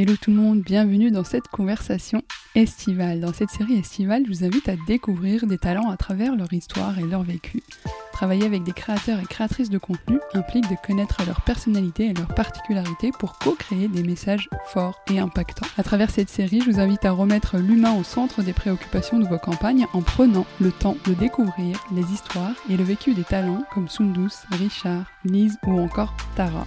Hello 0.00 0.14
tout 0.14 0.30
le 0.30 0.36
monde, 0.36 0.60
bienvenue 0.60 1.10
dans 1.10 1.24
cette 1.24 1.48
conversation 1.48 2.22
estivale. 2.54 3.18
Dans 3.18 3.32
cette 3.32 3.50
série 3.50 3.80
estivale, 3.80 4.22
je 4.24 4.30
vous 4.30 4.44
invite 4.44 4.68
à 4.68 4.76
découvrir 4.86 5.48
des 5.48 5.58
talents 5.58 5.90
à 5.90 5.96
travers 5.96 6.36
leur 6.36 6.52
histoire 6.52 7.00
et 7.00 7.02
leur 7.02 7.24
vécu. 7.24 7.64
Travailler 8.12 8.46
avec 8.46 8.62
des 8.62 8.70
créateurs 8.70 9.18
et 9.18 9.24
créatrices 9.24 9.70
de 9.70 9.78
contenu 9.78 10.20
implique 10.34 10.70
de 10.70 10.76
connaître 10.86 11.26
leur 11.26 11.40
personnalité 11.40 12.04
et 12.04 12.14
leurs 12.14 12.32
particularités 12.32 13.10
pour 13.18 13.40
co-créer 13.40 13.88
des 13.88 14.04
messages 14.04 14.48
forts 14.66 15.00
et 15.12 15.18
impactants. 15.18 15.66
À 15.76 15.82
travers 15.82 16.10
cette 16.10 16.30
série, 16.30 16.60
je 16.60 16.70
vous 16.70 16.78
invite 16.78 17.04
à 17.04 17.10
remettre 17.10 17.58
l'humain 17.58 17.98
au 17.98 18.04
centre 18.04 18.44
des 18.44 18.52
préoccupations 18.52 19.18
de 19.18 19.26
vos 19.26 19.38
campagnes 19.38 19.88
en 19.94 20.02
prenant 20.02 20.46
le 20.60 20.70
temps 20.70 20.96
de 21.08 21.14
découvrir 21.14 21.84
les 21.92 22.04
histoires 22.12 22.54
et 22.70 22.76
le 22.76 22.84
vécu 22.84 23.14
des 23.14 23.24
talents 23.24 23.64
comme 23.74 23.88
Sundus, 23.88 24.46
Richard, 24.52 25.06
Lise 25.24 25.58
ou 25.66 25.80
encore 25.80 26.16
Tara. 26.36 26.66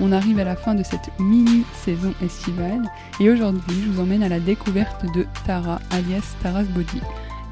On 0.00 0.12
arrive 0.12 0.38
à 0.38 0.44
la 0.44 0.56
fin 0.56 0.74
de 0.74 0.82
cette 0.82 1.10
mini-saison 1.18 2.14
estivale 2.22 2.82
et 3.20 3.30
aujourd'hui 3.30 3.82
je 3.84 3.90
vous 3.90 4.00
emmène 4.00 4.22
à 4.22 4.28
la 4.28 4.38
découverte 4.38 5.04
de 5.14 5.26
Tara 5.44 5.80
alias 5.90 6.36
Tara's 6.42 6.68
Body. 6.68 7.00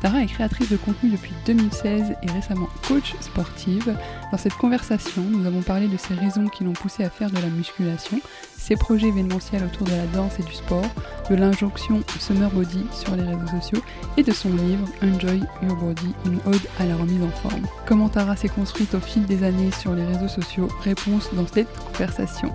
Tara 0.01 0.23
est 0.23 0.27
créatrice 0.27 0.71
de 0.71 0.77
contenu 0.77 1.11
depuis 1.11 1.33
2016 1.47 2.15
et 2.23 2.31
récemment 2.31 2.69
coach 2.87 3.15
sportive. 3.21 3.97
Dans 4.31 4.39
cette 4.39 4.55
conversation, 4.55 5.23
nous 5.23 5.47
avons 5.47 5.63
parlé 5.63 5.89
de 5.89 5.97
ses 5.97 6.15
raisons 6.15 6.49
qui 6.49 6.65
l'ont 6.65 6.73
poussée 6.73 7.05
à 7.05 7.11
faire 7.11 7.31
de 7.31 7.37
la 7.37 7.49
musculation, 7.49 8.21
ses 8.57 8.77
projets 8.77 9.09
événementiels 9.09 9.65
autour 9.65 9.87
de 9.87 9.93
la 9.93 10.07
danse 10.07 10.39
et 10.39 10.43
du 10.43 10.53
sport, 10.53 10.85
de 11.31 11.35
l'injonction 11.35 12.03
Summer 12.19 12.51
Body 12.51 12.85
sur 12.93 13.17
les 13.17 13.23
réseaux 13.23 13.47
sociaux 13.61 13.83
et 14.17 14.23
de 14.23 14.33
son 14.33 14.51
livre 14.51 14.87
Enjoy 15.03 15.41
Your 15.63 15.77
Body, 15.77 16.15
une 16.27 16.41
ode 16.47 16.67
à 16.79 16.85
la 16.85 16.97
remise 16.97 17.23
en 17.23 17.31
forme. 17.31 17.67
Comment 17.87 18.09
Tara 18.09 18.37
s'est 18.37 18.49
construite 18.49 18.95
au 18.95 19.01
fil 19.01 19.25
des 19.25 19.45
années 19.45 19.71
sur 19.71 19.95
les 19.95 20.05
réseaux 20.05 20.29
sociaux? 20.29 20.69
Réponse 20.83 21.31
dans 21.33 21.47
cette 21.47 21.73
conversation. 21.93 22.53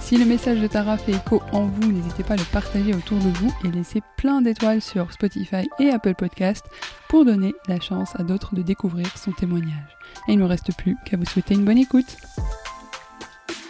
Si 0.00 0.16
le 0.16 0.24
message 0.24 0.60
de 0.60 0.66
Tara 0.66 0.98
fait 0.98 1.12
écho 1.12 1.42
en 1.52 1.66
vous, 1.66 1.90
n'hésitez 1.90 2.22
pas 2.22 2.34
à 2.34 2.36
le 2.36 2.44
partager 2.52 2.94
autour 2.94 3.18
de 3.18 3.28
vous 3.28 3.52
et 3.64 3.70
laisser 3.70 4.02
plein 4.16 4.42
d'étoiles 4.42 4.82
sur 4.82 5.12
Spotify 5.12 5.68
et 5.80 5.90
Apple 5.90 6.14
Podcast 6.14 6.66
pour 7.08 7.24
donner 7.24 7.54
la 7.68 7.80
chance 7.80 8.10
à 8.16 8.22
d'autres 8.22 8.54
de 8.54 8.62
découvrir 8.62 9.06
son 9.16 9.32
témoignage. 9.32 9.96
Et 10.28 10.32
il 10.32 10.38
ne 10.38 10.42
me 10.42 10.48
reste 10.48 10.76
plus 10.76 10.96
qu'à 11.06 11.16
vous 11.16 11.24
souhaiter 11.24 11.54
une 11.54 11.64
bonne 11.64 11.78
écoute. 11.78 12.16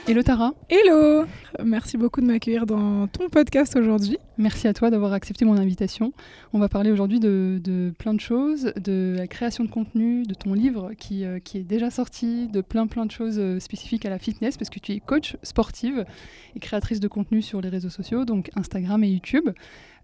Hello 0.09 0.21
Tara. 0.25 0.53
Hello 0.69 1.27
Merci 1.65 1.97
beaucoup 1.97 2.21
de 2.21 2.27
m'accueillir 2.27 2.67
dans 2.67 3.07
ton 3.07 3.29
podcast 3.29 3.77
aujourd'hui. 3.77 4.19
Merci 4.37 4.67
à 4.67 4.75
toi 4.75 4.91
d'avoir 4.91 5.13
accepté 5.13 5.45
mon 5.45 5.57
invitation. 5.57 6.13
On 6.53 6.59
va 6.59 6.69
parler 6.69 6.91
aujourd'hui 6.91 7.21
de, 7.21 7.93
plein 8.01 8.13
de 8.13 8.21
choses, 8.21 8.73
de 8.75 9.15
la 9.17 9.29
création 9.29 9.63
de 9.63 9.71
contenu, 9.71 10.25
de 10.25 10.35
ton 10.35 10.55
livre 10.55 10.91
qui, 10.99 11.25
euh, 11.25 11.39
qui, 11.39 11.59
est 11.59 11.63
déjà 11.63 11.89
sorti, 11.89 12.49
de 12.49 12.63
plein 12.63 12.89
plein 12.89 13.07
de 13.07 13.13
choses 13.13 13.39
euh, 13.39 13.61
spécifiques 13.61 14.05
à 14.05 14.11
la 14.11 14.19
fitness 14.19 14.57
parce 14.57 14.71
que 14.71 14.81
tu 14.81 14.91
es 14.91 14.99
coach 14.99 15.37
sportive 15.45 16.05
et 16.57 16.59
créatrice 16.59 16.99
de 16.99 17.07
contenu 17.07 17.41
sur 17.41 17.61
les 17.61 17.69
réseaux 17.69 17.91
sociaux, 17.91 18.25
donc 18.25 18.51
Instagram 18.57 19.05
et 19.05 19.09
YouTube. 19.09 19.51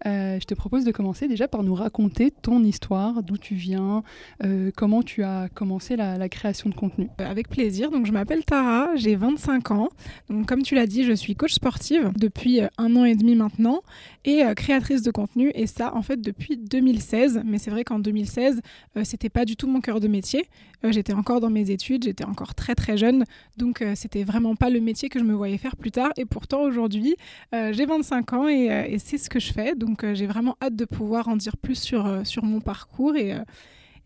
Euh, 0.05 0.39
je 0.39 0.45
te 0.45 0.53
propose 0.53 0.85
de 0.85 0.91
commencer 0.91 1.27
déjà 1.27 1.47
par 1.47 1.63
nous 1.63 1.75
raconter 1.75 2.31
ton 2.31 2.63
histoire, 2.63 3.23
d'où 3.23 3.37
tu 3.37 3.55
viens, 3.55 4.03
euh, 4.43 4.71
comment 4.75 5.03
tu 5.03 5.23
as 5.23 5.49
commencé 5.53 5.95
la, 5.95 6.29
création 6.29 6.69
de 6.69 6.75
contenu. 6.75 7.09
Euh, 7.19 7.29
avec 7.29 7.49
plaisir. 7.49 7.91
Donc, 7.91 8.05
je 8.05 8.11
m'appelle 8.11 8.45
Tara, 8.45 8.95
j'ai 8.95 9.15
25 9.15 9.71
ans. 9.71 9.89
Donc, 10.29 10.45
comme 10.45 10.61
tu 10.61 10.75
l'as 10.75 10.87
dit, 10.87 11.03
je 11.03 11.13
suis 11.13 11.35
coach 11.35 11.53
sportive 11.53 12.11
depuis 12.15 12.61
un 12.77 12.95
an 12.95 13.05
et 13.05 13.15
demi 13.15 13.35
maintenant 13.35 13.81
et 14.25 14.43
créatrice 14.55 15.01
de 15.01 15.11
contenu. 15.11 15.51
Et 15.55 15.67
ça, 15.67 15.95
en 15.95 16.01
fait, 16.01 16.19
depuis 16.19 16.57
2016. 16.57 17.41
Mais 17.45 17.57
c'est 17.57 17.71
vrai 17.71 17.83
qu'en 17.83 17.99
2016, 17.99 18.61
c'était 19.03 19.29
pas 19.29 19.45
du 19.45 19.55
tout 19.55 19.67
mon 19.67 19.81
cœur 19.81 19.99
de 19.99 20.07
métier. 20.07 20.45
j'étais 20.83 21.13
encore 21.13 21.39
dans 21.39 21.49
mes 21.49 21.71
études, 21.71 22.03
j'étais 22.03 22.25
encore 22.25 22.55
très 22.55 22.75
très 22.75 22.97
jeune. 22.97 23.23
Donc, 23.57 23.83
c'était 23.95 24.23
vraiment 24.23 24.55
pas 24.55 24.69
le 24.69 24.81
métier 24.81 25.09
que 25.09 25.19
je 25.19 25.23
me 25.23 25.33
voyais 25.33 25.57
faire 25.57 25.75
plus 25.75 25.91
tard. 25.91 26.11
Et 26.17 26.25
pourtant, 26.25 26.61
aujourd'hui, 26.61 27.15
j'ai 27.53 27.85
25 27.85 28.33
ans 28.33 28.47
et, 28.49 28.65
et 28.89 28.99
c'est 28.99 29.17
ce 29.17 29.29
que 29.29 29.39
je 29.39 29.53
fais. 29.53 29.75
Donc, 29.75 30.03
euh, 30.03 30.13
j'ai 30.13 30.27
vraiment 30.27 30.57
hâte 30.61 30.75
de 30.75 30.85
pouvoir 30.85 31.27
en 31.27 31.35
dire 31.35 31.57
plus 31.57 31.79
sur, 31.79 32.05
euh, 32.05 32.23
sur 32.23 32.43
mon 32.43 32.61
parcours 32.61 33.15
et, 33.15 33.33
euh, 33.33 33.39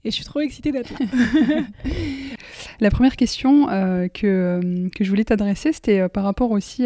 et 0.06 0.12
je 0.12 0.16
suis 0.16 0.26
trop 0.26 0.42
excitée 0.42 0.72
d'être 0.72 0.92
là. 0.92 1.06
La 2.80 2.90
première 2.90 3.16
question 3.16 3.68
que, 4.14 4.90
que, 4.90 5.04
je 5.04 5.10
voulais 5.10 5.24
t'adresser, 5.24 5.72
c'était 5.72 6.10
par 6.10 6.24
rapport 6.24 6.52
aussi 6.52 6.86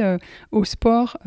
au 0.51 0.65
sport 0.65 1.17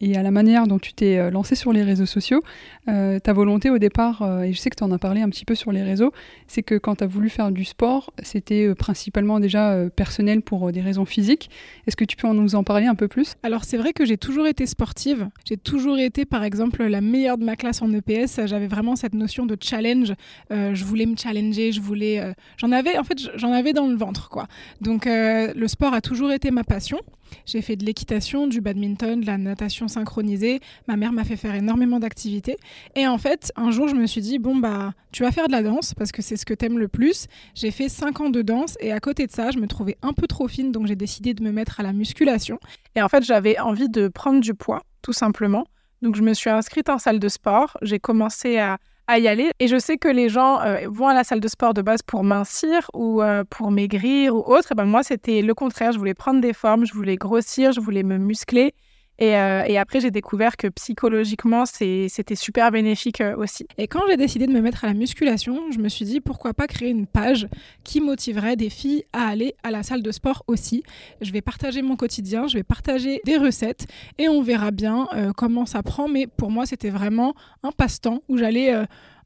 et 0.00 0.16
à 0.16 0.22
la 0.22 0.30
manière 0.30 0.66
dont 0.66 0.78
tu 0.78 0.92
t'es 0.92 1.30
lancée 1.30 1.54
sur 1.54 1.72
les 1.72 1.82
réseaux 1.82 2.06
sociaux. 2.06 2.42
ta 2.86 3.32
volonté 3.32 3.70
au 3.70 3.78
départ, 3.78 4.42
et 4.44 4.52
je 4.52 4.58
sais 4.58 4.70
que 4.70 4.76
tu 4.76 4.84
en 4.84 4.92
as 4.92 4.98
parlé 4.98 5.22
un 5.22 5.30
petit 5.30 5.44
peu 5.44 5.54
sur 5.54 5.72
les 5.72 5.82
réseaux, 5.82 6.12
c'est 6.46 6.62
que 6.62 6.76
quand 6.76 6.96
tu 6.96 7.04
as 7.04 7.06
voulu 7.06 7.28
faire 7.28 7.50
du 7.50 7.64
sport, 7.64 8.12
c'était 8.22 8.74
principalement 8.74 9.40
déjà 9.40 9.76
personnel 9.96 10.42
pour 10.42 10.70
des 10.70 10.80
raisons 10.80 11.04
physiques. 11.04 11.50
Est-ce 11.86 11.96
que 11.96 12.04
tu 12.04 12.16
peux 12.16 12.28
nous 12.28 12.54
en 12.54 12.62
parler 12.62 12.86
un 12.86 12.94
peu 12.94 13.08
plus? 13.08 13.34
Alors 13.42 13.64
c'est 13.64 13.78
vrai 13.78 13.92
que 13.92 14.04
j'ai 14.04 14.18
toujours 14.18 14.46
été 14.46 14.66
sportive. 14.66 15.28
J'ai 15.48 15.56
toujours 15.56 15.98
été 15.98 16.24
par 16.24 16.44
exemple 16.44 16.84
la 16.84 17.00
meilleure 17.00 17.38
de 17.38 17.44
ma 17.44 17.56
classe 17.56 17.82
en 17.82 17.92
EPS. 17.92 18.46
J'avais 18.46 18.68
vraiment 18.68 18.96
cette 18.96 19.14
notion 19.14 19.46
de 19.46 19.56
challenge. 19.60 20.14
je 20.50 20.84
voulais 20.84 21.06
me 21.06 21.16
challenger 21.16 21.39
je 21.40 21.80
voulais, 21.80 22.20
euh, 22.20 22.32
j'en 22.56 22.72
avais, 22.72 22.98
en 22.98 23.04
fait, 23.04 23.18
j'en 23.36 23.52
avais 23.52 23.72
dans 23.72 23.86
le 23.86 23.96
ventre, 23.96 24.28
quoi. 24.28 24.46
Donc, 24.80 25.06
euh, 25.06 25.52
le 25.54 25.68
sport 25.68 25.94
a 25.94 26.00
toujours 26.00 26.32
été 26.32 26.50
ma 26.50 26.64
passion. 26.64 27.00
J'ai 27.46 27.62
fait 27.62 27.76
de 27.76 27.84
l'équitation, 27.84 28.46
du 28.46 28.60
badminton, 28.60 29.20
de 29.20 29.26
la 29.26 29.38
natation 29.38 29.88
synchronisée. 29.88 30.60
Ma 30.88 30.96
mère 30.96 31.12
m'a 31.12 31.24
fait 31.24 31.36
faire 31.36 31.54
énormément 31.54 32.00
d'activités. 32.00 32.56
Et 32.96 33.06
en 33.06 33.18
fait, 33.18 33.52
un 33.56 33.70
jour, 33.70 33.88
je 33.88 33.94
me 33.94 34.06
suis 34.06 34.20
dit, 34.20 34.38
bon, 34.38 34.56
bah, 34.56 34.92
tu 35.12 35.22
vas 35.22 35.30
faire 35.30 35.46
de 35.46 35.52
la 35.52 35.62
danse 35.62 35.94
parce 35.94 36.12
que 36.12 36.22
c'est 36.22 36.36
ce 36.36 36.44
que 36.44 36.54
t'aimes 36.54 36.78
le 36.78 36.88
plus. 36.88 37.26
J'ai 37.54 37.70
fait 37.70 37.88
5 37.88 38.20
ans 38.20 38.30
de 38.30 38.42
danse 38.42 38.76
et 38.80 38.92
à 38.92 39.00
côté 39.00 39.26
de 39.26 39.32
ça, 39.32 39.50
je 39.50 39.58
me 39.58 39.66
trouvais 39.66 39.96
un 40.02 40.12
peu 40.12 40.26
trop 40.26 40.48
fine, 40.48 40.72
donc 40.72 40.86
j'ai 40.86 40.96
décidé 40.96 41.34
de 41.34 41.42
me 41.42 41.52
mettre 41.52 41.80
à 41.80 41.82
la 41.82 41.92
musculation. 41.92 42.58
Et 42.96 43.02
en 43.02 43.08
fait, 43.08 43.24
j'avais 43.24 43.58
envie 43.58 43.88
de 43.88 44.08
prendre 44.08 44.40
du 44.40 44.54
poids, 44.54 44.82
tout 45.02 45.12
simplement. 45.12 45.64
Donc, 46.02 46.16
je 46.16 46.22
me 46.22 46.32
suis 46.32 46.50
inscrite 46.50 46.88
en 46.88 46.98
salle 46.98 47.18
de 47.18 47.28
sport. 47.28 47.76
J'ai 47.82 47.98
commencé 47.98 48.58
à 48.58 48.78
à 49.10 49.18
y 49.18 49.28
aller. 49.28 49.50
Et 49.58 49.66
je 49.66 49.78
sais 49.78 49.98
que 49.98 50.08
les 50.08 50.28
gens 50.28 50.60
euh, 50.60 50.86
vont 50.88 51.08
à 51.08 51.14
la 51.14 51.24
salle 51.24 51.40
de 51.40 51.48
sport 51.48 51.74
de 51.74 51.82
base 51.82 52.00
pour 52.02 52.22
mincir 52.22 52.88
ou 52.94 53.22
euh, 53.22 53.42
pour 53.50 53.70
maigrir 53.70 54.34
ou 54.36 54.38
autre. 54.38 54.72
Et 54.72 54.74
ben 54.74 54.84
moi, 54.84 55.02
c'était 55.02 55.42
le 55.42 55.52
contraire. 55.52 55.92
Je 55.92 55.98
voulais 55.98 56.14
prendre 56.14 56.40
des 56.40 56.52
formes, 56.52 56.86
je 56.86 56.94
voulais 56.94 57.16
grossir, 57.16 57.72
je 57.72 57.80
voulais 57.80 58.04
me 58.04 58.18
muscler. 58.18 58.74
Euh, 59.22 59.64
et, 59.66 59.78
après, 59.78 60.00
j'ai 60.00 60.10
découvert 60.10 60.56
que 60.56 60.66
psychologiquement, 60.68 61.64
c'était 61.66 62.34
super 62.34 62.70
bénéfique 62.70 63.22
aussi. 63.36 63.66
Et 63.78 63.86
quand 63.86 64.00
j'ai 64.08 64.16
décidé 64.16 64.46
de 64.46 64.52
me 64.52 64.60
mettre 64.60 64.84
à 64.84 64.88
la 64.88 64.94
musculation, 64.94 65.70
je 65.70 65.78
me 65.78 65.88
suis 65.88 66.04
dit 66.04 66.20
pourquoi 66.20 66.54
pas 66.54 66.66
créer 66.66 66.90
une 66.90 67.06
page 67.06 67.48
qui 67.84 68.00
motiverait 68.00 68.56
des 68.56 68.70
filles 68.70 69.04
à 69.12 69.28
aller 69.28 69.54
à 69.62 69.70
la 69.70 69.82
salle 69.82 70.02
de 70.02 70.10
sport 70.10 70.42
aussi. 70.46 70.82
Je 71.20 71.32
vais 71.32 71.42
partager 71.42 71.82
mon 71.82 71.96
quotidien, 71.96 72.46
je 72.46 72.56
vais 72.56 72.62
partager 72.62 73.20
des 73.24 73.36
recettes 73.36 73.86
et 74.18 74.28
on 74.28 74.42
verra 74.42 74.70
bien 74.70 75.06
comment 75.36 75.66
ça 75.66 75.82
prend. 75.82 76.08
Mais 76.08 76.26
pour 76.26 76.50
moi, 76.50 76.66
c'était 76.66 76.90
vraiment 76.90 77.34
un 77.62 77.72
passe-temps 77.72 78.22
où 78.28 78.38
j'allais 78.38 78.74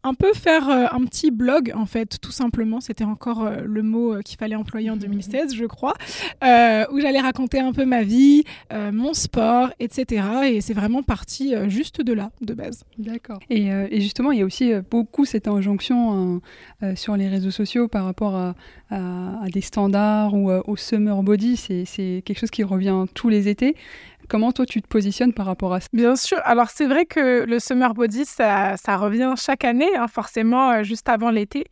un 0.05 0.13
peu 0.13 0.33
faire 0.35 0.69
euh, 0.69 0.87
un 0.93 1.05
petit 1.07 1.31
blog, 1.31 1.73
en 1.75 1.87
fait, 1.87 2.21
tout 2.21 2.31
simplement. 2.31 2.81
C'était 2.81 3.05
encore 3.05 3.45
euh, 3.45 3.57
le 3.65 3.83
mot 3.83 4.15
euh, 4.15 4.21
qu'il 4.21 4.39
fallait 4.39 4.55
employer 4.55 4.91
en 4.91 4.97
2016, 5.05 5.55
je 5.55 5.65
crois, 5.65 5.95
où 6.43 7.01
j'allais 7.01 7.21
raconter 7.21 7.59
un 7.59 7.73
peu 7.73 7.87
ma 7.87 8.03
vie, 8.03 8.45
mon 8.71 9.15
sport, 9.15 9.71
etc. 9.81 10.27
Et 10.51 10.61
c'est 10.61 10.75
vraiment 10.75 11.03
parti 11.03 11.55
juste 11.69 12.03
de 12.03 12.13
là, 12.13 12.31
de 12.43 12.53
base. 12.53 12.85
D'accord. 12.99 13.39
Et, 13.49 14.01
justement, 14.01 14.31
il 14.33 14.41
y 14.41 14.43
a 14.43 14.45
aussi 14.45 14.73
beaucoup 14.91 15.25
cette 15.25 15.49
injonction 15.49 16.43
sur 16.95 17.17
les 17.17 17.29
réseaux 17.29 17.51
sociaux 17.51 17.89
par 17.89 18.05
rapport 18.05 18.37
à, 18.37 18.55
des 19.53 19.63
standards 19.63 20.35
ou 20.35 20.51
au 20.51 20.77
summer 20.77 21.23
body. 21.23 21.57
C'est 21.57 22.23
quelque 22.25 22.39
chose 22.39 22.51
qui 22.51 22.63
revient 22.63 23.07
tous 23.15 23.31
les 23.31 23.49
étés. 23.49 23.75
Comment 24.29 24.53
toi 24.53 24.67
tu 24.67 24.81
te 24.81 24.89
positionnes 24.89 25.33
par 25.33 25.47
rapport 25.47 25.73
à 25.75 25.81
ça? 25.81 25.89
Bien 25.93 26.17
sûr. 26.17 26.39
Alors 26.45 26.71
c'est 26.71 26.87
vrai 26.87 27.05
que 27.05 27.45
le 27.45 27.59
summer 27.59 27.95
body, 27.95 28.25
ça, 28.25 28.77
revient 28.97 29.35
chaque 29.37 29.65
année, 29.65 29.95
hein, 29.97 30.09
forcément, 30.09 30.71
euh, 30.71 30.83
juste 30.83 31.09
avant 31.09 31.31
l'été. 31.31 31.65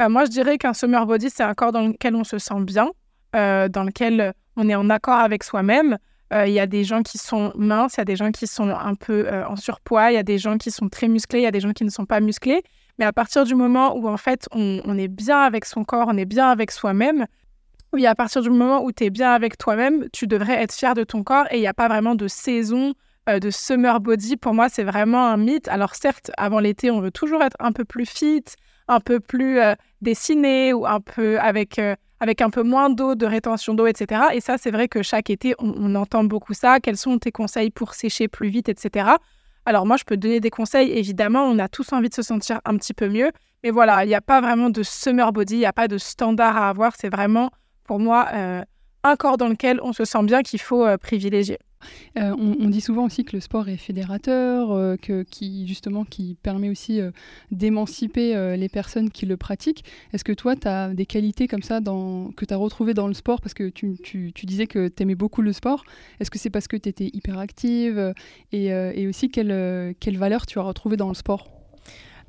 Euh, 0.00 0.08
moi, 0.08 0.24
je 0.24 0.30
dirais 0.30 0.58
qu'un 0.58 0.74
summer 0.74 1.06
body, 1.06 1.28
c'est 1.30 1.42
un 1.42 1.54
corps 1.54 1.72
dans 1.72 1.88
lequel 1.88 2.14
on 2.14 2.24
se 2.24 2.38
sent 2.38 2.60
bien, 2.60 2.90
euh, 3.34 3.68
dans 3.68 3.84
lequel 3.84 4.32
on 4.56 4.68
est 4.68 4.74
en 4.74 4.88
accord 4.90 5.18
avec 5.18 5.42
soi-même. 5.42 5.98
Il 6.30 6.52
y 6.52 6.60
a 6.60 6.66
des 6.66 6.84
gens 6.84 7.02
qui 7.02 7.16
sont 7.16 7.52
minces, 7.56 7.94
il 7.94 8.00
y 8.00 8.02
a 8.02 8.04
des 8.04 8.16
gens 8.16 8.30
qui 8.30 8.46
sont 8.46 8.68
un 8.68 8.94
peu 8.94 9.26
en 9.48 9.56
surpoids, 9.56 10.10
il 10.12 10.14
y 10.16 10.18
a 10.18 10.22
des 10.22 10.36
gens 10.36 10.58
qui 10.58 10.70
sont 10.70 10.90
très 10.90 11.08
musclés, 11.08 11.38
il 11.38 11.44
y 11.44 11.46
a 11.46 11.50
des 11.50 11.60
gens 11.60 11.72
qui 11.72 11.84
ne 11.84 11.88
sont 11.88 12.04
pas 12.04 12.20
musclés. 12.20 12.62
Mais 12.98 13.06
à 13.06 13.14
partir 13.14 13.44
du 13.44 13.54
moment 13.54 13.96
où 13.96 14.06
en 14.10 14.18
fait 14.18 14.46
on 14.52 14.98
est 14.98 15.08
bien 15.08 15.38
avec 15.38 15.64
son 15.64 15.84
corps, 15.84 16.06
on 16.06 16.18
est 16.18 16.26
bien 16.26 16.50
avec 16.50 16.70
soi-même, 16.70 17.24
oui, 17.92 18.06
à 18.06 18.14
partir 18.14 18.42
du 18.42 18.50
moment 18.50 18.84
où 18.84 18.92
tu 18.92 19.04
es 19.04 19.10
bien 19.10 19.32
avec 19.32 19.56
toi-même, 19.56 20.08
tu 20.12 20.26
devrais 20.26 20.62
être 20.62 20.74
fier 20.74 20.94
de 20.94 21.04
ton 21.04 21.22
corps 21.22 21.46
et 21.50 21.56
il 21.56 21.60
n'y 21.60 21.66
a 21.66 21.74
pas 21.74 21.88
vraiment 21.88 22.14
de 22.14 22.28
saison 22.28 22.92
euh, 23.30 23.38
de 23.38 23.50
summer 23.50 24.00
body. 24.00 24.36
Pour 24.36 24.52
moi, 24.52 24.68
c'est 24.68 24.84
vraiment 24.84 25.26
un 25.26 25.38
mythe. 25.38 25.68
Alors 25.68 25.94
certes, 25.94 26.30
avant 26.36 26.60
l'été, 26.60 26.90
on 26.90 27.00
veut 27.00 27.10
toujours 27.10 27.42
être 27.42 27.56
un 27.60 27.72
peu 27.72 27.86
plus 27.86 28.04
fit, 28.04 28.44
un 28.88 29.00
peu 29.00 29.20
plus 29.20 29.58
euh, 29.60 29.74
dessiné 30.02 30.74
ou 30.74 30.86
un 30.86 31.00
peu 31.00 31.40
avec, 31.40 31.78
euh, 31.78 31.96
avec 32.20 32.42
un 32.42 32.50
peu 32.50 32.62
moins 32.62 32.90
d'eau, 32.90 33.14
de 33.14 33.24
rétention 33.24 33.72
d'eau, 33.72 33.86
etc. 33.86 34.22
Et 34.34 34.40
ça, 34.40 34.58
c'est 34.58 34.70
vrai 34.70 34.88
que 34.88 35.02
chaque 35.02 35.30
été, 35.30 35.54
on, 35.58 35.94
entend 35.94 36.24
beaucoup 36.24 36.52
ça. 36.52 36.80
Quels 36.80 36.98
sont 36.98 37.18
tes 37.18 37.32
conseils 37.32 37.70
pour 37.70 37.94
sécher 37.94 38.28
plus 38.28 38.50
vite, 38.50 38.68
etc. 38.68 39.12
Alors 39.64 39.86
moi, 39.86 39.96
je 39.96 40.04
peux 40.04 40.18
donner 40.18 40.40
des 40.40 40.50
conseils. 40.50 40.90
Évidemment, 40.90 41.44
on 41.44 41.58
a 41.58 41.68
tous 41.68 41.90
envie 41.94 42.10
de 42.10 42.14
se 42.14 42.22
sentir 42.22 42.60
un 42.66 42.76
petit 42.76 42.92
peu 42.92 43.08
mieux. 43.08 43.32
Mais 43.64 43.70
voilà, 43.70 44.04
il 44.04 44.08
n'y 44.08 44.14
a 44.14 44.20
pas 44.20 44.42
vraiment 44.42 44.68
de 44.68 44.82
summer 44.82 45.32
body, 45.32 45.54
il 45.54 45.60
n'y 45.60 45.66
a 45.66 45.72
pas 45.72 45.88
de 45.88 45.96
standard 45.96 46.58
à 46.58 46.68
avoir. 46.68 46.92
C'est 46.96 47.08
vraiment 47.08 47.50
pour 47.88 47.98
moi, 47.98 48.28
euh, 48.34 48.62
un 49.02 49.16
corps 49.16 49.38
dans 49.38 49.48
lequel 49.48 49.80
on 49.82 49.92
se 49.92 50.04
sent 50.04 50.22
bien 50.22 50.42
qu'il 50.42 50.60
faut 50.60 50.84
euh, 50.84 50.98
privilégier. 50.98 51.58
Euh, 52.18 52.34
on, 52.36 52.68
dit 52.68 52.80
souvent 52.80 53.06
aussi 53.06 53.24
que 53.24 53.36
le 53.36 53.40
sport 53.40 53.68
est 53.68 53.76
fédérateur, 53.76 54.98
que, 55.00 55.22
qui 55.22 55.66
justement 55.68 56.04
qui 56.04 56.36
permet 56.42 56.68
aussi 56.68 57.00
d'émanciper 57.52 58.56
les 58.56 58.68
personnes 58.68 59.10
qui 59.10 59.26
le 59.26 59.36
pratiquent. 59.36 59.84
Est-ce 60.12 60.24
que 60.24 60.32
toi, 60.32 60.56
tu 60.56 60.66
as 60.66 60.92
des 60.92 61.06
qualités 61.06 61.46
comme 61.46 61.62
ça 61.62 61.78
que 61.80 62.44
tu 62.44 62.52
as 62.52 62.56
retrouvées 62.56 62.94
dans 62.94 63.06
le 63.06 63.14
sport? 63.14 63.40
Parce 63.40 63.54
que 63.54 63.68
tu, 63.68 63.96
disais 64.42 64.66
que 64.66 64.88
tu 64.88 65.04
aimais 65.04 65.14
beaucoup 65.14 65.40
le 65.40 65.52
sport. 65.52 65.84
Est-ce 66.18 66.32
que 66.32 66.38
c'est 66.40 66.50
parce 66.50 66.66
que 66.66 66.76
tu 66.76 66.88
étais 66.88 67.10
hyper 67.12 67.38
active 67.38 68.12
et, 68.50 68.66
et, 68.66 69.06
aussi 69.06 69.30
quelle, 69.30 69.94
quelle 70.00 70.18
valeur 70.18 70.46
tu 70.46 70.58
as 70.58 70.62
retrouvée 70.62 70.96
dans 70.96 71.08
le 71.08 71.14
sport? 71.14 71.57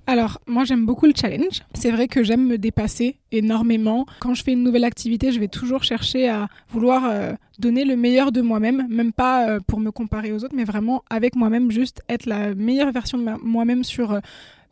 Alors, 0.10 0.42
moi, 0.48 0.64
j'aime 0.64 0.88
beaucoup 0.88 1.06
le 1.06 1.14
challenge. 1.16 1.62
C'est 1.76 1.92
vrai 1.92 2.08
que 2.08 2.24
j'aime 2.24 2.48
me 2.48 2.58
dépasser 2.58 3.18
énormément. 3.32 4.08
Quand 4.22 4.34
je 4.34 4.42
fais 4.42 4.54
une 4.54 4.64
nouvelle 4.64 4.84
activité, 4.84 5.32
je 5.32 5.40
vais 5.40 5.48
toujours 5.48 5.84
chercher 5.84 6.28
à 6.28 6.48
vouloir 6.72 7.06
euh, 7.06 7.34
donner 7.60 7.86
le 7.86 7.96
meilleur 7.96 8.32
de 8.32 8.42
moi-même, 8.42 8.88
même 8.90 9.14
pas 9.14 9.48
euh, 9.48 9.60
pour 9.68 9.80
me 9.80 9.92
comparer 9.92 10.32
aux 10.32 10.44
autres, 10.44 10.56
mais 10.56 10.64
vraiment 10.64 11.04
avec 11.12 11.36
moi-même, 11.36 11.70
juste 11.70 12.02
être 12.10 12.26
la 12.26 12.56
meilleure 12.56 12.92
version 12.92 13.20
de 13.20 13.24
moi-même 13.44 13.84
sur 13.84 14.14
euh, 14.14 14.20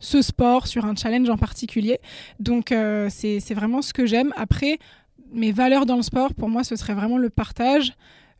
ce 0.00 0.22
sport, 0.22 0.66
sur 0.66 0.84
un 0.86 0.96
challenge 0.96 1.30
en 1.30 1.36
particulier. 1.36 2.00
Donc, 2.40 2.74
c'est 3.08 3.54
vraiment 3.54 3.80
ce 3.80 3.92
que 3.92 4.06
j'aime. 4.06 4.32
Après, 4.36 4.80
mes 5.32 5.52
valeurs 5.52 5.86
dans 5.86 5.96
le 5.96 6.02
sport, 6.02 6.34
pour 6.34 6.48
moi, 6.48 6.64
ce 6.64 6.74
serait 6.74 6.94
vraiment 6.94 7.18
le 7.18 7.30
partage 7.30 7.92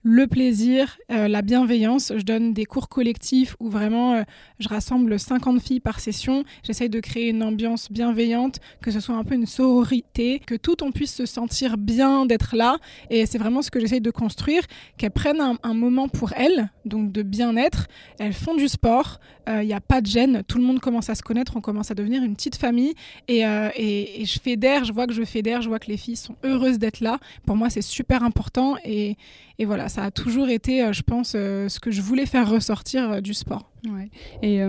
le 0.02 0.26
plaisir, 0.26 0.96
euh, 1.10 1.28
la 1.28 1.42
bienveillance. 1.42 2.12
Je 2.16 2.22
donne 2.22 2.52
des 2.52 2.64
cours 2.64 2.88
collectifs 2.88 3.56
où 3.60 3.68
vraiment 3.68 4.14
euh, 4.14 4.22
je 4.58 4.68
rassemble 4.68 5.18
50 5.18 5.60
filles 5.60 5.80
par 5.80 6.00
session. 6.00 6.44
J'essaye 6.62 6.88
de 6.88 7.00
créer 7.00 7.30
une 7.30 7.42
ambiance 7.42 7.90
bienveillante, 7.90 8.58
que 8.80 8.90
ce 8.90 9.00
soit 9.00 9.16
un 9.16 9.24
peu 9.24 9.34
une 9.34 9.46
sororité, 9.46 10.38
que 10.38 10.54
tout 10.54 10.82
on 10.84 10.92
puisse 10.92 11.14
se 11.14 11.26
sentir 11.26 11.76
bien 11.76 12.26
d'être 12.26 12.54
là. 12.54 12.78
Et 13.10 13.26
c'est 13.26 13.38
vraiment 13.38 13.62
ce 13.62 13.70
que 13.70 13.80
j'essaye 13.80 14.00
de 14.00 14.10
construire, 14.10 14.62
qu'elles 14.96 15.10
prennent 15.10 15.42
un, 15.62 15.74
moment 15.74 16.08
pour 16.08 16.32
elles, 16.32 16.70
donc 16.84 17.12
de 17.12 17.22
bien-être. 17.22 17.86
Elles 18.18 18.32
font 18.32 18.54
du 18.54 18.68
sport, 18.68 19.20
il 19.46 19.52
euh, 19.52 19.64
n'y 19.64 19.72
a 19.72 19.80
pas 19.80 20.00
de 20.00 20.06
gêne, 20.06 20.42
tout 20.46 20.58
le 20.58 20.64
monde 20.64 20.80
commence 20.80 21.08
à 21.08 21.14
se 21.14 21.22
connaître, 21.22 21.56
on 21.56 21.60
commence 21.60 21.90
à 21.90 21.94
devenir 21.94 22.22
une 22.22 22.34
petite 22.34 22.56
famille. 22.56 22.94
Et, 23.28 23.42
je 23.42 24.38
fédère, 24.40 24.84
je 24.84 24.92
vois 24.92 25.06
que 25.06 25.12
je 25.12 25.24
fédère, 25.24 25.62
je 25.62 25.68
vois 25.68 25.78
que 25.78 25.88
les 25.88 25.96
filles 25.96 26.16
sont 26.16 26.36
heureuses 26.44 26.78
d'être 26.78 27.00
là. 27.00 27.18
Pour 27.46 27.56
moi, 27.56 27.70
c'est 27.70 27.82
super 27.82 28.22
important. 28.22 28.76
Et 28.84 29.16
voilà, 29.64 29.87
ça 29.88 30.04
a 30.04 30.10
toujours 30.10 30.48
été, 30.48 30.82
euh, 30.82 30.92
je 30.92 31.02
pense, 31.02 31.32
euh, 31.34 31.68
ce 31.68 31.80
que 31.80 31.90
je 31.90 32.02
voulais 32.02 32.26
faire 32.26 32.48
ressortir 32.48 33.10
euh, 33.10 33.20
du 33.20 33.34
sport. 33.34 33.70
Ouais. 33.88 34.10
Et 34.42 34.60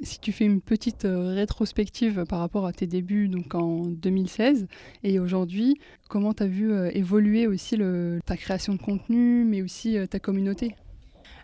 si 0.00 0.18
tu 0.18 0.32
fais 0.32 0.46
une 0.46 0.62
petite 0.62 1.06
rétrospective 1.06 2.24
par 2.26 2.38
rapport 2.38 2.64
à 2.64 2.72
tes 2.72 2.86
débuts 2.86 3.28
donc 3.28 3.54
en 3.54 3.82
2016 3.84 4.66
et 5.04 5.20
aujourd'hui, 5.20 5.78
comment 6.08 6.32
tu 6.32 6.44
as 6.44 6.46
vu 6.46 6.72
évoluer 6.94 7.46
aussi 7.46 7.76
le, 7.76 8.18
ta 8.24 8.38
création 8.38 8.72
de 8.72 8.80
contenu, 8.80 9.44
mais 9.44 9.60
aussi 9.60 9.98
ta 10.08 10.18
communauté? 10.18 10.74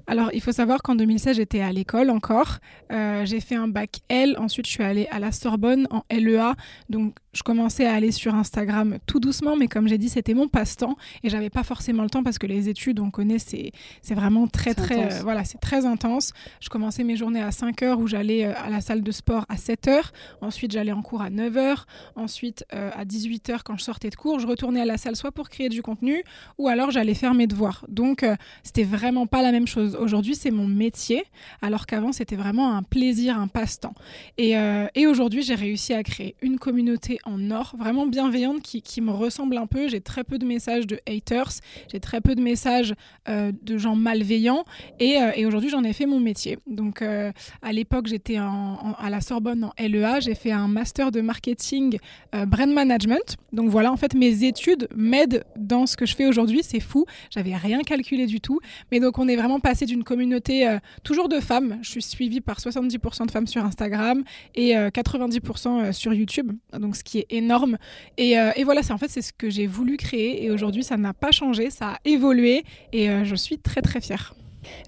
Alors, 0.06 0.30
il 0.32 0.40
faut 0.40 0.52
savoir 0.52 0.80
qu'en 0.82 0.94
2016, 0.94 1.36
j'étais 1.36 1.60
à 1.60 1.70
l'école 1.70 2.08
encore. 2.08 2.60
j'ai 2.90 3.40
fait 3.40 3.56
un 3.56 3.68
bac 3.68 4.00
L. 4.08 4.34
Ensuite, 4.38 4.66
je 4.66 4.72
suis 4.72 4.82
allée 4.82 5.06
à 5.10 5.18
la 5.18 5.32
Sorbonne 5.32 5.86
en 5.90 6.04
LEA. 6.10 6.54
Donc, 6.88 7.14
je 7.32 7.42
commençais 7.42 7.86
à 7.86 7.94
aller 7.94 8.12
sur 8.12 8.34
Instagram 8.34 8.98
tout 9.06 9.18
doucement, 9.18 9.56
mais 9.56 9.66
comme 9.66 9.88
j'ai 9.88 9.96
dit, 9.96 10.10
c'était 10.10 10.34
mon 10.34 10.48
passe-temps 10.48 10.96
et 11.22 11.30
j'avais 11.30 11.48
pas 11.48 11.62
forcément 11.62 12.02
le 12.02 12.10
temps 12.10 12.22
parce 12.22 12.38
que 12.38 12.46
les 12.46 12.68
études, 12.68 13.00
on 13.00 13.10
connaît, 13.10 13.38
c'est, 13.38 13.72
c'est 14.02 14.14
vraiment 14.14 14.46
très, 14.46 14.74
très, 14.74 15.12
euh, 15.12 15.22
voilà, 15.22 15.44
c'est 15.44 15.58
très 15.58 15.86
intense. 15.86 16.32
Je 16.60 16.68
commençais 16.68 17.04
mes 17.04 17.16
journées 17.16 17.40
à 17.40 17.50
5 17.50 17.82
heures 17.82 17.98
où 17.98 18.06
j'allais 18.06 18.44
euh, 18.44 18.52
à 18.56 18.68
la 18.68 18.82
salle 18.82 19.02
de 19.02 19.10
sport 19.12 19.46
à 19.48 19.56
7 19.56 19.88
heures. 19.88 20.12
Ensuite, 20.42 20.72
j'allais 20.72 20.92
en 20.92 21.00
cours 21.00 21.22
à 21.22 21.30
9 21.30 21.56
heures. 21.56 21.86
Ensuite, 22.16 22.66
euh, 22.74 22.90
à 22.94 23.06
18 23.06 23.48
heures, 23.48 23.64
quand 23.64 23.78
je 23.78 23.84
sortais 23.84 24.10
de 24.10 24.16
cours, 24.16 24.38
je 24.38 24.46
retournais 24.46 24.82
à 24.82 24.86
la 24.86 24.98
salle 24.98 25.16
soit 25.16 25.32
pour 25.32 25.48
créer 25.48 25.70
du 25.70 25.80
contenu 25.80 26.22
ou 26.58 26.68
alors 26.68 26.90
j'allais 26.90 27.14
faire 27.14 27.32
mes 27.32 27.46
devoirs. 27.46 27.86
Donc, 27.88 28.26
c'était 28.62 28.84
vraiment 28.84 29.26
pas 29.26 29.42
la 29.42 29.52
même 29.52 29.66
chose. 29.66 29.96
Aujourd'hui, 29.96 30.34
c'est 30.34 30.50
mon 30.50 30.66
métier, 30.66 31.24
alors 31.62 31.86
qu'avant, 31.86 32.12
c'était 32.12 32.36
vraiment 32.36 32.74
un 32.76 32.82
plaisir, 32.82 33.38
un 33.38 33.48
passe-temps. 33.48 33.94
Et, 34.36 34.54
et 34.94 35.06
aujourd'hui, 35.06 35.42
j'ai 35.42 35.54
réussi 35.54 35.94
à 35.94 36.02
créer 36.02 36.36
une 36.42 36.58
communauté 36.58 37.18
en 37.24 37.50
or, 37.50 37.74
vraiment 37.78 38.06
bienveillante, 38.06 38.62
qui, 38.62 39.00
me 39.00 39.10
ressemble 39.10 39.56
un 39.56 39.66
peu. 39.66 39.88
J'ai 39.88 40.00
très 40.00 40.24
peu 40.24 40.38
de 40.38 40.46
messages 40.46 40.86
de 40.86 41.00
haters, 41.08 41.52
j'ai 41.90 42.00
très 42.00 42.20
peu 42.20 42.34
de 42.34 42.40
messages 42.40 42.94
euh, 43.28 43.52
de 43.62 43.78
gens 43.78 43.96
malveillants, 43.96 44.64
et, 45.00 45.18
euh, 45.18 45.32
et 45.34 45.46
aujourd'hui 45.46 45.70
j'en 45.70 45.84
ai 45.84 45.92
fait 45.92 46.06
mon 46.06 46.20
métier. 46.20 46.58
Donc 46.66 47.02
euh, 47.02 47.32
à 47.62 47.72
l'époque 47.72 48.06
j'étais 48.06 48.36
à 48.36 49.10
la 49.10 49.20
Sorbonne 49.20 49.64
en 49.64 49.72
LEA, 49.78 50.20
j'ai 50.20 50.34
fait 50.34 50.52
un 50.52 50.68
master 50.68 51.10
de 51.10 51.20
marketing 51.20 51.98
brand 52.46 52.72
management. 52.72 53.36
Donc 53.52 53.68
voilà, 53.68 53.92
en 53.92 53.96
fait 53.96 54.14
mes 54.14 54.44
études 54.44 54.88
m'aident 54.94 55.44
dans 55.56 55.86
ce 55.86 55.96
que 55.96 56.06
je 56.06 56.14
fais 56.14 56.26
aujourd'hui, 56.26 56.60
c'est 56.62 56.80
fou, 56.80 57.04
j'avais 57.30 57.56
rien 57.56 57.80
calculé 57.82 58.26
du 58.26 58.40
tout. 58.40 58.60
Mais 58.90 59.00
donc 59.00 59.18
on 59.18 59.28
est 59.28 59.36
vraiment 59.36 59.60
passé 59.60 59.86
d'une 59.86 60.04
communauté 60.04 60.78
toujours 61.02 61.28
de 61.28 61.40
femmes, 61.40 61.78
je 61.82 61.90
suis 61.90 62.02
suivie 62.02 62.40
par 62.40 62.58
70% 62.58 63.26
de 63.26 63.30
femmes 63.30 63.46
sur 63.46 63.64
Instagram 63.64 64.22
et 64.54 64.74
90% 64.74 65.92
sur 65.92 66.12
YouTube, 66.14 66.52
donc 66.78 66.96
ce 66.96 67.04
qui 67.04 67.11
est 67.18 67.26
énorme. 67.30 67.78
Euh, 68.20 68.52
et, 68.56 68.64
voilà, 68.64 68.82
c'est 68.82 68.92
en 68.92 68.98
fait 68.98 69.08
c'est 69.08 69.22
ce 69.22 69.32
que 69.32 69.50
j'ai 69.50 69.66
voulu 69.66 69.96
créer 69.96 70.44
et 70.44 70.50
aujourd'hui 70.50 70.82
ça 70.82 70.96
n'a 70.96 71.12
pas 71.12 71.30
changé, 71.30 71.70
ça 71.70 71.92
a 71.92 71.98
évolué 72.04 72.64
et 72.92 73.10
euh, 73.10 73.24
je 73.24 73.34
suis 73.34 73.58
très 73.58 73.82
très 73.82 74.00
fière. 74.00 74.34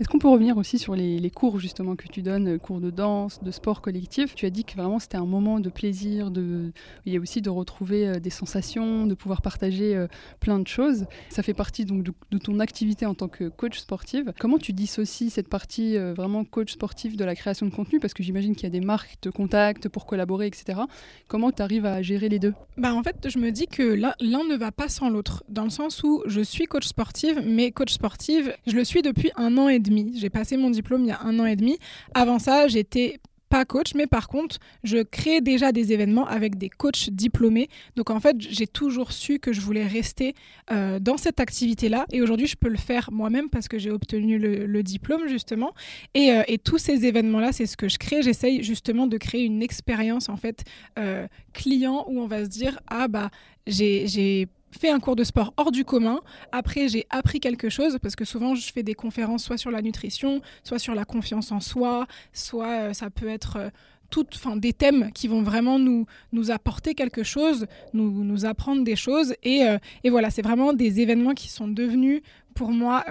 Est-ce 0.00 0.08
qu'on 0.08 0.18
peut 0.18 0.28
revenir 0.28 0.56
aussi 0.56 0.78
sur 0.78 0.94
les, 0.94 1.30
cours 1.30 1.58
justement 1.58 1.96
que 1.96 2.06
tu 2.06 2.22
donnes, 2.22 2.54
euh, 2.54 2.58
cours 2.58 2.80
de 2.80 2.90
danse, 2.90 3.42
de 3.42 3.50
sport 3.50 3.80
collectif? 3.80 4.34
Tu 4.34 4.46
as 4.46 4.50
dit 4.50 4.64
que 4.64 4.74
vraiment 4.76 4.98
c'était 4.98 5.16
un 5.16 5.26
moment 5.26 5.58
de 5.58 5.68
plaisir, 5.70 6.30
il 6.34 7.12
y 7.12 7.16
a 7.16 7.20
aussi 7.20 7.42
de 7.42 7.50
retrouver 7.50 8.06
euh, 8.06 8.20
des 8.20 8.30
sensations, 8.30 9.06
de 9.06 9.14
pouvoir 9.14 9.42
partager 9.42 9.96
euh, 9.96 10.06
plein 10.40 10.58
de 10.58 10.68
choses. 10.68 11.06
Ça 11.28 11.42
fait 11.42 11.54
partie 11.54 11.84
donc 11.84 12.04
de, 12.04 12.38
ton 12.38 12.60
activité 12.60 13.06
en 13.06 13.14
tant 13.14 13.28
que 13.28 13.48
coach 13.48 13.78
sportive. 13.78 14.32
Comment 14.38 14.58
tu 14.58 14.72
dissocies 14.72 15.30
cette 15.30 15.48
partie 15.48 15.96
vraiment 15.96 16.44
coach 16.44 16.72
sportif 16.72 17.16
de 17.16 17.24
la 17.24 17.34
création 17.34 17.66
de 17.66 17.74
contenu? 17.74 18.00
Parce 18.00 18.12
que 18.12 18.22
j'imagine 18.22 18.54
qu'il 18.54 18.64
y 18.64 18.66
a 18.66 18.70
des 18.70 18.84
marques 18.84 19.10
qui 19.12 19.16
te 19.16 19.28
contactent 19.28 19.88
pour 19.88 20.06
collaborer, 20.06 20.46
etc. 20.46 20.80
Comment 21.28 21.52
tu 21.52 21.62
arrives 21.62 21.86
à 21.86 22.02
gérer 22.02 22.28
les 22.28 22.38
deux? 22.38 22.54
Bah 22.76 22.94
En 22.94 23.02
fait, 23.02 23.28
je 23.28 23.38
me 23.38 23.50
dis 23.50 23.66
que 23.66 23.82
l'un 23.82 24.14
ne 24.20 24.56
va 24.56 24.72
pas 24.72 24.88
sans 24.88 25.08
l'autre, 25.08 25.44
dans 25.48 25.64
le 25.64 25.70
sens 25.70 26.02
où 26.02 26.22
je 26.26 26.40
suis 26.40 26.66
coach 26.66 26.86
sportive, 26.86 27.42
mais 27.44 27.70
coach 27.70 27.92
sportive, 27.92 28.54
je 28.66 28.76
le 28.76 28.84
suis 28.84 29.02
depuis 29.02 29.30
un 29.36 29.56
an 29.56 29.63
et 29.68 29.78
demi. 29.78 30.12
J'ai 30.16 30.30
passé 30.30 30.56
mon 30.56 30.70
diplôme 30.70 31.02
il 31.02 31.08
y 31.08 31.12
a 31.12 31.20
un 31.22 31.38
an 31.38 31.46
et 31.46 31.56
demi. 31.56 31.78
Avant 32.14 32.38
ça, 32.38 32.68
j'étais 32.68 33.20
pas 33.54 33.64
coach, 33.64 33.94
mais 33.94 34.08
par 34.08 34.26
contre, 34.26 34.58
je 34.82 34.98
crée 35.04 35.40
déjà 35.40 35.70
des 35.70 35.92
événements 35.92 36.26
avec 36.26 36.58
des 36.58 36.68
coachs 36.68 37.10
diplômés. 37.10 37.68
Donc 37.94 38.10
en 38.10 38.18
fait, 38.18 38.36
j'ai 38.40 38.66
toujours 38.66 39.12
su 39.12 39.38
que 39.38 39.52
je 39.52 39.60
voulais 39.60 39.86
rester 39.86 40.34
euh, 40.72 40.98
dans 40.98 41.16
cette 41.16 41.38
activité-là. 41.38 42.04
Et 42.12 42.20
aujourd'hui, 42.20 42.48
je 42.48 42.56
peux 42.56 42.68
le 42.68 42.76
faire 42.76 43.10
moi-même 43.12 43.50
parce 43.50 43.68
que 43.68 43.78
j'ai 43.78 43.92
obtenu 43.92 44.38
le, 44.38 44.82
diplôme, 44.82 45.28
justement. 45.28 45.72
Et, 46.14 46.32
euh, 46.32 46.42
et 46.48 46.58
tous 46.58 46.78
ces 46.78 47.06
événements-là, 47.06 47.52
c'est 47.52 47.66
ce 47.66 47.76
que 47.76 47.88
je 47.88 47.96
crée. 47.96 48.22
J'essaye 48.22 48.64
justement 48.64 49.06
de 49.06 49.18
créer 49.18 49.44
une 49.44 49.62
expérience, 49.62 50.28
en 50.28 50.36
fait, 50.36 50.64
euh, 50.98 51.28
client 51.52 52.04
où 52.08 52.20
on 52.20 52.26
va 52.26 52.44
se 52.44 52.50
dire, 52.50 52.80
ah 52.88 53.06
bah, 53.06 53.30
j'ai 53.68 54.48
fait 54.74 54.90
un 54.90 55.00
cours 55.00 55.16
de 55.16 55.24
sport 55.24 55.54
hors 55.56 55.70
du 55.70 55.84
commun. 55.84 56.20
Après, 56.52 56.88
j'ai 56.88 57.06
appris 57.10 57.40
quelque 57.40 57.68
chose 57.68 57.98
parce 58.02 58.16
que 58.16 58.24
souvent, 58.24 58.54
je 58.54 58.72
fais 58.72 58.82
des 58.82 58.94
conférences 58.94 59.44
soit 59.44 59.58
sur 59.58 59.70
la 59.70 59.82
nutrition, 59.82 60.40
soit 60.62 60.78
sur 60.78 60.94
la 60.94 61.04
confiance 61.04 61.52
en 61.52 61.60
soi, 61.60 62.06
soit 62.32 62.88
euh, 62.88 62.92
ça 62.92 63.10
peut 63.10 63.28
être 63.28 63.56
euh, 63.56 64.24
enfin, 64.34 64.56
des 64.56 64.72
thèmes 64.72 65.10
qui 65.12 65.28
vont 65.28 65.42
vraiment 65.42 65.78
nous, 65.78 66.06
nous 66.32 66.50
apporter 66.50 66.94
quelque 66.94 67.22
chose, 67.22 67.66
nous, 67.92 68.24
nous 68.24 68.44
apprendre 68.44 68.84
des 68.84 68.96
choses. 68.96 69.34
Et, 69.42 69.64
euh, 69.64 69.78
et 70.02 70.10
voilà, 70.10 70.30
c'est 70.30 70.42
vraiment 70.42 70.72
des 70.72 71.00
événements 71.00 71.34
qui 71.34 71.48
sont 71.48 71.68
devenus 71.68 72.22
pour 72.54 72.70
moi 72.70 73.04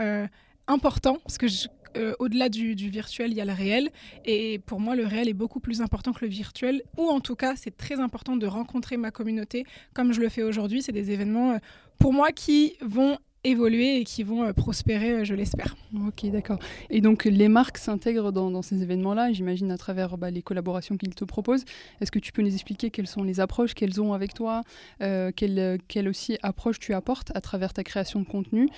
importants 0.68 1.18
parce 1.26 1.38
que 1.38 1.48
je, 1.48 1.68
euh, 1.98 2.14
au-delà 2.20 2.50
du, 2.50 2.74
virtuel, 2.76 3.32
il 3.32 3.38
y 3.38 3.42
a 3.42 3.46
le 3.46 3.54
réel. 3.54 3.90
Et 4.26 4.60
pour 4.60 4.80
moi, 4.80 4.96
le 4.96 5.06
réel 5.06 5.30
est 5.30 5.34
beaucoup 5.34 5.60
plus 5.60 5.82
important 5.82 6.14
que 6.14 6.26
le 6.26 6.32
virtuel. 6.32 6.84
Ou 6.98 7.08
en 7.08 7.20
tout 7.20 7.36
cas, 7.36 7.56
c'est 7.56 7.76
très 7.76 8.00
important 8.00 8.36
de 8.36 8.48
rencontrer 8.48 8.98
ma 8.98 9.12
communauté 9.12 9.66
comme 9.94 10.14
je 10.14 10.22
le 10.22 10.30
fais 10.30 10.44
aujourd'hui. 10.44 10.82
C'est 10.82 10.92
des 10.92 11.12
événements, 11.12 11.52
euh, 11.52 11.58
pour 12.00 12.14
moi, 12.14 12.32
qui 12.32 12.76
vont 12.82 13.18
évoluer 13.46 13.98
et 13.98 14.04
qui 14.06 14.24
vont 14.24 14.44
euh, 14.44 14.54
prospérer, 14.54 15.26
je 15.26 15.36
l'espère. 15.36 15.76
Ok, 16.08 16.26
d'accord. 16.32 16.60
Et 16.90 17.02
donc 17.02 17.26
les 17.26 17.50
marques 17.50 17.78
s'intègrent 17.78 18.32
dans, 18.32 18.62
ces 18.62 18.82
événements-là, 18.82 19.34
j'imagine 19.34 19.70
à 19.70 19.78
travers 19.78 20.18
bah, 20.18 20.32
les 20.32 20.42
collaborations 20.42 20.96
qu'ils 20.96 21.14
te 21.14 21.26
proposent. 21.26 21.66
Est-ce 22.00 22.10
que 22.10 22.20
tu 22.20 22.32
peux 22.32 22.42
nous 22.42 22.54
expliquer 22.54 22.90
quelles 22.90 23.08
sont 23.08 23.22
les 23.22 23.42
approches 23.42 23.74
qu'elles 23.74 24.00
ont 24.02 24.14
avec 24.14 24.34
toi, 24.34 24.62
quelle, 25.00 25.78
quelle, 25.90 26.08
aussi 26.08 26.38
approche 26.42 26.80
tu 26.80 26.94
apportes 26.94 27.32
à 27.36 27.42
travers 27.42 27.74
ta 27.74 27.84
création 27.84 28.22
de 28.22 28.26
contenu, 28.26 28.70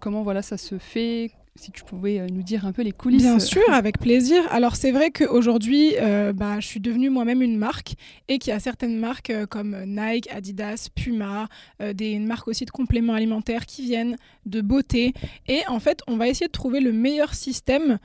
comment 0.00 0.22
voilà 0.24 0.42
ça 0.42 0.56
se 0.56 0.78
fait, 0.78 1.30
si 1.54 1.70
tu 1.70 1.84
pouvais 1.84 2.18
euh, 2.18 2.26
nous 2.30 2.42
dire 2.42 2.66
un 2.66 2.72
peu 2.72 2.82
les 2.82 2.92
coulisses. 2.92 3.22
Bien 3.22 3.38
sûr, 3.38 3.62
avec 3.72 3.98
plaisir. 3.98 4.42
Alors 4.50 4.76
c'est 4.76 4.90
vrai 4.90 5.10
qu'aujourd'hui, 5.10 5.94
euh, 6.00 6.32
bah, 6.32 6.60
je 6.60 6.66
suis 6.66 6.80
devenue 6.80 7.10
moi-même 7.10 7.42
une 7.42 7.58
marque 7.58 7.94
et 8.28 8.38
qu'il 8.38 8.52
y 8.52 8.56
a 8.56 8.60
certaines 8.60 8.98
marques 8.98 9.30
euh, 9.30 9.46
comme 9.46 9.76
Nike, 9.86 10.28
Adidas, 10.32 10.88
Puma, 10.94 11.48
des 11.94 12.18
marques 12.18 12.48
aussi 12.48 12.64
de 12.64 12.70
compléments 12.70 13.14
alimentaires 13.14 13.66
qui 13.66 13.82
viennent 13.82 14.16
de 14.46 14.60
beauté. 14.60 15.12
Et 15.48 15.60
en 15.68 15.80
fait, 15.80 16.00
on 16.06 16.16
va 16.16 16.28
essayer 16.28 16.46
de 16.46 16.52
trouver 16.52 16.80
le 16.80 16.92
meilleur 16.92 17.34
système 17.34 17.98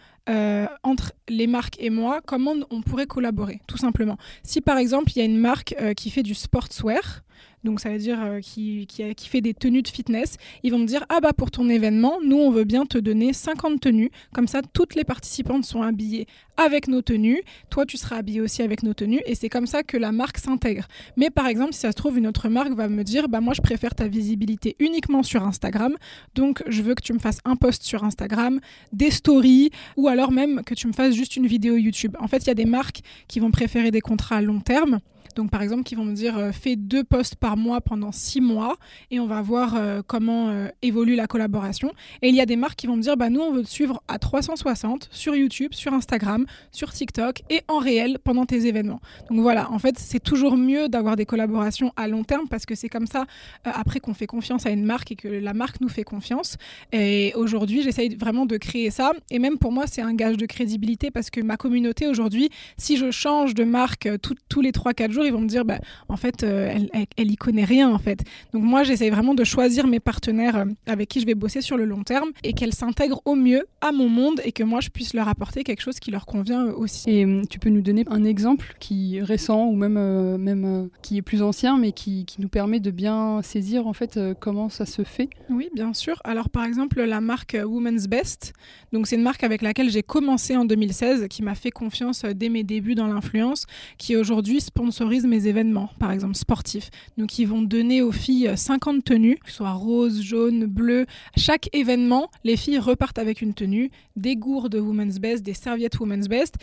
entre 0.84 1.13
les 1.29 1.48
marques 1.48 1.77
et 1.79 1.89
moi 1.89 2.22
comment 2.25 2.53
on 2.69 2.81
pourrait 2.81 3.07
collaborer, 3.07 3.62
tout 3.67 3.77
simplement. 3.77 4.17
Si 4.43 4.62
par 4.62 4.77
exemple 4.77 5.12
il 5.15 5.19
y 5.19 5.22
a 5.22 5.25
une 5.25 5.38
marque 5.38 5.75
qui 5.96 6.10
fait 6.10 6.24
du 6.24 6.34
sportswear, 6.34 7.24
donc 7.63 7.79
ça 7.79 7.89
veut 7.89 7.98
dire 7.98 8.22
euh, 8.22 8.39
qui, 8.39 8.88
qui, 8.88 9.27
fait 9.27 9.41
des 9.41 9.53
tenues 9.53 9.81
de 9.81 9.88
fitness, 9.88 10.38
ils 10.63 10.72
vont 10.72 10.79
me 10.79 10.86
dire 10.86 11.05
ah 11.10 11.19
bah 11.19 11.34
pour 11.34 11.51
ton 11.51 11.69
événement, 11.69 12.19
nous 12.24 12.38
on 12.38 12.51
veut 12.51 12.63
bien 12.63 12.86
te 12.86 12.98
donner 12.98 13.34
50 13.34 13.81
tenues, 13.81 14.12
comme 14.34 14.48
ça 14.48 14.62
toutes 14.74 14.96
les 14.96 15.03
participantes 15.03 15.65
sont 15.65 15.81
habillées 15.81 16.27
avec 16.58 16.88
nos 16.88 17.02
tenues, 17.02 17.42
toi 17.70 17.86
tu 17.86 17.98
seras 17.98 18.18
habillé 18.18 18.42
aussi 18.42 18.62
avec 18.62 18.84
nos 18.84 18.94
tenues 18.94 19.22
et 19.26 19.36
c'est 19.36 19.50
comme 19.50 19.68
ça 19.68 19.84
que 19.84 19.98
la 19.98 20.12
marque 20.12 20.38
s'intègre. 20.38 20.88
Mais 21.16 21.30
par 21.30 21.48
exemple, 21.48 21.74
si 21.74 21.80
ça 21.80 21.92
se 21.92 21.96
trouve 21.96 22.18
une 22.18 22.28
autre 22.28 22.50
marque 22.50 22.74
va 22.74 22.88
me 22.88 23.04
dire 23.04 23.30
bah 23.30 23.42
moi 23.42 23.54
je 23.54 23.62
préfère 23.62 23.96
ta 23.96 24.08
visibilité 24.08 24.76
uniquement 24.80 25.24
sur 25.24 25.44
Instagram, 25.44 25.96
donc 26.36 26.64
je 26.68 26.82
veux 26.82 26.96
que 26.96 27.04
tu 27.04 27.14
me 27.14 27.20
fasses 27.20 27.40
un 27.46 27.56
post 27.56 27.84
sur 27.84 28.04
Instagram, 28.04 28.60
des 28.92 29.12
stories 29.12 29.70
ou 29.96 30.08
alors 30.08 30.32
même 30.32 30.64
que 30.64 30.74
tu 30.74 30.88
me 30.88 30.94
fasses 30.94 31.14
juste 31.14 31.36
une 31.36 31.48
vidéo 31.48 31.76
YouTube. 31.78 32.16
En 32.20 32.28
fait, 32.28 32.40
il 32.40 32.48
y 32.48 32.52
a 32.52 32.56
des 32.56 32.66
marques 32.66 33.02
qui 33.28 33.40
vont 33.40 33.52
préférer 33.52 33.92
des 33.92 34.02
contrats 34.02 34.38
à 34.38 34.42
long 34.42 34.60
terme 34.60 35.00
donc 35.38 35.51
par 35.51 35.62
exemple, 35.62 35.84
qui 35.84 35.94
vont 35.94 36.03
me 36.03 36.15
dire 36.15 36.36
euh, 36.38 36.51
fais 36.51 36.75
deux 36.75 37.03
posts 37.03 37.36
par 37.36 37.58
mois 37.58 37.79
pendant 37.79 38.12
six 38.12 38.41
mois 38.41 38.75
et 39.12 39.20
on 39.20 39.27
va 39.27 39.44
voir 39.44 39.75
euh, 39.75 40.01
comment 40.06 40.50
euh, 40.50 40.67
évolue 40.82 41.15
la 41.15 41.27
collaboration. 41.27 41.91
Et 42.24 42.29
il 42.29 42.36
y 42.36 42.41
a 42.41 42.48
des 42.48 42.56
marques 42.56 42.77
qui 42.79 42.88
vont 42.88 42.96
me 42.96 43.03
dire 43.03 43.15
bah 43.17 43.29
nous 43.29 43.41
on 43.41 43.53
veut 43.53 43.62
te 43.62 43.70
suivre 43.70 44.01
à 44.08 44.17
360 44.17 45.10
sur 45.12 45.36
YouTube, 45.36 45.74
sur 45.75 45.94
Instagram, 45.94 46.48
sur 46.72 46.91
TikTok 46.91 47.44
et 47.51 47.62
en 47.67 47.77
réel 47.77 48.17
pendant 48.24 48.48
tes 48.48 48.65
événements. 48.65 49.00
Donc 49.29 49.41
voilà, 49.41 49.72
en 49.72 49.77
fait 49.77 50.00
c'est 50.00 50.20
toujours 50.20 50.58
mieux 50.58 50.89
d'avoir 50.89 51.15
des 51.15 51.27
collaborations 51.27 51.94
à 51.96 52.08
long 52.08 52.24
terme 52.24 52.48
parce 52.50 52.65
que 52.65 52.74
c'est 52.74 52.89
comme 52.89 53.06
ça 53.06 53.25
après 53.63 54.00
qu'on 54.00 54.15
fait 54.15 54.25
confiance 54.25 54.65
à 54.65 54.72
une 54.72 54.86
marque 54.86 55.12
et 55.12 55.15
que 55.15 55.27
la 55.27 55.53
marque 55.53 55.82
nous 55.82 55.89
fait 55.89 56.03
confiance. 56.03 56.58
Et 56.91 57.32
aujourd'hui 57.36 57.84
j'essaye 57.84 58.15
vraiment 58.15 58.48
de 58.48 58.58
créer 58.58 58.89
ça 58.89 59.12
et 59.29 59.38
même 59.38 59.60
pour 59.60 59.72
moi 59.72 59.86
c'est 59.86 60.01
un 60.01 60.15
gage 60.15 60.38
de 60.38 60.48
crédibilité 60.48 61.12
parce 61.12 61.29
que 61.29 61.41
ma 61.41 61.58
communauté 61.58 62.08
aujourd'hui, 62.08 62.50
si 62.77 62.98
je 62.98 63.12
change 63.12 63.53
de 63.53 63.63
marque 63.63 64.10
tous 64.50 64.62
les 64.62 64.72
3-4 64.72 65.12
jours, 65.12 65.26
ils 65.27 65.34
vont 65.34 65.41
me 65.41 65.48
dire, 65.48 65.65
bah, 65.65 65.79
en 66.10 66.17
fait, 66.17 66.43
euh, 66.43 66.72
elle, 66.74 67.07
elle, 67.15 67.31
y 67.31 67.36
connaît 67.36 67.63
rien, 67.63 67.89
en 67.89 68.00
fait. 68.00 68.24
Donc 68.53 68.63
moi, 68.63 68.84
j'essaie 68.84 69.10
vraiment 69.10 69.34
de 69.34 69.43
choisir 69.43 69.88
mes 69.88 70.00
partenaires 70.00 70.57
euh, 70.57 70.65
avec 70.88 71.10
qui 71.10 71.19
je 71.19 71.25
vais 71.25 71.36
bosser 71.36 71.62
sur 71.62 71.77
le 71.77 71.86
long 71.86 72.03
terme 72.03 72.31
et 72.43 72.53
qu'elles 72.53 72.74
s'intègrent 72.74 73.22
au 73.25 73.36
mieux 73.36 73.65
à 73.81 73.91
mon 73.91 74.10
monde 74.10 74.41
et 74.43 74.51
que 74.51 74.63
moi, 74.63 74.79
je 74.79 74.89
puisse 74.89 75.13
leur 75.13 75.27
apporter 75.27 75.63
quelque 75.63 75.81
chose 75.81 76.00
qui 76.00 76.12
leur 76.12 76.25
convient 76.25 76.65
aussi. 76.65 77.10
Et 77.10 77.25
hum, 77.25 77.48
tu 77.48 77.60
peux 77.60 77.69
nous 77.69 77.81
donner 77.81 78.03
un 78.07 78.24
exemple 78.24 78.75
qui 78.79 79.17
est 79.17 79.24
récent 79.24 79.65
ou 79.65 79.75
même, 79.75 79.98
euh, 79.98 80.38
même 80.38 80.89
qui 81.01 81.17
est 81.17 81.22
plus 81.22 81.41
ancien, 81.41 81.77
mais 81.77 81.91
qui, 81.91 82.25
qui, 82.25 82.41
nous 82.41 82.50
permet 82.50 82.79
de 82.79 82.91
bien 82.91 83.41
saisir, 83.41 83.88
en 83.88 83.93
fait, 83.93 84.19
comment 84.39 84.69
ça 84.69 84.86
se 84.86 85.03
fait? 85.03 85.29
Oui, 85.50 85.69
bien 85.74 85.93
sûr. 85.93 86.22
Alors, 86.24 86.50
par 86.50 86.65
exemple, 86.65 87.01
la 87.01 87.19
marque 87.19 87.57
Women's 87.65 88.07
Best, 88.07 88.53
donc 88.93 89.07
c'est 89.07 89.15
une 89.15 89.24
marque 89.24 89.43
avec 89.43 89.62
laquelle 89.62 89.89
j'ai 89.89 90.03
commencé 90.03 90.55
en 90.55 90.65
2016, 90.65 91.27
qui 91.29 91.43
m'a 91.43 91.55
fait 91.55 91.72
confiance 91.72 92.24
dès 92.24 92.50
mes 92.50 92.63
débuts 92.63 92.96
dans 92.96 93.07
l'influence, 93.07 93.65
qui 93.98 94.15
aujourd'hui 94.15 94.62
sponsorise 94.62 95.17
mes 95.26 95.48
événements, 95.48 95.90
par 96.00 96.12
exemple 96.12 96.36
sportifs. 96.36 96.90
Donc 97.18 97.40
ils 97.40 97.48
vont 97.48 97.62
donner 97.62 98.02
aux 98.02 98.12
filles 98.12 98.52
50 98.56 99.04
tenues, 99.04 99.38
que 99.38 99.50
ce 99.50 99.58
soit 99.58 99.72
rose, 99.72 100.22
jaune, 100.22 100.66
bleu. 100.66 101.06
Chaque 101.36 101.70
événement, 101.74 102.30
les 102.44 102.58
filles 102.58 102.80
repartent 102.80 103.20
avec 103.20 103.42
une 103.42 103.54
tenue, 103.54 103.90
des 104.16 104.36
gourdes 104.36 104.76
Women's 104.76 105.20
Best, 105.20 105.44
des 105.44 105.54
serviettes 105.54 106.00
Women's 106.00 106.28
Best. 106.28 106.56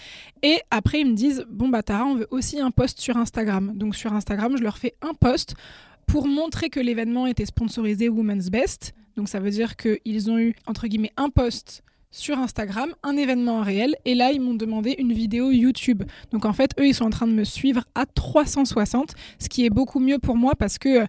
Et 0.42 0.58
après, 0.70 1.00
ils 1.00 1.10
me 1.10 1.14
disent, 1.14 1.44
bon 1.50 1.68
bah 1.68 1.82
Tara, 1.82 2.04
on 2.04 2.14
veut 2.14 2.28
aussi 2.30 2.60
un 2.60 2.70
post 2.70 3.00
sur 3.00 3.16
Instagram. 3.16 3.72
Donc 3.74 3.96
sur 3.96 4.12
Instagram, 4.12 4.56
je 4.56 4.62
leur 4.62 4.78
fais 4.78 4.94
un 5.02 5.14
post 5.14 5.54
pour 6.06 6.28
montrer 6.28 6.68
que 6.68 6.80
l'événement 6.80 7.26
était 7.26 7.46
sponsorisé 7.46 8.08
Women's 8.08 8.50
Best. 8.50 8.94
Donc 9.16 9.28
ça 9.28 9.40
veut 9.40 9.50
dire 9.50 9.76
qu'ils 9.76 10.30
ont 10.30 10.38
eu, 10.38 10.54
entre 10.66 10.86
guillemets, 10.86 11.12
un 11.16 11.30
post 11.30 11.82
sur 12.14 12.38
Instagram 12.38 12.94
un 13.02 13.16
événement 13.16 13.60
réel 13.60 13.96
et 14.04 14.14
là 14.14 14.30
ils 14.30 14.40
m'ont 14.40 14.54
demandé 14.54 14.94
une 14.98 15.12
vidéo 15.12 15.50
YouTube. 15.50 16.04
Donc 16.30 16.44
en 16.44 16.52
fait 16.52 16.70
eux 16.78 16.86
ils 16.86 16.94
sont 16.94 17.06
en 17.06 17.10
train 17.10 17.26
de 17.26 17.32
me 17.32 17.42
suivre 17.42 17.82
à 17.96 18.06
360, 18.06 19.14
ce 19.40 19.48
qui 19.48 19.66
est 19.66 19.70
beaucoup 19.70 19.98
mieux 19.98 20.18
pour 20.18 20.36
moi 20.36 20.52
parce 20.56 20.78
que 20.78 21.06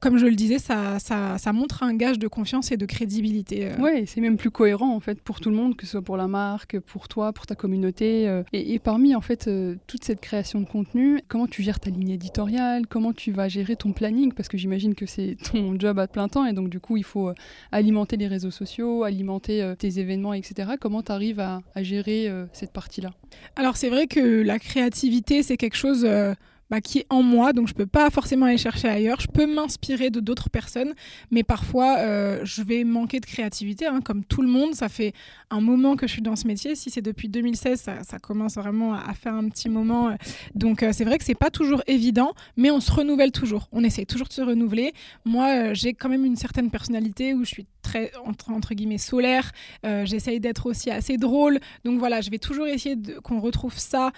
comme 0.00 0.18
je 0.18 0.26
le 0.26 0.34
disais, 0.34 0.58
ça, 0.58 0.98
ça, 0.98 1.38
ça, 1.38 1.52
montre 1.52 1.82
un 1.82 1.94
gage 1.94 2.18
de 2.18 2.28
confiance 2.28 2.70
et 2.70 2.76
de 2.76 2.84
crédibilité. 2.86 3.66
Euh. 3.66 3.76
Oui, 3.78 4.06
c'est 4.06 4.20
même 4.20 4.36
plus 4.36 4.50
cohérent 4.50 4.94
en 4.94 5.00
fait 5.00 5.20
pour 5.20 5.40
tout 5.40 5.50
le 5.50 5.56
monde, 5.56 5.76
que 5.76 5.86
ce 5.86 5.92
soit 5.92 6.02
pour 6.02 6.16
la 6.16 6.28
marque, 6.28 6.78
pour 6.80 7.08
toi, 7.08 7.32
pour 7.32 7.46
ta 7.46 7.54
communauté. 7.54 8.28
Euh. 8.28 8.42
Et, 8.52 8.78
parmi 8.78 9.14
en 9.14 9.20
fait 9.20 9.48
euh, 9.48 9.76
toute 9.86 10.04
cette 10.04 10.20
création 10.20 10.60
de 10.60 10.66
contenu, 10.66 11.20
comment 11.28 11.46
tu 11.46 11.62
gères 11.62 11.80
ta 11.80 11.90
ligne 11.90 12.10
éditoriale, 12.10 12.86
comment 12.86 13.12
tu 13.12 13.32
vas 13.32 13.48
gérer 13.48 13.76
ton 13.76 13.92
planning, 13.92 14.32
parce 14.32 14.48
que 14.48 14.58
j'imagine 14.58 14.94
que 14.94 15.06
c'est 15.06 15.36
ton 15.50 15.78
job 15.78 15.98
à 15.98 16.06
plein 16.06 16.28
temps 16.28 16.44
et 16.44 16.52
donc 16.52 16.68
du 16.68 16.78
coup 16.78 16.96
il 16.96 17.04
faut 17.04 17.32
alimenter 17.72 18.16
les 18.16 18.28
réseaux 18.28 18.50
sociaux, 18.50 19.02
alimenter 19.02 19.74
tes 19.78 19.98
événements, 19.98 20.34
etc. 20.34 20.72
Comment 20.78 21.02
tu 21.02 21.12
arrives 21.12 21.40
à, 21.40 21.62
à 21.74 21.82
gérer 21.82 22.30
cette 22.52 22.72
partie-là? 22.72 23.10
Alors 23.56 23.76
c'est 23.76 23.88
vrai 23.88 24.06
que 24.06 24.42
la 24.42 24.58
créativité 24.58 25.42
c'est 25.42 25.56
quelque 25.56 25.76
chose 25.76 26.06
bah, 26.70 26.80
qui 26.80 26.98
est 26.98 27.06
en 27.10 27.22
moi, 27.22 27.52
donc 27.52 27.68
je 27.68 27.74
peux 27.74 27.86
pas 27.86 28.10
forcément 28.10 28.46
aller 28.46 28.58
chercher 28.58 28.88
ailleurs. 28.88 29.20
Je 29.20 29.28
peux 29.28 29.46
m'inspirer 29.46 30.10
de 30.10 30.20
d'autres 30.20 30.50
personnes, 30.50 30.94
mais 31.30 31.42
parfois 31.42 31.98
euh, 31.98 32.40
je 32.44 32.62
vais 32.62 32.84
manquer 32.84 33.20
de 33.20 33.26
créativité, 33.26 33.86
hein, 33.86 34.00
comme 34.00 34.24
tout 34.24 34.42
le 34.42 34.48
monde. 34.48 34.74
Ça 34.74 34.88
fait 34.88 35.12
un 35.50 35.60
moment 35.60 35.96
que 35.96 36.06
je 36.06 36.12
suis 36.12 36.22
dans 36.22 36.36
ce 36.36 36.46
métier. 36.46 36.74
Si 36.74 36.90
c'est 36.90 37.02
depuis 37.02 37.28
2016, 37.28 37.90
ça, 38.02 38.18
commence 38.18 38.56
vraiment 38.56 38.94
à 38.94 39.14
faire 39.14 39.34
un 39.34 39.48
petit 39.48 39.68
moment. 39.68 40.16
Donc 40.54 40.82
euh, 40.82 40.90
c'est 40.92 41.04
vrai 41.04 41.18
que 41.18 41.24
c'est 41.24 41.34
pas 41.34 41.50
toujours 41.50 41.82
évident, 41.86 42.34
mais 42.56 42.70
on 42.70 42.80
se 42.80 42.90
renouvelle 42.90 43.30
toujours. 43.30 43.68
On 43.72 43.84
essaie 43.84 44.04
toujours 44.04 44.28
de 44.28 44.32
se 44.32 44.42
renouveler. 44.42 44.92
Moi, 45.24 45.46
euh, 45.46 45.74
j'ai 45.74 45.94
quand 45.94 46.08
même 46.08 46.24
une 46.24 46.36
certaine 46.36 46.70
personnalité 46.70 47.34
où 47.34 47.44
je 47.44 47.50
suis 47.50 47.66
très 47.82 48.10
entre 48.48 48.74
guillemets 48.74 48.98
solaire. 48.98 49.52
J'essaye 49.84 50.40
d'être 50.40 50.66
aussi 50.66 50.90
assez 50.90 51.18
drôle. 51.18 51.60
Donc 51.84 52.00
voilà, 52.00 52.20
je 52.20 52.30
vais 52.30 52.38
toujours 52.38 52.66
essayer 52.66 52.96
qu'on 53.22 53.38
retrouve 53.38 53.78
ça 53.78 54.10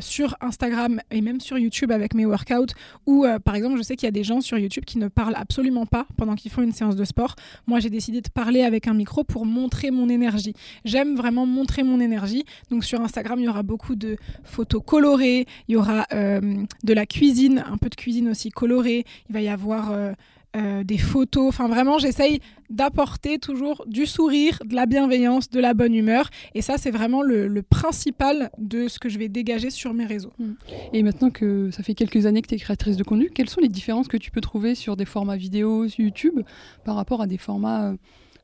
sur 0.00 0.36
Instagram 0.42 1.00
et 1.10 1.22
même 1.22 1.40
sur 1.40 1.56
YouTube 1.56 1.69
YouTube 1.70 1.92
avec 1.92 2.14
mes 2.14 2.26
workouts 2.26 2.74
ou 3.06 3.24
euh, 3.24 3.38
par 3.38 3.54
exemple 3.54 3.78
je 3.78 3.82
sais 3.82 3.94
qu'il 3.94 4.08
y 4.08 4.08
a 4.08 4.12
des 4.12 4.24
gens 4.24 4.40
sur 4.40 4.58
YouTube 4.58 4.84
qui 4.84 4.98
ne 4.98 5.06
parlent 5.06 5.36
absolument 5.36 5.86
pas 5.86 6.06
pendant 6.16 6.34
qu'ils 6.34 6.50
font 6.50 6.62
une 6.62 6.72
séance 6.72 6.96
de 6.96 7.04
sport. 7.04 7.36
Moi 7.68 7.78
j'ai 7.78 7.90
décidé 7.90 8.20
de 8.20 8.28
parler 8.28 8.62
avec 8.62 8.88
un 8.88 8.94
micro 8.94 9.22
pour 9.22 9.46
montrer 9.46 9.92
mon 9.92 10.08
énergie. 10.08 10.54
J'aime 10.84 11.14
vraiment 11.14 11.46
montrer 11.46 11.84
mon 11.84 12.00
énergie. 12.00 12.44
Donc 12.70 12.84
sur 12.84 13.00
Instagram 13.00 13.38
il 13.38 13.44
y 13.44 13.48
aura 13.48 13.62
beaucoup 13.62 13.94
de 13.94 14.16
photos 14.42 14.82
colorées, 14.84 15.46
il 15.68 15.74
y 15.74 15.76
aura 15.76 16.06
euh, 16.12 16.64
de 16.82 16.92
la 16.92 17.06
cuisine, 17.06 17.64
un 17.64 17.76
peu 17.76 17.88
de 17.88 17.94
cuisine 17.94 18.28
aussi 18.28 18.50
colorée, 18.50 19.04
il 19.28 19.32
va 19.32 19.40
y 19.40 19.48
avoir... 19.48 19.92
Euh, 20.56 20.70
euh, 20.80 20.84
des 20.84 20.98
photos. 20.98 21.48
Enfin, 21.48 21.68
vraiment, 21.68 21.98
j'essaye 21.98 22.40
d'apporter 22.68 23.38
toujours 23.38 23.84
du 23.86 24.06
sourire, 24.06 24.58
de 24.64 24.74
la 24.74 24.86
bienveillance, 24.86 25.50
de 25.50 25.60
la 25.60 25.74
bonne 25.74 25.94
humeur. 25.94 26.30
Et 26.54 26.62
ça, 26.62 26.78
c'est 26.78 26.90
vraiment 26.90 27.22
le, 27.22 27.62
principal 27.62 28.50
de 28.58 28.88
ce 28.88 28.98
que 28.98 29.08
je 29.08 29.18
vais 29.18 29.28
dégager 29.28 29.70
sur 29.70 29.94
mes 29.94 30.06
réseaux. 30.06 30.32
Mm. 30.38 30.52
Et 30.92 31.02
maintenant 31.02 31.30
que 31.30 31.70
ça 31.70 31.82
fait 31.82 31.94
quelques 31.94 32.26
années 32.26 32.42
que 32.42 32.48
tu 32.48 32.54
es 32.54 32.58
créatrice 32.58 32.96
de 32.96 33.04
contenu, 33.04 33.30
quelles 33.30 33.48
sont 33.48 33.60
les 33.60 33.68
différences 33.68 34.08
que 34.08 34.16
tu 34.16 34.30
peux 34.30 34.40
trouver 34.40 34.74
sur 34.74 34.96
des 34.96 35.04
formats 35.04 35.36
vidéo 35.36 35.86
YouTube 35.98 36.40
par 36.84 36.96
rapport 36.96 37.20
à 37.22 37.26
des 37.26 37.38
formats... 37.38 37.94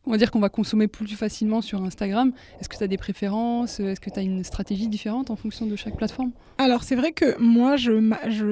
On 0.06 0.12
va 0.12 0.18
dire 0.18 0.30
qu'on 0.30 0.40
va 0.40 0.48
consommer 0.48 0.86
plus 0.86 1.08
facilement 1.16 1.60
sur 1.60 1.82
Instagram. 1.82 2.32
Est-ce 2.60 2.68
que 2.68 2.76
tu 2.76 2.84
as 2.84 2.86
des 2.86 2.96
préférences? 2.96 3.80
Est-ce 3.80 4.00
que 4.00 4.08
tu 4.08 4.18
as 4.18 4.22
une 4.22 4.44
stratégie 4.44 4.86
différente 4.86 5.30
en 5.30 5.36
fonction 5.36 5.66
de 5.66 5.74
chaque 5.74 5.96
plateforme? 5.96 6.30
Alors 6.58 6.84
c'est 6.84 6.94
vrai 6.94 7.12
que 7.12 7.36
moi 7.40 7.76
je 7.76 7.92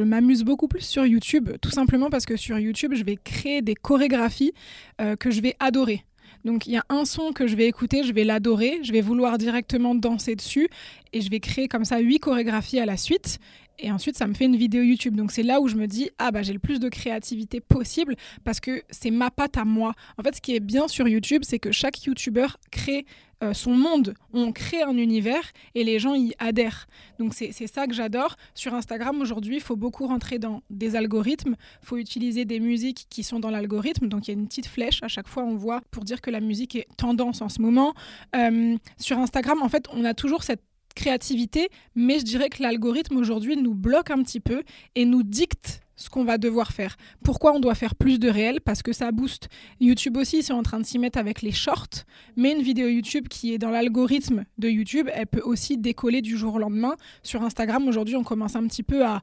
m'amuse 0.03 0.43
beaucoup 0.43 0.67
plus 0.67 0.81
sur 0.81 1.07
YouTube, 1.07 1.51
tout 1.63 1.71
simplement 1.71 2.11
parce 2.11 2.27
que 2.27 2.37
sur 2.37 2.59
YouTube 2.59 2.95
je 2.95 3.05
vais 3.05 3.17
créer 3.17 3.63
des 3.63 3.75
chorégraphies 3.75 4.53
euh, 5.01 5.15
que 5.17 5.31
je 5.31 5.41
vais 5.41 5.55
adorer. 5.61 6.05
Donc 6.45 6.67
il 6.67 6.73
y 6.73 6.77
a 6.77 6.85
un 6.91 7.05
son 7.05 7.33
que 7.33 7.47
je 7.47 7.57
vais 7.57 7.67
écouter, 7.67 8.05
je 8.05 8.13
vais 8.13 8.25
l'adorer, 8.25 8.81
je 8.83 8.93
vais 8.93 9.01
vouloir 9.01 9.39
directement 9.39 9.95
danser 9.95 10.37
dessus 10.37 10.69
et 11.13 11.21
je 11.21 11.31
vais 11.31 11.41
créer 11.41 11.69
comme 11.69 11.85
ça 11.85 11.99
huit 11.99 12.19
chorégraphies 12.19 12.79
à 12.79 12.87
la 12.87 12.97
suite 12.97 13.39
et 13.79 13.91
ensuite 13.91 14.17
ça 14.17 14.27
me 14.27 14.35
fait 14.35 14.45
une 14.45 14.57
vidéo 14.57 14.83
YouTube. 14.83 15.17
Donc 15.17 15.33
c'est 15.33 15.43
là 15.43 15.61
où 15.61 15.69
je 15.69 15.77
me 15.77 15.87
dis 15.87 16.11
ah 16.19 16.31
bah 16.31 16.43
j'ai 16.43 16.53
le 16.53 16.59
plus 16.59 16.81
de 16.81 16.89
créativité 16.89 17.61
possible 17.61 18.15
parce 18.45 18.61
que 18.61 18.83
c'est 18.91 19.11
ma 19.11 19.31
patte 19.31 19.57
à 19.57 19.65
moi. 19.65 19.95
En 20.19 20.23
fait 20.23 20.37
ce 20.37 20.41
qui 20.41 20.55
est 20.55 20.61
bien 20.61 20.87
sur 20.87 21.09
YouTube 21.09 21.43
c'est 21.45 21.59
que 21.59 21.73
chaque 21.73 22.05
YouTuber 22.05 22.49
crée 22.71 23.07
euh, 23.43 23.53
son 23.53 23.73
monde, 23.73 24.15
on 24.33 24.53
crée 24.53 24.83
un 24.83 24.97
univers 24.97 25.43
et 25.75 25.85
les 25.85 25.99
gens 25.99 26.15
y 26.15 26.33
adhèrent. 26.39 26.87
Donc 27.19 27.35
c'est 27.35 27.53
ça 27.67 27.87
que 27.87 27.95
j'adore. 27.95 28.37
Sur 28.55 28.75
Instagram 28.75 29.21
aujourd'hui 29.21 29.57
il 29.57 29.63
faut 29.63 29.77
beaucoup 29.77 30.07
rentrer 30.07 30.39
dans 30.39 30.63
des 30.71 30.97
algorithmes, 30.97 31.57
il 31.83 31.87
faut 31.87 31.97
utiliser 31.97 32.45
des 32.45 32.61
musiques 32.61 33.07
qui 33.11 33.23
sont 33.23 33.41
dans 33.41 33.51
l'algorithme. 33.51 34.09
Donc 34.09 34.29
il 34.29 34.33
y 34.33 34.37
a 34.37 34.39
une 34.39 34.47
petite 34.47 34.67
flèche 34.67 35.03
à 35.03 35.09
chaque 35.09 35.29
fois 35.29 35.45
on 35.45 35.57
voit 35.57 35.81
pour 35.91 36.05
dire 36.05 36.21
que 36.21 36.31
la 36.31 36.41
musique 36.41 36.77
est 36.77 36.87
tendance 36.97 37.43
en 37.43 37.49
ce 37.49 37.61
moment. 37.61 37.95
Euh, 38.37 38.77
sur 38.99 39.19
Instagram 39.19 39.63
en 39.63 39.69
fait 39.69 39.87
on 39.93 40.05
a 40.05 40.15
toujours 40.15 40.43
cette 40.43 40.63
créativité, 40.95 41.69
mais 41.95 42.19
je 42.21 42.25
dirais 42.25 42.49
que 42.49 42.63
l'algorithme 42.63 43.17
aujourd'hui 43.17 43.57
nous 43.57 43.75
bloque 43.75 44.11
un 44.11 44.23
petit 44.23 44.41
peu 44.41 44.63
et 44.95 45.05
nous 45.05 45.23
dicte 45.23 45.84
ce 45.97 46.11
qu'on 46.11 46.25
va 46.25 46.39
devoir 46.39 46.73
faire. 46.73 46.97
Pourquoi 47.23 47.53
on 47.53 47.61
doit 47.61 47.75
faire 47.75 47.95
plus 47.95 48.19
de 48.19 48.29
réel? 48.29 48.61
Parce 48.61 48.83
que 48.83 48.93
ça 48.93 49.13
booste. 49.13 49.49
YouTube 49.81 50.17
aussi, 50.17 50.43
c'est 50.43 50.53
en 50.53 50.63
train 50.63 50.81
de 50.81 50.85
s'y 50.85 50.99
mettre 50.99 51.19
avec 51.19 51.43
les 51.43 51.53
shorts, 51.53 52.05
mais 52.37 52.53
une 52.53 52.63
vidéo 52.63 52.89
YouTube 52.89 53.29
qui 53.29 53.55
est 53.55 53.59
dans 53.59 53.71
l'algorithme 53.71 54.45
de 54.59 54.69
YouTube, 54.69 55.09
elle 55.13 55.27
peut 55.27 55.43
aussi 55.43 55.79
décoller 55.79 56.23
du 56.23 56.37
jour 56.37 56.55
au 56.55 56.59
lendemain. 56.59 56.97
Sur 57.23 57.43
Instagram, 57.43 57.87
aujourd'hui, 57.87 58.17
on 58.17 58.25
commence 58.25 58.57
un 58.57 58.67
petit 58.67 58.83
peu 58.83 59.05
à, 59.05 59.23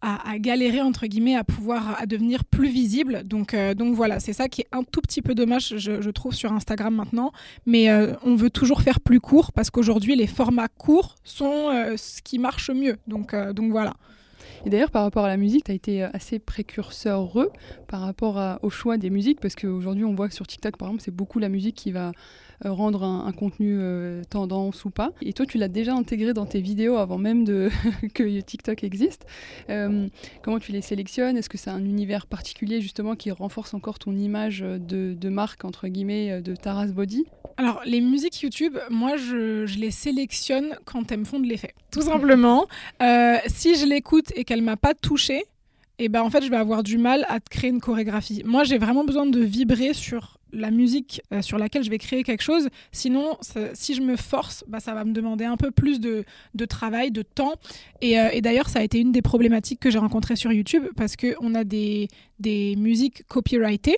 à, 0.00 0.38
galérer 0.38 0.82
entre 0.82 1.06
guillemets 1.06 1.34
à 1.34 1.44
pouvoir 1.44 2.00
à 2.00 2.06
devenir 2.06 2.44
plus 2.44 2.68
visible. 2.68 3.22
Donc, 3.24 3.56
donc 3.76 3.94
voilà, 3.94 4.20
c'est 4.20 4.32
ça 4.32 4.48
qui 4.48 4.62
est 4.62 4.68
un 4.72 4.82
tout 4.82 5.00
petit 5.00 5.22
peu 5.22 5.34
dommage, 5.34 5.74
je, 5.78 6.10
trouve, 6.10 6.34
sur 6.34 6.52
Instagram 6.52 6.94
maintenant. 6.94 7.32
Mais 7.66 7.90
on 8.22 8.36
veut 8.36 8.50
toujours 8.50 8.82
faire 8.82 9.00
plus 9.00 9.20
court 9.20 9.52
parce 9.52 9.70
qu'aujourd'hui, 9.70 10.14
les 10.14 10.26
formats 10.26 10.68
courts 10.68 11.16
sont 11.24 11.70
ce 11.96 12.22
qui 12.22 12.38
marche 12.38 12.70
mieux. 12.70 12.96
Donc, 13.06 13.34
donc 13.54 13.70
voilà. 13.70 13.94
Et 14.64 14.70
d'ailleurs, 14.70 14.90
par 14.90 15.02
rapport 15.02 15.24
à 15.24 15.28
la 15.28 15.36
musique, 15.36 15.64
tu 15.64 15.72
as 15.72 15.74
été 15.74 16.02
assez 16.02 16.38
précurseur 16.38 17.30
par 17.86 18.00
rapport 18.00 18.58
au 18.62 18.70
choix 18.70 18.96
des 18.96 19.10
musiques, 19.10 19.40
parce 19.40 19.54
qu'aujourd'hui, 19.54 20.04
on 20.04 20.14
voit 20.14 20.30
sur 20.30 20.46
TikTok, 20.46 20.76
par 20.76 20.88
exemple, 20.88 21.02
c'est 21.04 21.14
beaucoup 21.14 21.38
la 21.38 21.48
musique 21.48 21.74
qui 21.74 21.92
va 21.92 22.08
euh, 22.08 22.12
rendre 22.68 23.02
un, 23.02 23.32
contenu 23.32 23.76
euh, 23.78 24.22
tendance 24.28 24.84
ou 24.84 24.90
pas. 24.90 25.10
Et 25.22 25.32
toi, 25.32 25.46
tu 25.46 25.58
l'as 25.58 25.68
déjà 25.68 25.94
intégré 25.94 26.32
dans 26.32 26.46
tes 26.46 26.60
vidéos 26.60 26.96
avant 26.96 27.18
même 27.18 27.44
de 27.44 27.70
que 28.14 28.40
TikTok 28.40 28.84
existe. 28.84 29.26
Euh, 29.70 30.08
comment 30.42 30.58
tu 30.58 30.72
les 30.72 30.80
sélectionnes? 30.80 31.36
Est-ce 31.36 31.48
que 31.48 31.58
c'est 31.58 31.70
un 31.70 31.84
univers 31.84 32.26
particulier 32.26 32.80
justement 32.80 33.16
qui 33.16 33.30
renforce 33.30 33.74
encore 33.74 33.98
ton 33.98 34.16
image 34.16 34.60
de, 34.60 35.14
de 35.14 35.28
marque, 35.28 35.64
entre 35.64 35.88
guillemets, 35.88 36.40
de 36.40 36.54
Taras 36.54 36.88
Body? 36.88 37.24
Alors, 37.56 37.82
les 37.84 38.00
musiques 38.00 38.40
YouTube, 38.40 38.76
moi, 38.90 39.16
je, 39.16 39.64
je, 39.66 39.78
les 39.78 39.90
sélectionne 39.90 40.76
quand 40.84 41.12
elles 41.12 41.20
me 41.20 41.24
font 41.24 41.38
de 41.38 41.46
l'effet. 41.46 41.74
Tout 41.90 42.02
simplement. 42.02 42.66
si 43.46 43.76
je 43.76 43.86
l'écoute 43.86 44.32
et 44.34 44.44
qu'elle 44.44 44.62
m'a 44.62 44.76
pas 44.76 44.94
touchée, 44.94 45.44
et 46.00 46.06
eh 46.06 46.08
ben 46.08 46.22
en 46.22 46.30
fait, 46.30 46.42
je 46.42 46.50
vais 46.50 46.56
avoir 46.56 46.82
du 46.82 46.98
mal 46.98 47.24
à 47.28 47.38
créer 47.38 47.70
une 47.70 47.80
chorégraphie. 47.80 48.42
Moi, 48.44 48.64
j'ai 48.64 48.78
vraiment 48.78 49.04
besoin 49.04 49.26
de 49.26 49.38
vibrer 49.38 49.94
sur 49.94 50.38
la 50.54 50.70
musique 50.70 51.20
euh, 51.32 51.42
sur 51.42 51.58
laquelle 51.58 51.84
je 51.84 51.90
vais 51.90 51.98
créer 51.98 52.22
quelque 52.22 52.42
chose. 52.42 52.68
Sinon, 52.92 53.36
si 53.74 53.94
je 53.94 54.00
me 54.00 54.16
force, 54.16 54.64
bah, 54.68 54.80
ça 54.80 54.94
va 54.94 55.04
me 55.04 55.12
demander 55.12 55.44
un 55.44 55.56
peu 55.56 55.70
plus 55.70 56.00
de, 56.00 56.24
travail, 56.68 57.10
de 57.10 57.22
temps. 57.22 57.54
Euh, 58.02 58.28
et, 58.32 58.40
d'ailleurs, 58.40 58.68
ça 58.68 58.80
a 58.80 58.82
été 58.82 59.00
une 59.00 59.12
des 59.12 59.22
problématiques 59.22 59.80
que 59.80 59.90
j'ai 59.90 59.98
rencontrées 59.98 60.36
sur 60.36 60.52
YouTube 60.52 60.84
parce 60.96 61.16
qu'on 61.16 61.54
a 61.54 61.64
des, 61.64 62.08
des 62.38 62.76
musiques 62.76 63.26
copyrightées. 63.28 63.96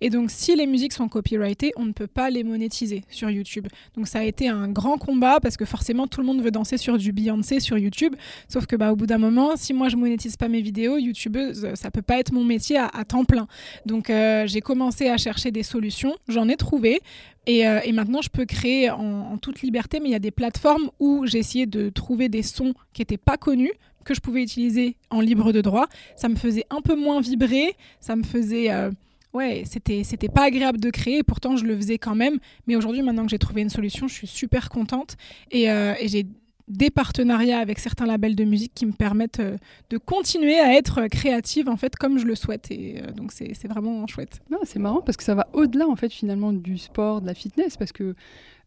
Et 0.00 0.10
donc, 0.10 0.30
si 0.30 0.54
les 0.56 0.66
musiques 0.66 0.92
sont 0.92 1.08
copyrightées, 1.08 1.72
on 1.76 1.84
ne 1.84 1.92
peut 1.92 2.06
pas 2.06 2.30
les 2.30 2.44
monétiser 2.44 3.04
sur 3.10 3.30
YouTube. 3.30 3.68
Donc, 3.94 4.08
ça 4.08 4.20
a 4.20 4.24
été 4.24 4.48
un 4.48 4.68
grand 4.68 4.98
combat 4.98 5.40
parce 5.40 5.56
que 5.56 5.64
forcément, 5.64 6.06
tout 6.06 6.20
le 6.20 6.26
monde 6.26 6.42
veut 6.42 6.50
danser 6.50 6.76
sur 6.76 6.98
du 6.98 7.12
Beyoncé 7.12 7.60
sur 7.60 7.78
YouTube. 7.78 8.14
Sauf 8.48 8.66
que, 8.66 8.76
bah, 8.76 8.92
au 8.92 8.96
bout 8.96 9.06
d'un 9.06 9.18
moment, 9.18 9.56
si 9.56 9.72
moi 9.72 9.88
je 9.88 9.96
monétise 9.96 10.36
pas 10.36 10.48
mes 10.48 10.60
vidéos, 10.60 10.98
YouTubeuse, 10.98 11.74
ça 11.74 11.90
peut 11.90 12.02
pas 12.02 12.18
être 12.18 12.32
mon 12.32 12.44
métier 12.44 12.78
à, 12.78 13.04
temps 13.04 13.24
plein. 13.24 13.46
Donc, 13.86 14.10
euh, 14.10 14.46
j'ai 14.46 14.60
commencé 14.60 15.08
à 15.08 15.16
chercher 15.16 15.50
des 15.50 15.62
solutions. 15.62 15.97
J'en 16.28 16.48
ai 16.48 16.56
trouvé. 16.56 17.00
Et, 17.46 17.66
euh, 17.66 17.80
maintenant, 17.92 18.20
je 18.20 18.28
peux 18.28 18.44
créer 18.44 18.90
en, 18.90 19.32
en 19.32 19.38
toute 19.38 19.62
liberté, 19.62 20.00
mais 20.00 20.08
il 20.08 20.12
y 20.12 20.16
a 20.16 20.20
des 20.20 20.30
plateformes 20.30 20.90
où 21.00 21.26
j'ai 21.26 21.38
essayé 21.38 21.66
de 21.66 21.88
trouver 21.88 22.28
des 22.28 22.42
sons 22.42 22.74
qui 22.92 23.00
n'étaient 23.00 23.16
pas 23.16 23.36
connus 23.36 23.72
que 24.08 24.14
je 24.14 24.20
pouvais 24.20 24.42
utiliser 24.42 24.96
en 25.10 25.20
libre 25.20 25.52
de 25.52 25.60
droit. 25.60 25.86
Ça 26.16 26.28
me 26.28 26.36
faisait 26.36 26.64
un 26.70 26.80
peu 26.80 26.96
moins 26.96 27.20
vibrer, 27.20 27.76
ça 28.00 28.16
me 28.16 28.24
faisait... 28.24 28.70
Euh, 28.70 28.90
ouais, 29.34 29.62
c'était, 29.66 30.02
c'était 30.02 30.28
pas 30.28 30.44
agréable 30.44 30.80
de 30.80 30.90
créer, 30.90 31.22
pourtant 31.22 31.56
je 31.56 31.64
le 31.64 31.76
faisais 31.76 31.98
quand 31.98 32.14
même. 32.14 32.38
Mais 32.66 32.74
aujourd'hui, 32.74 33.02
maintenant 33.02 33.24
que 33.24 33.30
j'ai 33.30 33.38
trouvé 33.38 33.60
une 33.60 33.70
solution, 33.70 34.08
je 34.08 34.14
suis 34.14 34.26
super 34.26 34.70
contente. 34.70 35.16
Et, 35.50 35.70
euh, 35.70 35.94
j'ai 36.02 36.26
des 36.68 36.90
partenariats 36.90 37.58
avec 37.58 37.78
certains 37.78 38.06
labels 38.06 38.36
de 38.36 38.44
musique 38.44 38.72
qui 38.74 38.86
me 38.86 38.92
permettent 38.92 39.40
euh, 39.40 39.56
de 39.90 39.98
continuer 39.98 40.58
à 40.58 40.74
être 40.74 41.06
créative 41.08 41.68
en 41.68 41.76
fait 41.76 41.96
comme 41.96 42.18
je 42.18 42.26
le 42.26 42.34
souhaite 42.34 42.70
et 42.70 43.02
donc 43.16 43.32
c'est, 43.32 43.54
c'est 43.54 43.68
vraiment 43.68 44.06
chouette. 44.06 44.40
c'est 44.64 44.78
marrant 44.78 45.00
parce 45.00 45.16
que 45.16 45.24
ça 45.24 45.34
va 45.34 45.48
au-delà 45.52 45.88
en 45.88 45.96
fait 45.96 46.12
finalement 46.12 46.52
du 46.52 46.78
sport, 46.78 47.20
de 47.20 47.26
la 47.26 47.34
fitness 47.34 47.76
parce 47.76 47.92
que 47.92 48.14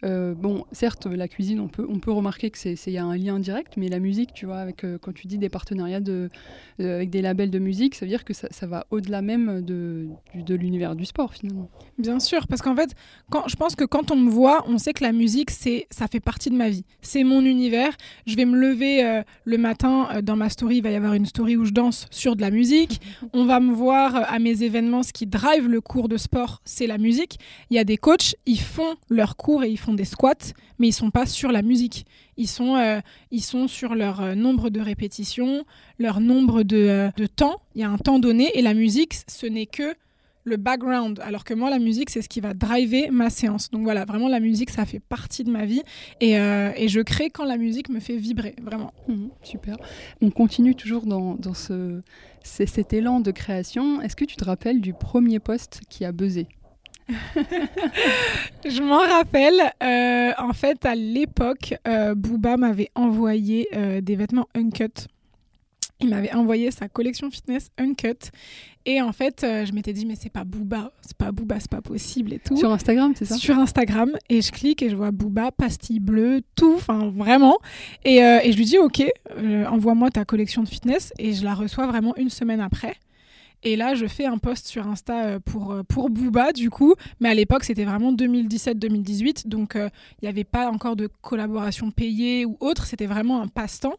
euh, 0.03 0.33
bon, 0.33 0.65
certes, 0.71 1.05
la 1.05 1.27
cuisine, 1.27 1.59
on 1.59 1.67
peut, 1.67 1.85
on 1.87 1.99
peut 1.99 2.11
remarquer 2.11 2.49
qu'il 2.49 2.93
y 2.93 2.97
a 2.97 3.05
un 3.05 3.15
lien 3.15 3.39
direct, 3.39 3.73
mais 3.77 3.87
la 3.87 3.99
musique, 3.99 4.33
tu 4.33 4.45
vois, 4.45 4.57
avec, 4.57 4.83
euh, 4.83 4.97
quand 4.99 5.13
tu 5.13 5.27
dis 5.27 5.37
des 5.37 5.49
partenariats 5.49 5.99
de, 5.99 6.29
euh, 6.79 6.95
avec 6.95 7.09
des 7.09 7.21
labels 7.21 7.51
de 7.51 7.59
musique, 7.59 7.95
ça 7.95 8.05
veut 8.05 8.09
dire 8.09 8.25
que 8.25 8.33
ça, 8.33 8.47
va 8.65 8.85
au-delà 8.89 9.21
même 9.21 9.61
de, 9.61 10.07
de 10.35 10.55
l'univers 10.55 10.95
du 10.95 11.05
sport, 11.05 11.33
finalement. 11.33 11.69
Bien 11.99 12.19
sûr, 12.19 12.47
parce 12.47 12.61
qu'en 12.61 12.75
fait, 12.75 12.95
quand, 13.29 13.47
je 13.47 13.55
pense 13.55 13.75
que 13.75 13.83
quand 13.83 14.11
on 14.11 14.15
me 14.15 14.29
voit, 14.29 14.63
on 14.67 14.77
sait 14.77 14.93
que 14.93 15.03
la 15.03 15.11
musique, 15.11 15.51
c'est, 15.51 15.87
ça 15.91 16.07
fait 16.07 16.19
partie 16.19 16.49
de 16.49 16.55
ma 16.55 16.69
vie. 16.69 16.85
C'est 17.01 17.23
mon 17.23 17.41
univers. 17.41 17.95
Je 18.25 18.35
vais 18.35 18.45
me 18.45 18.57
lever 18.57 19.21
le 19.45 19.57
matin, 19.57 20.21
dans 20.23 20.35
ma 20.35 20.49
story, 20.49 20.77
il 20.77 20.83
va 20.83 20.91
y 20.91 20.95
avoir 20.95 21.13
une 21.13 21.25
story 21.25 21.57
où 21.57 21.65
je 21.65 21.71
danse 21.71 22.07
sur 22.11 22.35
de 22.35 22.41
la 22.41 22.49
musique. 22.49 23.01
on 23.33 23.45
va 23.45 23.59
me 23.59 23.73
voir 23.73 24.15
à 24.15 24.39
mes 24.39 24.63
événements, 24.63 25.03
ce 25.03 25.13
qui 25.13 25.27
drive 25.27 25.67
le 25.67 25.81
cours 25.81 26.07
de 26.07 26.17
sport, 26.17 26.61
c'est 26.65 26.87
la 26.87 26.97
musique. 26.97 27.39
Il 27.69 27.75
y 27.75 27.79
a 27.79 27.83
des 27.83 27.97
coachs, 27.97 28.35
ils 28.45 28.59
font 28.59 28.95
leurs 29.09 29.35
cours 29.35 29.63
et 29.63 29.69
ils 29.69 29.77
font 29.77 29.90
des 29.93 30.05
squats, 30.05 30.53
mais 30.79 30.87
ils 30.87 30.93
sont 30.93 31.11
pas 31.11 31.25
sur 31.25 31.51
la 31.51 31.61
musique. 31.61 32.05
Ils 32.37 32.47
sont, 32.47 32.75
euh, 32.75 32.99
ils 33.29 33.43
sont 33.43 33.67
sur 33.67 33.95
leur 33.95 34.21
euh, 34.21 34.35
nombre 34.35 34.69
de 34.69 34.79
répétitions, 34.79 35.65
leur 35.99 36.19
nombre 36.19 36.63
de, 36.63 36.77
euh, 36.77 37.09
de 37.17 37.25
temps. 37.27 37.61
Il 37.75 37.81
y 37.81 37.83
a 37.83 37.89
un 37.89 37.97
temps 37.97 38.19
donné 38.19 38.51
et 38.57 38.61
la 38.61 38.73
musique, 38.73 39.13
ce 39.27 39.45
n'est 39.45 39.65
que 39.65 39.93
le 40.43 40.57
background, 40.57 41.19
alors 41.23 41.43
que 41.43 41.53
moi, 41.53 41.69
la 41.69 41.77
musique, 41.77 42.09
c'est 42.09 42.23
ce 42.23 42.29
qui 42.29 42.39
va 42.39 42.55
driver 42.55 43.11
ma 43.11 43.29
séance. 43.29 43.69
Donc 43.69 43.83
voilà, 43.83 44.05
vraiment, 44.05 44.27
la 44.27 44.39
musique, 44.39 44.71
ça 44.71 44.85
fait 44.85 44.99
partie 44.99 45.43
de 45.43 45.51
ma 45.51 45.65
vie 45.65 45.83
et, 46.19 46.31
et 46.31 46.87
je 46.87 46.99
crée 47.01 47.29
quand 47.29 47.45
la 47.45 47.57
musique 47.57 47.89
me 47.89 47.99
fait 47.99 48.17
vibrer, 48.17 48.55
vraiment. 48.59 48.91
Mmh, 49.07 49.27
super. 49.43 49.77
On 50.19 50.31
continue 50.31 50.73
toujours 50.73 51.05
dans, 51.05 51.35
dans 51.35 51.53
ce, 51.53 52.01
cet 52.41 52.91
élan 52.91 53.19
de 53.19 53.29
création. 53.29 54.01
Est-ce 54.01 54.15
que 54.15 54.25
tu 54.25 54.35
te 54.35 54.43
rappelles 54.43 54.81
du 54.81 54.93
premier 54.93 55.37
poste 55.37 55.81
qui 55.89 56.05
a 56.05 56.11
buzzé? 56.11 56.47
je 58.65 58.81
m'en 58.81 58.99
rappelle. 58.99 59.59
Euh, 59.83 60.31
en 60.37 60.53
fait, 60.53 60.85
à 60.85 60.95
l'époque, 60.95 61.75
euh, 61.87 62.15
Booba 62.15 62.57
m'avait 62.57 62.89
envoyé 62.95 63.67
euh, 63.75 64.01
des 64.01 64.15
vêtements 64.15 64.47
uncut. 64.55 65.07
Il 65.99 66.09
m'avait 66.09 66.33
envoyé 66.33 66.71
sa 66.71 66.87
collection 66.87 67.29
fitness 67.29 67.69
uncut. 67.77 68.31
Et 68.87 68.99
en 69.03 69.11
fait, 69.11 69.41
je 69.41 69.71
m'étais 69.73 69.93
dit, 69.93 70.07
mais 70.07 70.15
c'est 70.15 70.31
pas 70.31 70.43
Booba, 70.43 70.91
c'est 71.01 71.15
pas 71.15 71.31
Booba, 71.31 71.59
c'est 71.59 71.69
pas 71.69 71.83
possible 71.83 72.33
et 72.33 72.39
tout. 72.39 72.57
Sur 72.57 72.71
Instagram, 72.71 73.13
c'est 73.15 73.25
ça? 73.25 73.35
Sur 73.35 73.59
Instagram. 73.59 74.09
Et 74.27 74.41
je 74.41 74.51
clique 74.51 74.81
et 74.81 74.89
je 74.89 74.95
vois 74.95 75.11
Booba, 75.11 75.51
pastille 75.51 75.99
bleue, 75.99 76.41
tout, 76.55 76.73
enfin 76.77 77.11
vraiment. 77.15 77.59
Et, 78.03 78.15
et, 78.15 78.51
je 78.51 78.57
lui 78.57 78.65
dis, 78.65 78.79
ok, 78.79 79.03
envoie-moi 79.69 80.09
ta 80.09 80.25
collection 80.25 80.63
de 80.63 80.69
fitness. 80.69 81.13
Et 81.19 81.33
je 81.33 81.43
la 81.43 81.53
reçois 81.53 81.85
vraiment 81.85 82.15
une 82.15 82.31
semaine 82.31 82.61
après. 82.61 82.95
Et 83.63 83.75
là, 83.75 83.93
je 83.93 84.07
fais 84.07 84.25
un 84.25 84.37
post 84.37 84.67
sur 84.67 84.87
Insta 84.87 85.25
euh, 85.25 85.39
pour, 85.39 85.71
euh, 85.71 85.83
pour 85.83 86.09
Booba, 86.09 86.51
du 86.51 86.69
coup. 86.69 86.95
Mais 87.19 87.29
à 87.29 87.33
l'époque, 87.33 87.63
c'était 87.63 87.85
vraiment 87.85 88.11
2017-2018. 88.13 89.47
Donc, 89.47 89.75
euh, 89.75 89.89
il 90.21 90.25
n'y 90.25 90.29
avait 90.29 90.43
pas 90.43 90.69
encore 90.71 90.95
de 90.95 91.07
collaboration 91.21 91.91
payée 91.91 92.45
ou 92.45 92.57
autre. 92.59 92.85
C'était 92.85 93.05
vraiment 93.05 93.41
un 93.41 93.47
passe-temps. 93.47 93.95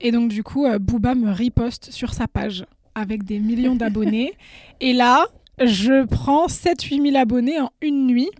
Et 0.00 0.12
donc, 0.12 0.30
du 0.30 0.42
coup, 0.42 0.66
Booba 0.80 1.14
me 1.14 1.30
riposte 1.30 1.90
sur 1.90 2.14
sa 2.14 2.26
page 2.26 2.64
avec 2.94 3.24
des 3.24 3.38
millions 3.38 3.76
d'abonnés. 3.76 4.32
Et 4.80 4.92
là, 4.92 5.26
je 5.62 6.04
prends 6.06 6.46
7-8 6.46 7.02
000 7.10 7.16
abonnés 7.16 7.60
en 7.60 7.70
une 7.80 8.06
nuit. 8.06 8.30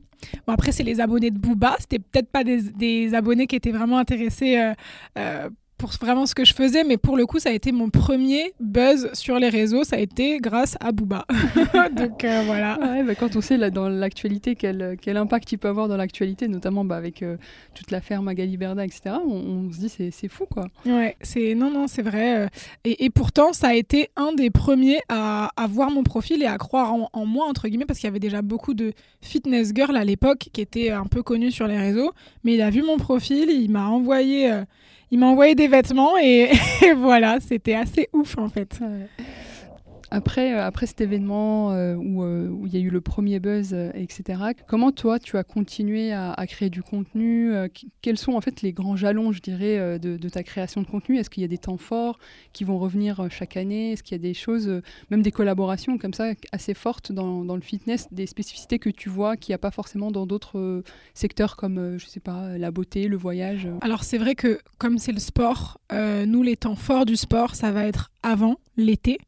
Bon, 0.46 0.52
après, 0.52 0.72
c'est 0.72 0.82
les 0.82 1.00
abonnés 1.00 1.30
de 1.30 1.38
Booba. 1.38 1.76
C'était 1.78 1.98
peut-être 1.98 2.30
pas 2.30 2.44
des, 2.44 2.62
des, 2.62 3.14
abonnés 3.14 3.46
qui 3.46 3.56
étaient 3.56 3.72
vraiment 3.72 3.98
intéressés 3.98 4.72
pour 5.80 5.90
vraiment 5.98 6.26
ce 6.26 6.34
que 6.34 6.44
je 6.44 6.52
faisais, 6.52 6.84
mais 6.84 6.98
pour 6.98 7.16
le 7.16 7.24
coup, 7.24 7.38
ça 7.38 7.48
a 7.48 7.52
été 7.52 7.72
mon 7.72 7.88
premier 7.88 8.52
buzz 8.60 9.08
sur 9.14 9.38
les 9.38 9.48
réseaux. 9.48 9.82
Ça 9.82 9.96
a 9.96 9.98
été 9.98 10.38
grâce 10.38 10.76
à 10.78 10.92
Booba. 10.92 11.24
Donc 11.96 12.22
euh, 12.22 12.42
voilà. 12.44 12.78
bah, 13.02 13.14
quand 13.14 13.34
on 13.34 13.40
sait 13.40 13.56
là, 13.56 13.70
dans 13.70 13.88
l'actualité 13.88 14.56
quel, 14.56 14.98
quel, 15.00 15.16
impact 15.16 15.52
il 15.52 15.56
peut 15.56 15.68
avoir 15.68 15.88
dans 15.88 15.96
l'actualité, 15.96 16.48
notamment 16.48 16.84
bah, 16.84 16.96
avec 16.96 17.22
euh, 17.22 17.38
toute 17.74 17.90
l'affaire 17.90 18.20
Magali 18.20 18.58
Berda, 18.58 18.84
etc., 18.84 19.16
on, 19.26 19.72
se 19.72 19.78
dit 19.78 19.88
c'est 19.88 20.28
fou 20.28 20.44
quoi. 20.44 20.66
Ouais, 20.84 21.16
c'est 21.22 21.54
non, 21.54 21.70
non, 21.70 21.86
c'est 21.86 22.02
vrai. 22.02 22.40
Euh. 22.40 22.48
Et, 22.84 23.06
et, 23.06 23.10
pourtant, 23.10 23.54
ça 23.54 23.68
a 23.68 23.74
été 23.74 24.10
un 24.16 24.34
des 24.34 24.50
premiers 24.50 25.00
à, 25.08 25.50
à 25.56 25.66
voir 25.66 25.90
mon 25.90 26.02
profil 26.02 26.42
et 26.42 26.46
à 26.46 26.58
croire 26.58 26.92
en, 26.92 27.08
en 27.14 27.24
moi, 27.24 27.46
entre 27.46 27.68
guillemets, 27.68 27.86
parce 27.86 28.00
qu'il 28.00 28.06
y 28.06 28.10
avait 28.10 28.20
déjà 28.20 28.42
beaucoup 28.42 28.74
de 28.74 28.92
fitness 29.22 29.72
girls 29.74 29.96
à 29.96 30.04
l'époque 30.04 30.50
qui 30.52 30.60
étaient 30.60 30.90
un 30.90 31.06
peu 31.06 31.22
connues 31.22 31.52
sur 31.52 31.66
les 31.66 31.78
réseaux. 31.78 32.12
Mais 32.44 32.52
il 32.52 32.60
a 32.60 32.68
vu 32.68 32.82
mon 32.82 32.98
profil, 32.98 33.48
il 33.48 33.70
m'a 33.70 33.86
envoyé 33.86 34.52
il 35.10 35.18
m'a 35.18 35.26
envoyé 35.26 35.54
des 35.54 35.68
vêtements 35.68 36.16
et, 36.22 36.50
voilà, 36.96 37.38
c'était 37.40 37.74
assez 37.74 38.08
ouf 38.12 38.38
en 38.38 38.48
fait. 38.48 38.78
Après, 40.10 40.54
euh, 40.54 40.64
après 40.64 40.86
cet 40.86 41.00
événement 41.00 41.72
euh, 41.72 41.94
euh, 41.94 42.48
où, 42.48 42.66
il 42.66 42.72
y 42.72 42.76
a 42.76 42.80
eu 42.80 42.90
le 42.90 43.00
premier 43.00 43.38
buzz, 43.38 43.74
etc., 43.94 44.42
comment 44.66 44.92
toi, 44.92 45.18
tu 45.18 45.36
as 45.36 45.44
continué 45.44 46.12
à, 46.12 46.34
créer 46.46 46.70
du 46.70 46.82
contenu 46.82 47.52
Quels 48.02 48.18
sont 48.18 48.32
en 48.32 48.40
fait 48.40 48.62
les 48.62 48.72
grands 48.72 48.96
jalons, 48.96 49.32
je 49.32 49.40
dirais, 49.40 49.98
de, 49.98 50.28
ta 50.28 50.42
création 50.42 50.82
de 50.82 50.86
contenu? 50.86 51.18
Est-ce 51.18 51.30
qu'il 51.30 51.42
y 51.42 51.44
a 51.44 51.48
des 51.48 51.58
temps 51.58 51.76
forts 51.76 52.18
qui 52.52 52.64
vont 52.64 52.78
revenir 52.78 53.28
chaque 53.30 53.56
année? 53.56 53.92
Est-ce 53.92 54.02
qu'il 54.02 54.16
y 54.16 54.20
a 54.20 54.22
des 54.22 54.34
choses, 54.34 54.82
même 55.10 55.22
des 55.22 55.30
collaborations 55.30 55.98
comme 55.98 56.14
ça, 56.14 56.32
assez 56.52 56.74
fortes 56.74 57.12
dans, 57.12 57.44
dans 57.44 57.54
le 57.54 57.62
fitness, 57.62 58.08
des 58.10 58.26
spécificités 58.26 58.78
que 58.78 58.90
tu 58.90 59.08
vois 59.08 59.36
qu'il 59.36 59.52
n'y 59.52 59.56
a 59.56 59.58
pas 59.58 59.70
forcément 59.70 60.10
dans 60.10 60.26
d'autres 60.26 60.82
secteurs 61.14 61.56
comme, 61.56 61.98
je 61.98 62.06
sais 62.06 62.20
pas, 62.20 62.58
la 62.58 62.70
beauté, 62.70 63.06
le 63.06 63.16
voyage 63.16 63.68
Alors 63.80 64.04
c'est 64.04 64.18
vrai 64.18 64.34
que 64.34 64.58
comme 64.78 64.98
c'est 64.98 65.12
le 65.12 65.20
sport, 65.20 65.80
nous, 65.92 66.42
les 66.42 66.56
temps 66.56 66.76
forts 66.76 67.06
du 67.06 67.16
sport, 67.16 67.54
ça 67.54 67.70
va 67.70 67.86
être 67.86 68.10
avant 68.22 68.56
l'été 68.76 69.18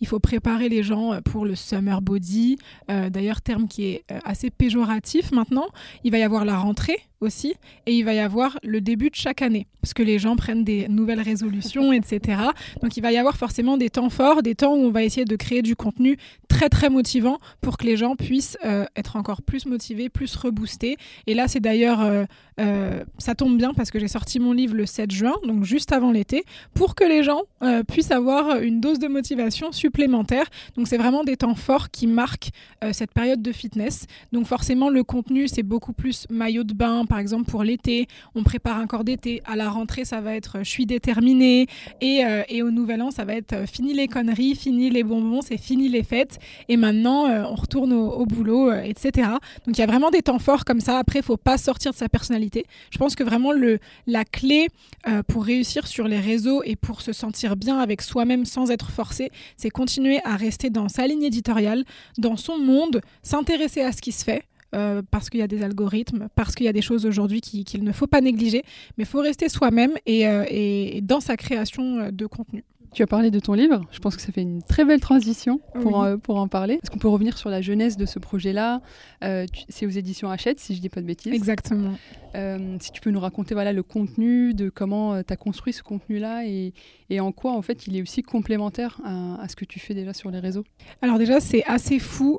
il 0.00 0.06
faut 0.06 0.18
préparer 0.18 0.68
les 0.68 0.82
gens 0.82 1.12
euh, 1.12 1.20
pour 1.20 1.44
le 1.44 1.54
summer 1.54 2.00
body, 2.00 2.58
euh, 2.90 3.10
d'ailleurs 3.10 3.40
terme 3.40 3.68
qui 3.68 3.86
est 3.86 4.04
euh, 4.10 4.18
assez 4.24 4.50
péjoratif 4.50 5.32
maintenant. 5.32 5.66
Il 6.04 6.12
va 6.12 6.18
y 6.18 6.22
avoir 6.22 6.44
la 6.44 6.58
rentrée, 6.58 6.98
aussi, 7.20 7.54
et 7.86 7.94
il 7.94 8.04
va 8.04 8.14
y 8.14 8.18
avoir 8.18 8.58
le 8.62 8.80
début 8.80 9.10
de 9.10 9.14
chaque 9.14 9.42
année, 9.42 9.66
parce 9.80 9.94
que 9.94 10.02
les 10.02 10.18
gens 10.18 10.36
prennent 10.36 10.64
des 10.64 10.88
nouvelles 10.88 11.20
résolutions, 11.20 11.92
etc. 11.92 12.40
Donc 12.82 12.96
il 12.96 13.02
va 13.02 13.12
y 13.12 13.16
avoir 13.16 13.36
forcément 13.36 13.76
des 13.76 13.90
temps 13.90 14.10
forts, 14.10 14.42
des 14.42 14.54
temps 14.54 14.74
où 14.74 14.84
on 14.84 14.90
va 14.90 15.02
essayer 15.02 15.24
de 15.24 15.36
créer 15.36 15.62
du 15.62 15.76
contenu 15.76 16.16
très 16.48 16.68
très 16.68 16.90
motivant 16.90 17.38
pour 17.60 17.76
que 17.76 17.84
les 17.84 17.96
gens 17.96 18.16
puissent 18.16 18.58
euh, 18.64 18.84
être 18.96 19.16
encore 19.16 19.42
plus 19.42 19.66
motivés, 19.66 20.08
plus 20.08 20.34
reboostés. 20.34 20.96
Et 21.26 21.34
là, 21.34 21.48
c'est 21.48 21.60
d'ailleurs, 21.60 22.00
euh, 22.00 22.24
euh, 22.60 23.04
ça 23.18 23.34
tombe 23.34 23.56
bien 23.56 23.74
parce 23.74 23.90
que 23.90 23.98
j'ai 23.98 24.08
sorti 24.08 24.40
mon 24.40 24.52
livre 24.52 24.74
le 24.74 24.86
7 24.86 25.10
juin, 25.10 25.34
donc 25.44 25.64
juste 25.64 25.92
avant 25.92 26.10
l'été, 26.10 26.44
pour 26.74 26.94
que 26.94 27.04
les 27.04 27.22
gens 27.22 27.42
puissent 27.88 28.10
avoir 28.10 28.60
une 28.60 28.80
dose 28.80 28.98
de 28.98 29.08
motivation 29.08 29.72
supplémentaire. 29.72 30.46
Donc 30.76 30.88
c'est 30.88 30.96
vraiment 30.96 31.24
des 31.24 31.36
temps 31.36 31.54
forts 31.54 31.90
qui 31.90 32.06
marquent 32.06 32.50
cette 32.92 33.12
période 33.12 33.42
de 33.42 33.52
fitness. 33.52 34.06
Donc 34.32 34.46
forcément, 34.46 34.90
le 34.90 35.02
contenu, 35.02 35.48
c'est 35.48 35.62
beaucoup 35.62 35.92
plus 35.92 36.26
maillot 36.30 36.64
de 36.64 36.74
bain, 36.74 37.04
par 37.08 37.18
exemple 37.18 37.50
pour 37.50 37.64
l'été. 37.64 38.06
On 38.34 38.42
prépare 38.42 38.78
un 38.78 38.86
corps 38.86 39.04
d'été. 39.04 39.42
À 39.44 39.56
la 39.56 39.68
rentrée, 39.68 40.04
ça 40.04 40.20
va 40.20 40.34
être 40.34 40.58
je 40.58 40.68
suis 40.68 40.86
déterminée. 40.86 41.66
Et, 42.00 42.22
et 42.48 42.62
au 42.62 42.70
nouvel 42.70 43.02
an, 43.02 43.10
ça 43.10 43.24
va 43.24 43.34
être 43.34 43.66
fini 43.68 43.94
les 43.94 44.08
conneries, 44.08 44.54
fini 44.54 44.90
les 44.90 45.02
bonbons, 45.02 45.40
c'est 45.42 45.58
fini 45.58 45.88
les 45.88 46.02
fêtes. 46.02 46.38
Et 46.68 46.76
maintenant, 46.76 47.26
euh, 47.26 47.44
on 47.44 47.54
retourne 47.54 47.92
au, 47.92 48.26
boulot, 48.26 48.70
euh, 48.70 48.82
etc. 48.82 49.28
Donc 49.66 49.76
il 49.76 49.78
y 49.78 49.82
a 49.82 49.86
vraiment 49.86 50.10
des 50.10 50.22
temps 50.22 50.38
forts 50.38 50.64
comme 50.64 50.80
ça. 50.80 50.98
Après, 50.98 51.20
il 51.20 51.24
faut 51.24 51.36
pas 51.36 51.58
sortir 51.58 51.92
de 51.92 51.96
sa 51.96 52.08
personnalité. 52.08 52.66
Je 52.90 52.98
pense 52.98 53.14
que 53.14 53.24
vraiment 53.24 53.52
le, 53.52 53.78
la 54.06 54.24
clé 54.24 54.68
euh, 55.06 55.22
pour 55.22 55.44
réussir 55.44 55.86
sur 55.86 56.08
les 56.08 56.20
réseaux 56.20 56.62
et 56.64 56.76
pour 56.76 57.00
se 57.00 57.12
sentir 57.12 57.56
bien 57.56 57.78
avec 57.78 58.02
soi-même 58.02 58.44
sans 58.44 58.70
être 58.70 58.90
forcé, 58.90 59.30
c'est 59.56 59.70
continuer 59.70 60.20
à 60.24 60.36
rester 60.36 60.70
dans 60.70 60.88
sa 60.88 61.06
ligne 61.06 61.22
éditoriale, 61.22 61.84
dans 62.18 62.36
son 62.36 62.58
monde, 62.58 63.00
s'intéresser 63.22 63.82
à 63.82 63.92
ce 63.92 64.02
qui 64.02 64.12
se 64.12 64.24
fait. 64.24 64.44
Parce 64.70 65.30
qu'il 65.30 65.40
y 65.40 65.42
a 65.42 65.48
des 65.48 65.62
algorithmes, 65.62 66.28
parce 66.34 66.54
qu'il 66.54 66.66
y 66.66 66.68
a 66.68 66.72
des 66.72 66.82
choses 66.82 67.06
aujourd'hui 67.06 67.40
qu'il 67.40 67.84
ne 67.84 67.92
faut 67.92 68.06
pas 68.06 68.20
négliger, 68.20 68.62
mais 68.96 69.04
il 69.04 69.06
faut 69.06 69.20
rester 69.20 69.48
soi-même 69.48 69.92
et, 70.06 70.22
et, 70.22 71.00
dans 71.00 71.20
sa 71.20 71.36
création 71.36 72.10
de 72.10 72.26
contenu. 72.26 72.64
Tu 72.92 73.02
as 73.02 73.06
parlé 73.06 73.30
de 73.30 73.38
ton 73.38 73.52
livre, 73.52 73.82
je 73.90 73.98
pense 73.98 74.16
que 74.16 74.22
ça 74.22 74.32
fait 74.32 74.40
une 74.40 74.62
très 74.62 74.84
belle 74.84 75.00
transition 75.00 75.60
pour, 75.82 76.02
euh, 76.02 76.16
pour 76.16 76.36
en 76.36 76.48
parler. 76.48 76.74
Est-ce 76.82 76.90
qu'on 76.90 76.98
peut 76.98 77.08
revenir 77.08 77.36
sur 77.36 77.50
la 77.50 77.60
jeunesse 77.60 77.96
de 77.96 78.06
ce 78.06 78.18
projet-là? 78.18 78.80
Euh, 79.22 79.44
C'est 79.68 79.84
aux 79.84 79.90
éditions 79.90 80.30
Hachette, 80.30 80.58
si 80.58 80.72
je 80.72 80.78
ne 80.78 80.82
dis 80.82 80.88
pas 80.88 81.02
de 81.02 81.06
bêtises. 81.06 81.32
Exactement. 81.32 81.92
Euh, 82.34 82.76
si 82.80 82.90
tu 82.90 83.00
peux 83.00 83.10
nous 83.10 83.20
raconter 83.20 83.54
voilà, 83.54 83.72
le 83.72 83.82
contenu, 83.82 84.54
de 84.54 84.70
comment 84.70 85.22
tu 85.22 85.32
as 85.32 85.36
construit 85.36 85.72
ce 85.72 85.82
contenu-là 85.82 86.46
et, 86.46 86.72
et, 87.10 87.20
en 87.20 87.30
quoi 87.30 87.52
en 87.52 87.62
fait 87.62 87.86
il 87.86 87.96
est 87.96 88.02
aussi 88.02 88.22
complémentaire 88.22 89.00
à, 89.04 89.42
à, 89.42 89.48
ce 89.48 89.56
que 89.56 89.66
tu 89.66 89.78
fais 89.78 89.94
déjà 89.94 90.14
sur 90.14 90.30
les 90.30 90.40
réseaux? 90.40 90.64
Alors 91.02 91.18
déjà 91.18 91.40
c'est 91.40 91.64
assez 91.64 91.98
fou 91.98 92.38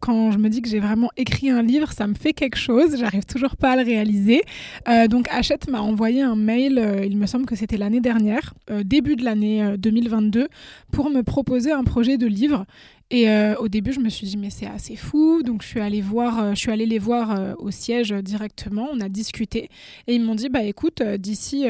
quand 0.00 0.30
je 0.30 0.38
me 0.38 0.48
dis 0.48 0.62
que 0.62 0.68
j'ai 0.68 0.80
vraiment 0.80 1.10
écrit 1.16 1.50
un 1.50 1.62
livre, 1.62 1.92
ça 1.92 2.06
me 2.06 2.14
fait 2.14 2.32
quelque 2.32 2.56
chose. 2.56 2.96
J'arrive 2.98 3.24
toujours 3.24 3.56
pas 3.56 3.72
à 3.72 3.76
le 3.76 3.82
réaliser. 3.82 4.42
Euh, 4.88 5.08
donc 5.08 5.26
Hachette 5.30 5.68
m'a 5.68 5.80
envoyé 5.80 6.22
un 6.22 6.36
mail, 6.36 6.78
euh, 6.78 7.04
il 7.04 7.16
me 7.16 7.26
semble 7.26 7.46
que 7.46 7.56
c'était 7.56 7.76
l'année 7.76 8.00
dernière, 8.00 8.54
euh, 8.70 8.82
début 8.82 9.16
de 9.16 9.24
l'année 9.24 9.76
2022, 9.78 10.48
pour 10.92 11.10
me 11.10 11.22
proposer 11.22 11.72
un 11.72 11.84
projet 11.84 12.18
de 12.18 12.26
livre. 12.26 12.66
Et 13.10 13.28
au 13.60 13.68
début, 13.68 13.92
je 13.92 14.00
me 14.00 14.08
suis 14.08 14.26
dit 14.26 14.36
mais 14.36 14.50
c'est 14.50 14.66
assez 14.66 14.96
fou. 14.96 15.44
Donc 15.44 15.62
je 15.62 15.68
suis 15.68 15.80
allée 15.80 16.00
voir, 16.00 16.56
je 16.56 16.58
suis 16.58 16.72
allée 16.72 16.86
les 16.86 16.98
voir 16.98 17.54
au 17.60 17.70
siège 17.70 18.10
directement. 18.10 18.88
On 18.92 19.00
a 19.00 19.08
discuté 19.08 19.70
et 20.08 20.16
ils 20.16 20.20
m'ont 20.20 20.34
dit 20.34 20.48
bah 20.48 20.64
écoute, 20.64 21.04
d'ici 21.04 21.66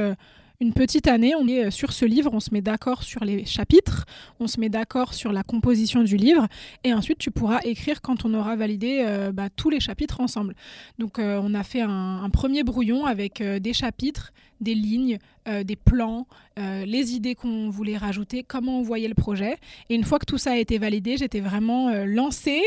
une 0.61 0.73
petite 0.73 1.07
année, 1.07 1.35
on 1.35 1.47
est 1.47 1.67
euh, 1.67 1.71
sur 1.71 1.93
ce 1.93 2.05
livre, 2.05 2.31
on 2.33 2.41
se 2.41 2.51
met 2.53 2.63
d'accord 2.63 3.03
sur 3.03 3.25
les 3.25 3.45
chapitres, 3.45 4.07
on 4.41 4.47
se 4.47 4.59
met 4.59 4.69
d'accord 4.69 5.15
sur 5.15 5.33
la 5.33 5.43
composition 5.43 6.03
du 6.03 6.17
livre, 6.17 6.47
et 6.85 6.95
ensuite 6.95 7.19
tu 7.19 7.31
pourras 7.31 7.61
écrire 7.65 8.01
quand 8.01 8.25
on 8.25 8.33
aura 8.35 8.57
validé 8.57 9.05
euh, 9.07 9.33
bah, 9.33 9.49
tous 9.55 9.71
les 9.71 9.81
chapitres 9.81 10.21
ensemble. 10.21 10.55
Donc 10.99 11.19
euh, 11.19 11.41
on 11.43 11.55
a 11.55 11.63
fait 11.63 11.83
un, 11.83 12.29
premier 12.33 12.65
brouillon 12.65 13.07
avec 13.07 13.43
des 13.43 13.73
chapitres, 13.73 14.33
des 14.61 14.75
lignes, 14.75 15.19
des 15.65 15.77
plans, 15.77 16.27
les 16.57 17.15
idées 17.15 17.35
qu'on 17.35 17.71
voulait 17.71 17.97
rajouter, 17.97 18.43
comment 18.43 18.81
on 18.81 18.83
voyait 18.83 19.09
le 19.09 19.15
projet. 19.15 19.57
Et 19.89 19.95
une 19.95 20.05
fois 20.05 20.19
que 20.19 20.27
tout 20.27 20.37
ça 20.37 20.53
a 20.53 20.57
été 20.57 20.77
validé, 20.77 21.17
j'étais 21.17 21.41
vraiment 21.41 21.91
lancée 22.05 22.63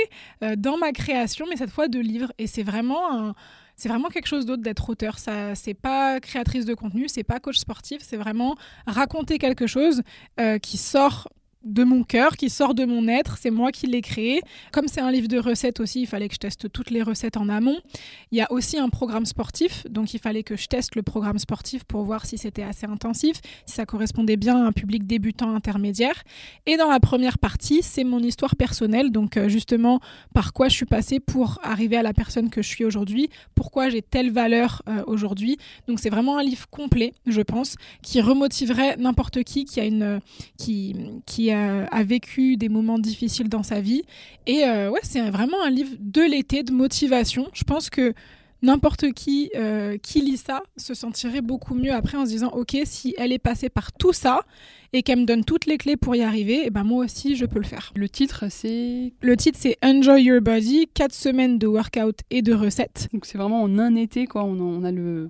dans 0.57 0.77
ma 0.77 0.91
création, 0.91 1.45
mais 1.49 1.57
cette 1.57 1.69
fois 1.69 1.87
de 1.87 1.99
livre. 1.99 2.31
Et 2.39 2.47
c'est 2.47 2.63
vraiment 2.63 3.11
un 3.11 3.35
c'est 3.79 3.87
vraiment 3.87 4.09
quelque 4.09 4.27
chose 4.27 4.45
d'autre 4.45 4.61
d'être 4.61 4.89
auteur. 4.89 5.17
Ça, 5.19 5.55
c'est 5.55 5.73
pas 5.73 6.19
créatrice 6.19 6.65
de 6.65 6.73
contenu, 6.73 7.07
c'est 7.07 7.23
pas 7.23 7.39
coach 7.39 7.57
sportif, 7.57 8.01
c'est 8.01 8.17
vraiment 8.17 8.57
raconter 8.85 9.37
quelque 9.37 9.67
chose 9.67 10.03
euh, 10.39 10.57
qui 10.59 10.77
sort 10.77 11.29
de 11.63 11.83
mon 11.83 12.03
cœur, 12.03 12.37
qui 12.37 12.49
sort 12.49 12.73
de 12.73 12.85
mon 12.85 13.07
être, 13.07 13.37
c'est 13.37 13.51
moi 13.51 13.71
qui 13.71 13.85
l'ai 13.87 14.01
créé. 14.01 14.41
Comme 14.71 14.87
c'est 14.87 15.01
un 15.01 15.11
livre 15.11 15.27
de 15.27 15.37
recettes 15.37 15.79
aussi, 15.79 16.01
il 16.01 16.07
fallait 16.07 16.29
que 16.29 16.33
je 16.33 16.39
teste 16.39 16.71
toutes 16.71 16.89
les 16.89 17.01
recettes 17.01 17.35
en 17.35 17.49
amont. 17.49 17.77
Il 18.31 18.37
y 18.37 18.41
a 18.41 18.49
aussi 18.51 18.77
un 18.77 18.89
programme 18.89 19.25
sportif, 19.25 19.85
donc 19.89 20.13
il 20.13 20.19
fallait 20.19 20.43
que 20.43 20.55
je 20.55 20.67
teste 20.67 20.95
le 20.95 21.01
programme 21.01 21.37
sportif 21.37 21.83
pour 21.83 22.03
voir 22.03 22.25
si 22.25 22.37
c'était 22.37 22.63
assez 22.63 22.85
intensif, 22.85 23.41
si 23.65 23.75
ça 23.75 23.85
correspondait 23.85 24.37
bien 24.37 24.55
à 24.63 24.67
un 24.67 24.71
public 24.71 25.05
débutant 25.05 25.53
intermédiaire. 25.53 26.23
Et 26.65 26.77
dans 26.77 26.89
la 26.89 27.01
première 27.01 27.37
partie, 27.37 27.81
c'est 27.81 28.05
mon 28.05 28.19
histoire 28.19 28.55
personnelle, 28.55 29.11
donc 29.11 29.35
euh, 29.35 29.49
justement 29.49 29.99
par 30.33 30.53
quoi 30.53 30.69
je 30.69 30.75
suis 30.75 30.85
passée 30.85 31.19
pour 31.19 31.59
arriver 31.63 31.97
à 31.97 32.03
la 32.03 32.13
personne 32.13 32.49
que 32.49 32.61
je 32.61 32.69
suis 32.69 32.85
aujourd'hui, 32.85 33.29
pourquoi 33.53 33.89
j'ai 33.89 34.01
telle 34.01 34.31
valeur 34.31 34.81
euh, 34.87 35.03
aujourd'hui. 35.07 35.57
Donc 35.87 35.99
c'est 35.99 36.09
vraiment 36.09 36.37
un 36.37 36.43
livre 36.43 36.67
complet, 36.69 37.13
je 37.25 37.41
pense, 37.41 37.75
qui 38.01 38.21
remotiverait 38.21 38.95
n'importe 38.95 39.43
qui 39.43 39.65
qui 39.65 39.81
a 39.81 39.85
une 39.85 40.21
qui 40.57 40.95
qui 41.25 41.48
a, 41.51 42.03
vécu 42.03 42.57
des 42.57 42.69
moments 42.69 42.99
difficiles 42.99 43.49
dans 43.49 43.63
sa 43.63 43.81
vie. 43.81 44.03
Et 44.47 44.63
euh, 44.63 44.89
ouais, 44.89 44.99
c'est 45.03 45.21
vraiment 45.29 45.61
un 45.63 45.69
livre 45.69 45.95
de 45.99 46.21
l'été, 46.21 46.63
de 46.63 46.71
motivation. 46.71 47.47
Je 47.53 47.63
pense 47.63 47.89
que 47.89 48.13
n'importe 48.61 49.11
qui 49.13 49.51
euh, 49.55 49.97
qui 49.97 50.21
lit 50.21 50.37
ça 50.37 50.61
se 50.75 50.93
sentirait 50.93 51.41
beaucoup 51.41 51.75
mieux 51.75 51.93
après 51.93 52.17
en 52.17 52.25
se 52.25 52.31
disant 52.31 52.49
ok 52.49 52.75
si 52.83 53.15
elle 53.17 53.31
est 53.31 53.39
passée 53.39 53.69
par 53.69 53.93
tout 53.93 54.11
ça 54.11 54.41
et 54.91 55.01
qu'elle 55.01 55.19
me 55.19 55.25
donne 55.25 55.45
toutes 55.45 55.65
les 55.65 55.77
clés 55.77 55.95
pour 55.95 56.13
y 56.13 56.23
arriver 56.23 56.55
et 56.55 56.63
eh 56.65 56.69
ben 56.69 56.83
moi 56.83 57.05
aussi 57.05 57.37
je 57.37 57.45
peux 57.45 57.59
le 57.59 57.65
faire 57.65 57.93
le 57.95 58.09
titre 58.09 58.45
c'est 58.49 59.13
le 59.21 59.37
titre 59.37 59.57
c'est 59.61 59.77
Enjoy 59.81 60.23
Your 60.23 60.41
Body 60.41 60.89
4 60.93 61.13
semaines 61.13 61.57
de 61.57 61.67
workout 61.67 62.19
et 62.31 62.41
de 62.41 62.53
recettes 62.53 63.07
donc 63.13 63.25
c'est 63.25 63.37
vraiment 63.37 63.61
en 63.63 63.79
un 63.79 63.95
été 63.95 64.25
quoi 64.25 64.43
on 64.43 64.59
on 64.59 64.83
a 64.83 64.91
le 64.91 65.29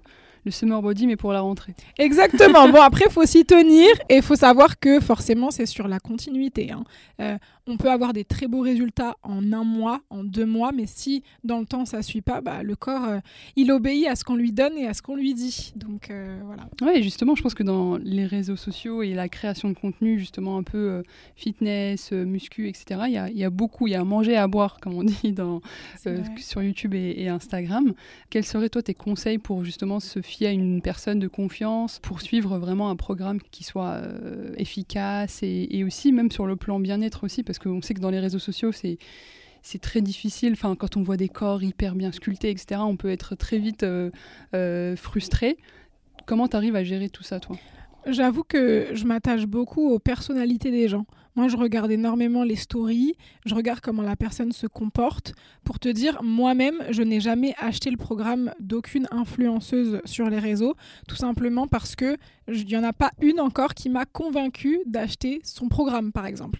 le 0.49 0.53
summer 0.53 0.81
body, 0.81 1.07
mais 1.07 1.15
pour 1.15 1.31
la 1.31 1.41
rentrée. 1.41 1.73
Exactement. 1.97 2.67
bon, 2.71 2.81
après, 2.81 3.05
il 3.07 3.11
faut 3.11 3.25
s'y 3.25 3.45
tenir 3.45 3.87
et 4.09 4.17
il 4.17 4.21
faut 4.21 4.35
savoir 4.35 4.79
que 4.79 4.99
forcément, 4.99 5.51
c'est 5.51 5.65
sur 5.67 5.87
la 5.87 5.99
continuité. 5.99 6.71
Hein. 6.71 6.83
Euh, 7.21 7.37
on 7.67 7.77
peut 7.77 7.91
avoir 7.91 8.13
des 8.13 8.23
très 8.23 8.47
beaux 8.47 8.61
résultats 8.61 9.15
en 9.21 9.53
un 9.53 9.63
mois, 9.63 10.01
en 10.09 10.23
deux 10.23 10.45
mois, 10.45 10.71
mais 10.71 10.85
si 10.87 11.23
dans 11.43 11.59
le 11.59 11.65
temps 11.65 11.85
ça 11.85 12.01
suit 12.01 12.21
pas, 12.21 12.41
bah, 12.41 12.63
le 12.63 12.75
corps 12.75 13.03
euh, 13.03 13.19
il 13.55 13.71
obéit 13.71 14.07
à 14.07 14.15
ce 14.15 14.23
qu'on 14.23 14.35
lui 14.35 14.51
donne 14.51 14.75
et 14.75 14.87
à 14.87 14.95
ce 14.95 15.03
qu'on 15.03 15.15
lui 15.15 15.35
dit. 15.35 15.73
Donc 15.75 16.09
euh, 16.09 16.39
voilà. 16.45 16.67
Oui, 16.81 17.03
justement, 17.03 17.35
je 17.35 17.43
pense 17.43 17.53
que 17.53 17.61
dans 17.61 17.97
les 17.97 18.25
réseaux 18.25 18.55
sociaux 18.55 19.03
et 19.03 19.13
la 19.13 19.29
création 19.29 19.69
de 19.69 19.75
contenu, 19.75 20.17
justement 20.17 20.57
un 20.57 20.63
peu 20.63 21.03
fitness, 21.35 22.11
muscu, 22.11 22.67
etc., 22.67 23.01
il 23.07 23.37
y 23.37 23.43
a, 23.43 23.49
beaucoup, 23.51 23.85
il 23.85 23.91
y 23.91 23.95
a 23.95 24.01
à 24.01 24.03
manger, 24.03 24.35
à 24.35 24.47
boire, 24.47 24.79
comme 24.79 24.93
on 24.93 25.03
dit 25.23 25.31
dans, 25.31 25.61
sur 26.37 26.63
YouTube 26.63 26.95
et, 26.95 27.15
et, 27.17 27.29
Instagram. 27.29 27.93
Quels 28.31 28.45
seraient 28.45 28.69
toi 28.69 28.81
tes 28.81 28.95
conseils 28.95 29.37
pour 29.37 29.63
justement 29.63 29.99
se 29.99 30.21
fier 30.21 30.38
à 30.45 30.51
une 30.51 30.81
personne 30.81 31.19
de 31.19 31.27
confiance, 31.27 31.99
pour 31.99 32.21
suivre 32.21 32.57
vraiment 32.57 32.89
un 32.89 32.95
programme 32.95 33.39
qui 33.51 33.63
soit 33.63 34.01
efficace 34.57 35.39
et, 35.43 35.83
aussi 35.83 36.11
même 36.11 36.31
sur 36.31 36.45
le 36.45 36.55
plan 36.55 36.79
bien-être 36.79 37.23
aussi, 37.23 37.43
parce 37.43 37.59
qu'on 37.59 37.81
sait 37.81 37.93
que 37.93 37.99
dans 37.99 38.09
les 38.09 38.19
réseaux 38.19 38.39
sociaux, 38.39 38.71
c'est 38.71 38.97
très 39.81 40.01
difficile. 40.01 40.55
Quand 40.57 40.97
on 40.97 41.03
voit 41.03 41.17
des 41.17 41.29
corps 41.29 41.63
hyper 41.63 41.95
bien 41.95 42.11
sculptés, 42.11 42.49
etc., 42.49 42.81
on 42.83 42.95
peut 42.95 43.09
être 43.09 43.35
très 43.35 43.57
vite 43.57 43.83
euh, 43.83 44.11
euh, 44.53 44.95
frustré. 44.95 45.57
Comment 46.25 46.47
tu 46.47 46.57
à 46.57 46.83
gérer 46.83 47.09
tout 47.09 47.23
ça, 47.23 47.39
toi? 47.39 47.57
J'avoue 48.05 48.43
que 48.43 48.87
je 48.93 49.05
m'attache 49.05 49.45
beaucoup 49.45 49.89
aux 49.89 49.99
personnalités 49.99 50.71
des 50.71 50.87
gens. 50.87 51.05
Moi, 51.35 51.47
je 51.47 51.57
regarde 51.57 51.91
énormément 51.91 52.43
les 52.43 52.55
stories, 52.55 53.13
je 53.45 53.53
regarde 53.55 53.81
comment 53.81 54.01
la 54.01 54.15
personne 54.15 54.51
se 54.51 54.67
comporte. 54.67 55.33
Pour 55.63 55.79
te 55.79 55.89
dire, 55.89 56.21
moi-même, 56.23 56.83
je 56.89 57.03
n'ai 57.03 57.19
jamais 57.19 57.53
acheté 57.57 57.91
le 57.91 57.97
programme 57.97 58.53
d'aucune 58.59 59.07
influenceuse 59.11 60.01
sur 60.05 60.29
les 60.29 60.39
réseaux, 60.39 60.75
tout 61.07 61.15
simplement 61.15 61.67
parce 61.67 61.95
que 61.95 62.17
il 62.47 62.65
n'y 62.65 62.77
en 62.77 62.83
a 62.83 62.93
pas 62.93 63.11
une 63.21 63.39
encore 63.39 63.73
qui 63.73 63.89
m'a 63.89 64.05
convaincue 64.05 64.79
d'acheter 64.85 65.39
son 65.43 65.67
programme, 65.67 66.11
par 66.11 66.25
exemple 66.25 66.59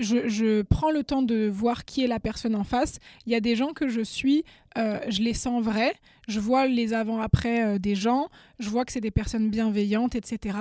je, 0.00 0.62
prends 0.62 0.90
le 0.90 1.04
temps 1.04 1.22
de 1.22 1.48
voir 1.48 1.84
qui 1.84 2.02
est 2.02 2.06
la 2.06 2.20
personne 2.20 2.54
en 2.54 2.64
face. 2.64 2.98
Il 3.26 3.32
y 3.32 3.34
a 3.34 3.40
des 3.40 3.56
gens 3.56 3.72
que 3.72 3.88
je 3.88 4.00
suis, 4.00 4.44
euh, 4.78 4.98
je 5.08 5.22
les 5.22 5.34
sens 5.34 5.62
vrais, 5.62 5.94
je 6.30 6.40
vois 6.40 6.66
les 6.66 6.94
avant-après 6.94 7.64
euh, 7.64 7.78
des 7.78 7.94
gens, 7.94 8.28
je 8.58 8.70
vois 8.70 8.84
que 8.84 8.92
c'est 8.92 9.00
des 9.00 9.10
personnes 9.10 9.50
bienveillantes, 9.50 10.14
etc. 10.14 10.58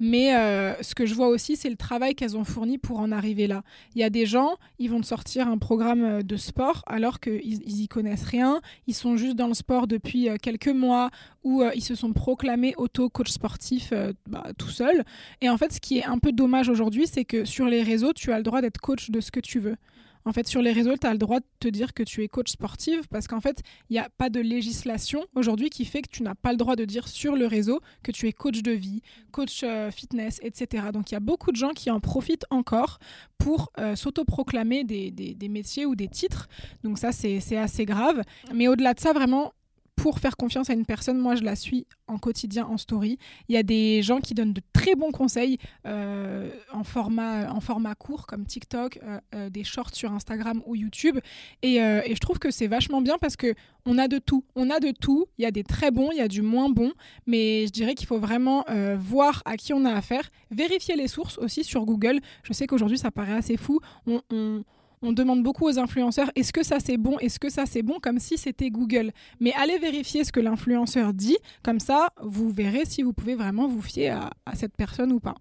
Mais 0.00 0.34
euh, 0.34 0.74
ce 0.82 0.94
que 0.94 1.06
je 1.06 1.14
vois 1.14 1.28
aussi, 1.28 1.56
c'est 1.56 1.70
le 1.70 1.76
travail 1.76 2.14
qu'elles 2.14 2.36
ont 2.36 2.44
fourni 2.44 2.76
pour 2.76 2.98
en 3.00 3.12
arriver 3.12 3.46
là. 3.46 3.62
Il 3.94 4.00
y 4.00 4.04
a 4.04 4.10
des 4.10 4.26
gens, 4.26 4.56
ils 4.78 4.90
vont 4.90 5.00
te 5.00 5.06
sortir 5.06 5.48
un 5.48 5.58
programme 5.58 6.22
de 6.22 6.36
sport 6.36 6.82
alors 6.86 7.20
qu'ils 7.20 7.60
n'y 7.60 7.88
connaissent 7.88 8.24
rien, 8.24 8.60
ils 8.86 8.94
sont 8.94 9.16
juste 9.16 9.36
dans 9.36 9.48
le 9.48 9.54
sport 9.54 9.86
depuis 9.86 10.28
quelques 10.42 10.68
mois 10.68 11.10
ou 11.44 11.62
ils 11.74 11.84
se 11.84 11.94
sont 11.94 12.12
proclamés 12.12 12.74
auto-coach 12.76 13.30
sportif 13.30 13.92
bah, 14.26 14.44
tout 14.58 14.68
seul. 14.68 15.04
Et 15.40 15.48
en 15.48 15.56
fait, 15.56 15.72
ce 15.72 15.80
qui 15.80 15.98
est 15.98 16.04
un 16.04 16.18
peu 16.18 16.32
dommage 16.32 16.68
aujourd'hui, 16.68 17.06
c'est 17.06 17.24
que 17.24 17.44
sur 17.44 17.66
les 17.66 17.82
réseaux, 17.82 18.12
tu 18.12 18.32
as 18.32 18.38
le 18.38 18.42
droit 18.42 18.60
d'être 18.60 18.78
coach 18.78 19.10
de 19.10 19.20
ce 19.20 19.30
que 19.30 19.40
tu 19.40 19.58
veux. 19.58 19.76
En 20.24 20.32
fait, 20.32 20.46
sur 20.46 20.62
les 20.62 20.72
réseaux, 20.72 20.96
tu 20.96 21.06
as 21.06 21.12
le 21.12 21.18
droit 21.18 21.40
de 21.40 21.46
te 21.58 21.68
dire 21.68 21.94
que 21.94 22.02
tu 22.02 22.22
es 22.22 22.28
coach 22.28 22.50
sportive 22.50 23.08
parce 23.08 23.26
qu'en 23.26 23.40
fait, 23.40 23.62
il 23.90 23.94
n'y 23.94 23.98
a 23.98 24.08
pas 24.08 24.30
de 24.30 24.40
législation 24.40 25.24
aujourd'hui 25.34 25.70
qui 25.70 25.84
fait 25.84 26.02
que 26.02 26.10
tu 26.10 26.22
n'as 26.22 26.34
pas 26.34 26.52
le 26.52 26.58
droit 26.58 26.76
de 26.76 26.84
dire 26.84 27.08
sur 27.08 27.36
le 27.36 27.46
réseau 27.46 27.80
que 28.02 28.12
tu 28.12 28.28
es 28.28 28.32
coach 28.32 28.62
de 28.62 28.72
vie, 28.72 29.02
coach 29.30 29.62
euh, 29.64 29.90
fitness, 29.90 30.38
etc. 30.42 30.86
Donc 30.92 31.10
il 31.10 31.14
y 31.14 31.16
a 31.16 31.20
beaucoup 31.20 31.50
de 31.50 31.56
gens 31.56 31.70
qui 31.70 31.90
en 31.90 32.00
profitent 32.00 32.46
encore 32.50 32.98
pour 33.38 33.72
euh, 33.78 33.96
s'autoproclamer 33.96 34.84
des, 34.84 35.10
des, 35.10 35.48
métiers 35.48 35.86
ou 35.86 35.96
des 35.96 36.08
titres. 36.08 36.48
Donc 36.84 36.98
ça, 36.98 37.10
c'est 37.12 37.56
assez 37.56 37.84
grave. 37.84 38.22
Mais 38.54 38.68
au-delà 38.68 38.94
de 38.94 39.00
ça, 39.00 39.12
vraiment, 39.12 39.52
pour 39.96 40.18
faire 40.18 40.36
confiance 40.36 40.70
à 40.70 40.72
une 40.72 40.86
personne, 40.86 41.18
moi 41.18 41.34
je 41.34 41.42
la 41.42 41.54
suis 41.54 41.86
en 42.06 42.18
quotidien 42.18 42.66
en 42.66 42.76
story. 42.76 43.18
Il 43.48 43.54
y 43.54 43.58
a 43.58 43.62
des 43.62 44.02
gens 44.02 44.20
qui 44.20 44.34
donnent 44.34 44.52
de 44.52 44.62
très 44.72 44.94
bons 44.94 45.12
conseils 45.12 45.58
euh, 45.86 46.50
en, 46.72 46.84
format, 46.84 47.52
en 47.52 47.60
format 47.60 47.94
court 47.94 48.26
comme 48.26 48.46
TikTok, 48.46 48.98
euh, 49.02 49.20
euh, 49.34 49.50
des 49.50 49.64
shorts 49.64 49.94
sur 49.94 50.12
Instagram 50.12 50.62
ou 50.66 50.74
YouTube. 50.74 51.18
Et, 51.62 51.76
je 51.76 52.18
trouve 52.18 52.38
que 52.38 52.50
c'est 52.50 52.66
vachement 52.66 53.00
bien 53.00 53.16
parce 53.18 53.36
que 53.36 53.54
on 53.86 53.98
a 53.98 54.06
de 54.06 54.18
tout. 54.18 54.44
On 54.54 54.70
a 54.70 54.80
de 54.80 54.90
tout. 54.90 55.26
Il 55.38 55.42
y 55.42 55.46
a 55.46 55.50
des 55.50 55.64
très 55.64 55.90
bons, 55.90 56.10
il 56.12 56.18
y 56.18 56.20
a 56.20 56.28
du 56.28 56.42
moins 56.42 56.68
bon. 56.68 56.92
Mais 57.26 57.66
je 57.66 57.72
dirais 57.72 57.94
qu'il 57.94 58.06
faut 58.06 58.18
vraiment 58.18 58.64
voir 58.98 59.42
à 59.44 59.56
qui 59.56 59.72
on 59.72 59.84
a 59.84 59.92
affaire. 59.92 60.28
Vérifier 60.50 60.96
les 60.96 61.08
sources 61.08 61.38
aussi 61.38 61.64
sur 61.64 61.84
Google. 61.84 62.20
Je 62.44 62.52
sais 62.52 62.66
qu'aujourd'hui 62.66 62.98
ça 62.98 63.10
paraît 63.10 63.34
assez 63.34 63.56
fou. 63.56 63.80
on 64.06 64.64
on 65.02 65.12
demande 65.12 65.42
beaucoup 65.42 65.66
aux 65.66 65.78
influenceurs 65.78 66.30
est-ce 66.34 66.52
que 66.52 66.62
ça 66.62 66.78
c'est 66.80 66.96
bon, 66.96 67.18
est-ce 67.18 67.38
que 67.38 67.50
ça 67.50 67.66
c'est 67.66 67.82
bon, 67.82 67.98
comme 68.00 68.18
si 68.18 68.38
c'était 68.38 68.70
Google. 68.70 69.12
Mais 69.40 69.52
allez 69.54 69.78
vérifier 69.78 70.24
ce 70.24 70.32
que 70.32 70.40
l'influenceur 70.40 71.12
dit, 71.12 71.36
comme 71.62 71.80
ça 71.80 72.10
vous 72.22 72.50
verrez 72.50 72.84
si 72.84 73.02
vous 73.02 73.12
pouvez 73.12 73.34
vraiment 73.34 73.66
vous 73.68 73.82
fier 73.82 74.30
à, 74.46 74.54
cette 74.54 74.76
personne 74.76 75.12
ou 75.12 75.20
pas. 75.20 75.34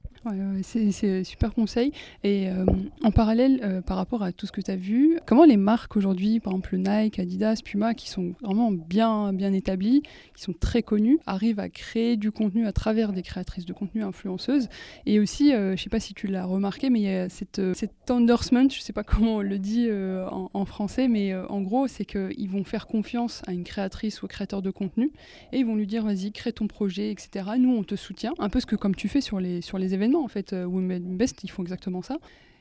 C'est 0.61 1.23
super 1.23 1.53
conseil. 1.53 1.91
Et 2.23 2.47
euh, 2.49 2.65
en 3.03 3.11
parallèle, 3.11 3.59
euh, 3.63 3.81
par 3.81 3.97
rapport 3.97 4.21
à 4.21 4.31
tout 4.31 4.45
ce 4.45 4.51
que 4.51 4.61
tu 4.61 4.69
as 4.69 4.75
vu, 4.75 5.17
comment 5.25 5.45
les 5.45 5.57
marques 5.57 5.95
aujourd'hui, 5.95 6.39
par 6.39 6.53
exemple 6.53 6.77
Nike, 6.77 7.17
Adidas, 7.17 7.61
Puma, 7.65 7.95
qui 7.95 8.07
sont 8.07 8.33
vraiment 8.41 8.71
bien, 8.71 9.33
bien 9.33 9.51
établies, 9.51 10.03
qui 10.35 10.43
sont 10.43 10.53
très 10.53 10.83
connues, 10.83 11.17
arrivent 11.25 11.59
à 11.59 11.69
créer 11.69 12.17
du 12.17 12.31
contenu 12.31 12.67
à 12.67 12.71
travers 12.71 13.13
des 13.13 13.23
créatrices 13.23 13.65
de 13.65 13.73
contenu 13.73 14.03
influenceuses 14.03 14.69
Et 15.07 15.19
aussi, 15.19 15.53
euh, 15.53 15.69
je 15.69 15.71
ne 15.71 15.77
sais 15.77 15.89
pas 15.89 15.99
si 15.99 16.13
tu 16.13 16.27
l'as 16.27 16.45
remarqué, 16.45 16.91
mais 16.91 16.99
il 16.99 17.05
y 17.05 17.15
a 17.15 17.27
cette, 17.29 17.61
cette 17.73 18.11
endorsement, 18.11 18.69
je 18.69 18.77
ne 18.77 18.81
sais 18.81 18.93
pas 18.93 19.03
comment 19.03 19.37
on 19.37 19.41
le 19.51 19.59
dit 19.59 19.89
en, 19.91 20.49
en, 20.53 20.65
français, 20.65 21.07
mais 21.07 21.35
en 21.35 21.61
gros, 21.61 21.87
c'est 21.87 22.05
qu'ils 22.05 22.49
vont 22.49 22.63
faire 22.63 22.87
confiance 22.87 23.41
à 23.47 23.53
une 23.53 23.63
créatrice 23.63 24.23
ou 24.23 24.27
créateur 24.27 24.61
de 24.61 24.71
contenu 24.71 25.11
et 25.51 25.59
ils 25.59 25.65
vont 25.65 25.75
lui 25.75 25.87
dire 25.87 26.03
vas-y, 26.05 26.31
crée 26.31 26.53
ton 26.53 26.67
projet, 26.67 27.11
etc. 27.11 27.45
Nous, 27.57 27.75
on 27.75 27.83
te 27.83 27.95
soutient. 27.95 28.33
Un 28.39 28.49
peu 28.49 28.59
ce 28.59 28.65
que 28.65 28.75
comme 28.75 28.95
tu 28.95 29.07
fais 29.07 29.21
sur 29.21 29.39
les, 29.39 29.61
sur 29.61 29.77
les 29.77 29.93
événements 29.93 30.23
en 30.23 30.27
fait. 30.27 30.53
Euh, 30.53 30.65
Women 30.65 31.17
Best, 31.17 31.43
ils 31.43 31.51
font 31.51 31.61
exactement 31.61 32.01
ça. 32.01 32.17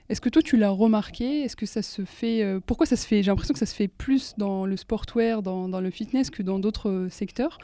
Est-ce 0.09 0.21
que 0.21 0.29
toi 0.29 0.43
tu 0.43 0.57
l'as 0.57 0.71
remarqué? 0.71 1.43
Est-ce 1.43 1.57
que 1.57 1.67
ça 1.67 1.83
se 1.83 2.05
fait 2.05 2.43
euh, 2.43 2.61
Pourquoi 2.65 2.87
ça 2.87 2.97
se 2.97 3.07
fait? 3.07 3.23
J'ai 3.23 3.31
l'impression 3.31 3.53
que 3.53 3.61
ça 3.61 3.67
se 3.67 3.75
fait 3.75 3.89
plus 3.89 4.35
dans 4.39 4.67
le 4.67 4.77
sportwear, 4.77 5.43
dans, 5.43 5.69
dans 5.69 5.81
le 5.81 5.91
fitness 5.91 6.31
que 6.31 6.43
dans 6.43 6.59
d'autres 6.59 6.91
euh, 6.91 7.09
secteurs. 7.09 7.59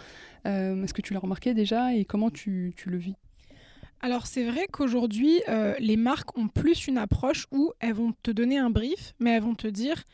Est-ce 0.45 0.95
que 0.95 1.03
tu 1.03 1.13
l'as 1.13 1.19
remarqué 1.19 1.55
déjà 1.55 1.93
et 1.93 2.05
comment 2.05 2.31
tu, 2.31 2.73
tu 2.77 2.89
le 2.89 2.99
vis? 2.99 3.17
Alors 4.01 4.27
c'est 4.27 4.45
vrai 4.45 4.67
qu'aujourd'hui, 4.71 5.41
les 5.79 5.97
marques 5.97 6.37
ont 6.39 6.49
plus 6.49 6.87
une 6.87 6.99
approche 6.99 7.47
où 7.51 7.73
elles 7.81 7.95
vont 7.95 8.13
te 8.23 8.31
donner 8.31 8.59
un 8.59 8.71
brief, 8.71 9.15
mais 9.19 9.31
elles 9.31 9.43
vont 9.43 9.55
te 9.55 9.69
dire 9.69 10.05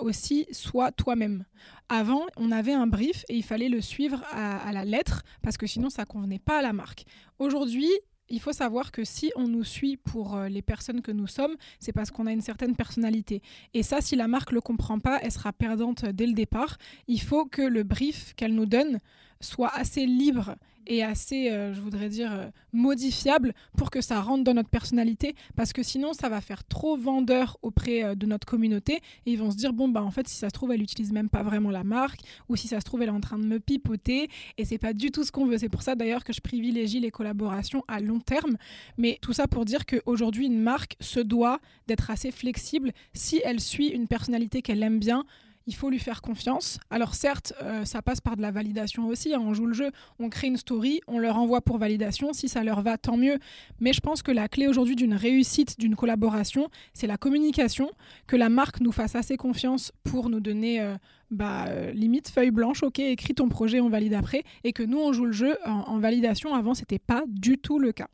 aussi 0.00 0.46
sois 0.50 0.90
toi-même. 0.90 1.44
Avant, 1.88 2.22
on 2.36 2.50
avait 2.50 2.72
un 2.72 2.86
brief 2.86 3.24
et 3.28 3.36
il 3.36 3.44
fallait 3.44 3.68
le 3.68 3.80
suivre 3.80 4.22
à, 4.32 4.58
à 4.58 4.72
la 4.72 4.84
lettre 4.84 5.22
parce 5.42 5.56
que 5.56 5.66
sinon 5.66 5.90
ça 5.90 6.04
convenait 6.04 6.40
pas 6.40 6.58
à 6.58 6.62
la 6.62 6.72
marque. 6.72 7.04
Aujourd'hui, 7.38 7.90
il 8.30 8.40
faut 8.40 8.52
savoir 8.52 8.92
que 8.92 9.04
si 9.04 9.32
on 9.36 9.48
nous 9.48 9.64
suit 9.64 9.96
pour 9.96 10.36
euh, 10.36 10.48
les 10.48 10.62
personnes 10.62 11.02
que 11.02 11.10
nous 11.10 11.26
sommes, 11.26 11.56
c'est 11.80 11.92
parce 11.92 12.10
qu'on 12.10 12.26
a 12.26 12.32
une 12.32 12.40
certaine 12.40 12.76
personnalité. 12.76 13.42
Et 13.74 13.82
ça, 13.82 14.00
si 14.00 14.16
la 14.16 14.28
marque 14.28 14.52
ne 14.52 14.56
le 14.56 14.60
comprend 14.60 15.00
pas, 15.00 15.18
elle 15.22 15.32
sera 15.32 15.52
perdante 15.52 16.04
dès 16.04 16.26
le 16.26 16.32
départ. 16.32 16.78
Il 17.08 17.20
faut 17.20 17.44
que 17.44 17.62
le 17.62 17.82
brief 17.82 18.34
qu'elle 18.34 18.54
nous 18.54 18.66
donne 18.66 19.00
soit 19.40 19.74
assez 19.74 20.06
libre 20.06 20.56
et 20.86 21.04
assez, 21.04 21.50
euh, 21.50 21.72
je 21.72 21.80
voudrais 21.80 22.08
dire, 22.08 22.32
euh, 22.32 22.48
modifiable 22.72 23.54
pour 23.76 23.90
que 23.90 24.00
ça 24.00 24.20
rentre 24.20 24.44
dans 24.44 24.54
notre 24.54 24.68
personnalité, 24.68 25.34
parce 25.54 25.72
que 25.72 25.82
sinon 25.82 26.12
ça 26.12 26.28
va 26.28 26.40
faire 26.40 26.64
trop 26.64 26.96
vendeur 26.96 27.58
auprès 27.62 28.02
euh, 28.02 28.14
de 28.14 28.26
notre 28.26 28.46
communauté, 28.46 28.94
et 29.26 29.32
ils 29.32 29.38
vont 29.38 29.50
se 29.50 29.56
dire, 29.56 29.72
bon, 29.72 29.88
bah 29.88 30.02
en 30.02 30.10
fait, 30.10 30.26
si 30.26 30.36
ça 30.36 30.48
se 30.48 30.52
trouve, 30.52 30.72
elle 30.72 30.82
utilise 30.82 31.12
même 31.12 31.28
pas 31.28 31.42
vraiment 31.42 31.70
la 31.70 31.84
marque, 31.84 32.20
ou 32.48 32.56
si 32.56 32.66
ça 32.66 32.80
se 32.80 32.84
trouve, 32.84 33.02
elle 33.02 33.08
est 33.08 33.12
en 33.12 33.20
train 33.20 33.38
de 33.38 33.44
me 33.44 33.60
pipoter, 33.60 34.28
et 34.58 34.64
c'est 34.64 34.78
pas 34.78 34.92
du 34.92 35.10
tout 35.10 35.22
ce 35.22 35.30
qu'on 35.30 35.46
veut. 35.46 35.58
C'est 35.58 35.68
pour 35.68 35.82
ça 35.82 35.94
d'ailleurs 35.94 36.24
que 36.24 36.32
je 36.32 36.40
privilégie 36.40 36.98
les 37.00 37.10
collaborations 37.10 37.84
à 37.86 38.00
long 38.00 38.18
terme, 38.18 38.56
mais 38.98 39.18
tout 39.22 39.32
ça 39.32 39.46
pour 39.46 39.64
dire 39.64 39.86
qu'aujourd'hui, 39.86 40.46
une 40.46 40.60
marque 40.60 40.96
se 41.00 41.20
doit 41.20 41.60
d'être 41.86 42.10
assez 42.10 42.32
flexible 42.32 42.92
si 43.12 43.40
elle 43.44 43.60
suit 43.60 43.88
une 43.88 44.08
personnalité 44.08 44.62
qu'elle 44.62 44.82
aime 44.82 44.98
bien 44.98 45.24
il 45.70 45.76
faut 45.76 45.88
lui 45.88 46.00
faire 46.00 46.20
confiance. 46.20 46.80
Alors 46.90 47.14
certes, 47.14 47.52
euh, 47.62 47.84
ça 47.84 48.02
passe 48.02 48.20
par 48.20 48.36
de 48.36 48.42
la 48.42 48.50
validation 48.50 49.06
aussi. 49.06 49.32
Hein. 49.32 49.40
On 49.40 49.54
joue 49.54 49.66
le 49.66 49.72
jeu, 49.72 49.92
on 50.18 50.28
crée 50.28 50.48
une 50.48 50.56
story, 50.56 51.00
on 51.06 51.20
leur 51.20 51.36
envoie 51.36 51.60
pour 51.60 51.78
validation. 51.78 52.32
Si 52.32 52.48
ça 52.48 52.64
leur 52.64 52.82
va, 52.82 52.98
tant 52.98 53.16
mieux. 53.16 53.38
Mais 53.78 53.92
je 53.92 54.00
pense 54.00 54.22
que 54.22 54.32
la 54.32 54.48
clé 54.48 54.66
aujourd'hui 54.66 54.96
d'une 54.96 55.14
réussite 55.14 55.78
d'une 55.78 55.94
collaboration, 55.94 56.68
c'est 56.92 57.06
la 57.06 57.16
communication, 57.16 57.88
que 58.26 58.34
la 58.34 58.48
marque 58.48 58.80
nous 58.80 58.90
fasse 58.90 59.14
assez 59.14 59.36
confiance 59.36 59.92
pour 60.02 60.28
nous 60.28 60.40
donner... 60.40 60.80
Euh, 60.80 60.96
bah, 61.30 61.66
euh, 61.68 61.92
limite 61.92 62.28
feuille 62.28 62.50
blanche, 62.50 62.82
ok, 62.82 62.98
écris 62.98 63.36
ton 63.36 63.48
projet, 63.48 63.78
on 63.78 63.88
valide 63.88 64.14
après, 64.14 64.42
et 64.64 64.72
que 64.72 64.82
nous 64.82 64.98
on 64.98 65.12
joue 65.12 65.26
le 65.26 65.32
jeu 65.32 65.56
en, 65.64 65.82
en 65.86 65.98
validation. 66.00 66.54
Avant, 66.54 66.74
c'était 66.74 66.98
pas 66.98 67.22
du 67.28 67.56
tout 67.56 67.78
le 67.78 67.92
cas. 67.92 68.08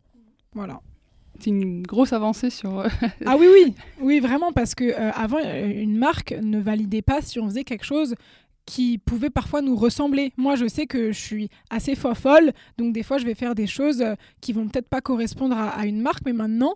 Voilà 0.53 0.83
c'est 1.41 1.51
une 1.51 1.83
grosse 1.83 2.13
avancée 2.13 2.51
sur. 2.51 2.81
Euh, 2.81 2.89
ah 3.27 3.37
oui, 3.39 3.47
oui, 3.53 3.75
oui, 4.01 4.21
vraiment, 4.21 4.53
parce 4.53 4.75
que 4.75 4.85
euh, 4.85 5.11
avant, 5.13 5.39
euh, 5.45 5.71
une 5.71 5.97
marque 5.97 6.33
ne 6.43 6.61
validait 6.61 7.03
pas 7.03 7.21
si 7.23 7.39
on 7.39 7.47
faisait 7.47 7.65
quelque 7.65 7.85
chose 7.85 8.15
qui 8.65 8.99
pouvait 8.99 9.31
parfois 9.31 9.63
nous 9.63 9.77
ressembler. 9.77 10.33
Moi, 10.37 10.57
je 10.57 10.67
sais 10.67 10.87
que 10.87 11.13
je 11.13 11.19
suis 11.19 11.49
assez 11.71 11.95
folle, 11.95 12.53
donc 12.79 12.93
des 12.93 13.05
fois, 13.05 13.19
je 13.19 13.25
vais 13.25 13.35
faire 13.35 13.55
des 13.55 13.69
choses 13.69 14.05
qui 14.41 14.53
vont 14.53 14.67
peut-être 14.67 14.89
pas 14.89 15.01
correspondre 15.01 15.57
à, 15.57 15.69
à 15.69 15.87
une 15.87 16.01
marque, 16.01 16.25
mais 16.27 16.33
maintenant 16.33 16.75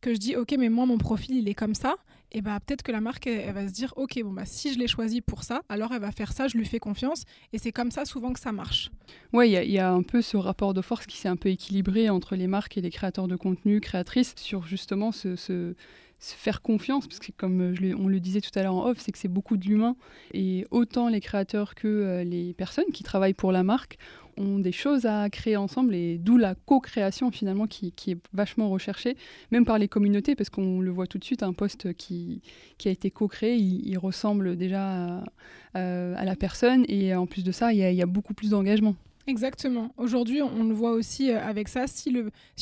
que 0.00 0.14
je 0.14 0.18
dis, 0.18 0.36
ok, 0.36 0.54
mais 0.58 0.68
moi, 0.68 0.86
mon 0.86 0.98
profil, 0.98 1.36
il 1.36 1.48
est 1.48 1.54
comme 1.54 1.74
ça, 1.74 1.96
et 2.34 2.42
bah, 2.42 2.58
peut-être 2.58 2.82
que 2.82 2.90
la 2.90 3.00
marque, 3.00 3.28
va 3.28 3.68
se 3.68 3.72
dire, 3.72 3.94
ok, 3.96 4.20
bon, 4.24 4.32
bah, 4.32 4.44
si 4.44 4.74
je 4.74 4.78
l'ai 4.78 4.88
choisi 4.88 5.20
pour 5.20 5.44
ça, 5.44 5.62
alors 5.68 5.92
elle 5.92 6.00
va 6.00 6.10
faire 6.10 6.32
ça, 6.32 6.48
je 6.48 6.58
lui 6.58 6.66
fais 6.66 6.80
confiance. 6.80 7.22
Et 7.52 7.58
c'est 7.58 7.70
comme 7.70 7.92
ça 7.92 8.04
souvent 8.04 8.32
que 8.32 8.40
ça 8.40 8.50
marche. 8.50 8.90
Oui, 9.32 9.52
il 9.52 9.70
y, 9.70 9.78
a 9.78 9.92
un 9.92 10.02
peu 10.02 10.20
ce 10.20 10.36
rapport 10.36 10.74
de 10.74 10.82
force 10.82 11.06
qui 11.06 11.16
s'est 11.16 11.28
un 11.28 11.36
peu 11.36 11.48
équilibré 11.48 12.10
entre 12.10 12.34
les 12.34 12.48
marques 12.48 12.76
et 12.76 12.80
les 12.80 12.90
créateurs 12.90 13.28
de 13.28 13.36
contenu, 13.36 13.80
créatrices, 13.80 14.34
sur 14.36 14.66
justement 14.66 15.12
ce, 15.12 15.36
se 15.36 15.74
faire 16.18 16.60
confiance, 16.60 17.06
parce 17.06 17.20
que 17.20 17.30
comme 17.36 17.74
on 17.98 18.08
le 18.08 18.18
disait 18.18 18.40
tout 18.40 18.56
à 18.58 18.62
l'heure 18.62 18.74
en 18.74 18.86
off, 18.86 18.98
c'est 18.98 19.12
que 19.12 19.18
c'est 19.18 19.28
beaucoup 19.28 19.56
de 19.56 19.64
l'humain. 19.66 19.94
Et 20.32 20.66
autant 20.72 21.08
les 21.08 21.20
créateurs 21.20 21.76
que 21.76 21.86
euh, 21.86 22.24
les 22.24 22.54
personnes 22.54 22.90
qui 22.92 23.04
travaillent 23.04 23.34
pour 23.34 23.52
la 23.52 23.62
marque 23.62 23.96
ont 24.36 24.58
des 24.58 24.72
choses 24.72 25.06
à 25.06 25.28
créer 25.30 25.56
ensemble 25.56 25.94
et 25.94 26.18
d'où 26.18 26.36
la 26.36 26.54
co-création 26.54 27.30
finalement 27.30 27.66
qui, 27.66 27.92
est 28.08 28.18
vachement 28.32 28.68
recherchée, 28.68 29.16
même 29.50 29.64
par 29.64 29.78
les 29.78 29.88
communautés, 29.88 30.34
parce 30.34 30.50
qu'on 30.50 30.80
le 30.80 30.90
voit 30.90 31.06
tout 31.06 31.18
de 31.18 31.24
suite, 31.24 31.42
un 31.42 31.52
poste 31.52 31.94
qui, 31.94 32.40
a 32.84 32.90
été 32.90 33.10
co-créé, 33.10 33.56
il, 33.56 33.96
ressemble 33.98 34.56
déjà 34.56 35.22
à, 35.74 36.24
la 36.24 36.36
personne 36.36 36.84
et 36.88 37.14
en 37.14 37.26
plus 37.26 37.44
de 37.44 37.52
ça, 37.52 37.72
il 37.72 37.78
y 37.78 38.02
a 38.02 38.06
beaucoup 38.06 38.34
plus 38.34 38.50
d'engagement. 38.50 38.96
Exactement. 39.26 39.90
Aujourd'hui, 39.96 40.42
on 40.42 40.64
le 40.64 40.74
voit 40.74 40.90
aussi 40.90 41.30
euh, 41.30 41.42
avec 41.42 41.68
ça. 41.68 41.86
Si, 41.86 42.14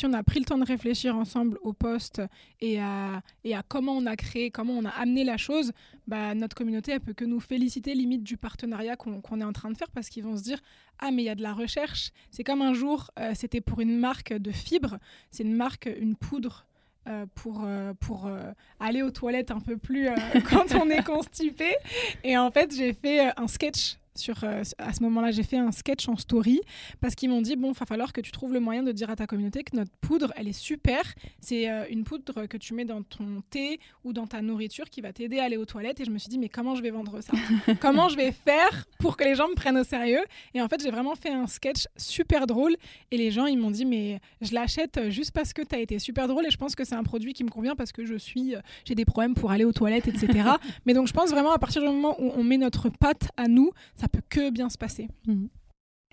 on 0.04 0.12
a 0.12 0.22
pris 0.22 0.38
le 0.38 0.44
temps 0.44 0.58
de 0.58 0.64
réfléchir 0.64 1.16
ensemble 1.16 1.58
au 1.62 1.72
poste 1.72 2.22
et 2.60 2.80
à, 2.80 3.22
comment 3.68 3.92
on 3.92 4.06
a 4.06 4.14
créé, 4.14 4.50
comment 4.50 4.74
on 4.74 4.84
a 4.84 4.90
amené 4.90 5.24
la 5.24 5.36
chose, 5.36 5.72
bah, 6.06 6.34
notre 6.34 6.54
communauté, 6.54 6.92
elle 6.92 7.00
peut 7.00 7.14
que 7.14 7.24
nous 7.24 7.40
féliciter 7.40 7.94
limite 7.94 8.22
du 8.22 8.36
partenariat 8.36 8.94
qu'on 8.96 9.40
est 9.40 9.44
en 9.44 9.52
train 9.52 9.70
de 9.70 9.76
faire 9.76 9.90
parce 9.90 10.08
qu'ils 10.08 10.22
vont 10.22 10.36
se 10.36 10.42
dire 10.44 10.60
Ah, 11.00 11.10
mais 11.10 11.22
il 11.22 11.26
y 11.26 11.30
a 11.30 11.34
de 11.34 11.42
la 11.42 11.52
recherche. 11.52 12.12
C'est 12.30 12.44
comme 12.44 12.62
un 12.62 12.74
jour, 12.74 13.10
euh, 13.18 13.32
c'était 13.34 13.60
pour 13.60 13.80
une 13.80 13.98
marque 13.98 14.32
de 14.32 14.52
fibres. 14.52 14.98
C'est 15.32 15.42
une 15.42 15.56
marque, 15.56 15.90
une 16.00 16.14
poudre 16.14 16.64
euh, 17.08 17.26
pour 17.36 18.30
aller 18.78 19.02
aux 19.02 19.10
toilettes 19.10 19.50
un 19.50 19.58
peu 19.58 19.76
plus 19.76 20.08
quand 20.48 20.76
on 20.76 20.88
est 20.90 21.02
constipé. 21.04 21.74
Et 22.22 22.38
en 22.38 22.52
fait, 22.52 22.72
j'ai 22.72 22.92
fait 22.92 23.32
un 23.36 23.48
sketch 23.48 23.96
sur, 24.14 24.44
euh, 24.44 24.62
à 24.78 24.92
ce 24.92 25.02
moment-là, 25.02 25.30
j'ai 25.30 25.42
fait 25.42 25.56
un 25.56 25.72
sketch 25.72 26.08
en 26.08 26.16
story 26.16 26.60
parce 27.00 27.14
qu'ils 27.14 27.30
m'ont 27.30 27.42
dit 27.42 27.56
bon, 27.56 27.72
il 27.72 27.78
va 27.78 27.86
falloir 27.86 28.12
que 28.12 28.20
tu 28.20 28.30
trouves 28.32 28.52
le 28.52 28.60
moyen 28.60 28.82
de 28.82 28.92
dire 28.92 29.10
à 29.10 29.16
ta 29.16 29.26
communauté 29.26 29.64
que 29.64 29.76
notre 29.76 29.90
poudre, 30.00 30.32
elle 30.36 30.48
est 30.48 30.52
super. 30.52 31.02
C'est 31.40 31.70
euh, 31.70 31.84
une 31.90 32.04
poudre 32.04 32.46
que 32.46 32.56
tu 32.56 32.74
mets 32.74 32.84
dans 32.84 33.02
ton 33.02 33.42
thé 33.50 33.80
ou 34.04 34.12
dans 34.12 34.26
ta 34.26 34.42
nourriture 34.42 34.90
qui 34.90 35.00
va 35.00 35.12
t'aider 35.12 35.38
à 35.38 35.44
aller 35.44 35.56
aux 35.56 35.64
toilettes. 35.64 36.00
Et 36.00 36.04
je 36.04 36.10
me 36.10 36.18
suis 36.18 36.28
dit 36.28 36.38
mais 36.38 36.48
comment 36.48 36.74
je 36.74 36.82
vais 36.82 36.90
vendre 36.90 37.20
ça? 37.20 37.32
Comment 37.80 38.08
je 38.08 38.16
vais 38.16 38.32
faire 38.32 38.86
pour 38.98 39.16
que 39.16 39.24
les 39.24 39.34
gens 39.34 39.48
me 39.48 39.54
prennent 39.54 39.78
au 39.78 39.84
sérieux? 39.84 40.22
Et 40.54 40.60
en 40.60 40.68
fait, 40.68 40.82
j'ai 40.82 40.90
vraiment 40.90 41.14
fait 41.14 41.30
un 41.30 41.46
sketch 41.46 41.86
super 41.96 42.46
drôle 42.46 42.76
et 43.10 43.16
les 43.16 43.30
gens 43.30 43.46
ils 43.46 43.58
m'ont 43.58 43.70
dit 43.70 43.84
mais 43.84 44.20
je 44.40 44.54
l'achète 44.54 45.10
juste 45.10 45.32
parce 45.32 45.52
que 45.52 45.62
tu 45.62 45.74
as 45.74 45.78
été 45.78 45.98
super 45.98 46.28
drôle 46.28 46.46
et 46.46 46.50
je 46.50 46.56
pense 46.56 46.74
que 46.74 46.84
c'est 46.84 46.94
un 46.94 47.02
produit 47.02 47.32
qui 47.32 47.44
me 47.44 47.50
convient 47.50 47.74
parce 47.74 47.92
que 47.92 48.04
je 48.04 48.14
suis, 48.14 48.54
euh, 48.54 48.60
j'ai 48.84 48.94
des 48.94 49.04
problèmes 49.04 49.34
pour 49.34 49.50
aller 49.50 49.64
aux 49.64 49.72
toilettes, 49.72 50.08
etc. 50.08 50.50
mais 50.86 50.94
donc 50.94 51.06
je 51.06 51.12
pense 51.12 51.30
vraiment 51.30 51.52
à 51.52 51.58
partir 51.58 51.82
du 51.82 51.88
moment 51.88 52.16
où 52.20 52.30
on 52.34 52.44
met 52.44 52.58
notre 52.58 52.88
patte 52.88 53.28
à 53.36 53.48
nous 53.48 53.70
ça 54.02 54.08
peut 54.08 54.22
que 54.28 54.50
bien 54.50 54.68
se 54.68 54.78
passer. 54.78 55.08
Mhm. 55.26 55.48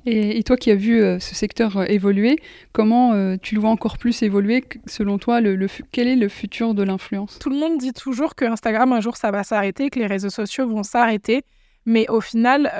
Et, 0.05 0.43
toi 0.43 0.55
qui 0.55 0.71
as 0.71 0.75
vu 0.75 1.01
euh, 1.01 1.19
ce 1.19 1.35
secteur 1.35 1.75
euh, 1.75 1.85
évoluer, 1.85 2.37
comment 2.71 3.13
euh, 3.13 3.35
tu 3.41 3.55
le 3.55 3.61
vois 3.61 3.71
encore 3.71 3.97
plus 3.97 4.21
évoluer 4.23 4.63
Selon 4.85 5.17
toi, 5.17 5.41
le, 5.41 5.67
quel 5.91 6.07
est 6.07 6.15
le 6.15 6.29
futur 6.29 6.73
de 6.73 6.83
l'influence? 6.83 7.37
Tout 7.39 7.49
le 7.49 7.57
monde 7.57 7.77
dit 7.79 7.91
toujours 7.91 8.35
que 8.35 8.45
Instagram, 8.45 8.93
un 8.93 9.01
jour, 9.01 9.17
ça 9.17 9.31
va 9.31 9.43
s'arrêter, 9.43 9.89
que 9.89 9.99
les 9.99 10.07
réseaux 10.07 10.29
sociaux 10.29 10.69
vont 10.69 10.83
s'arrêter. 10.83 11.43
Mais 11.85 12.07
au 12.09 12.21
final, 12.21 12.71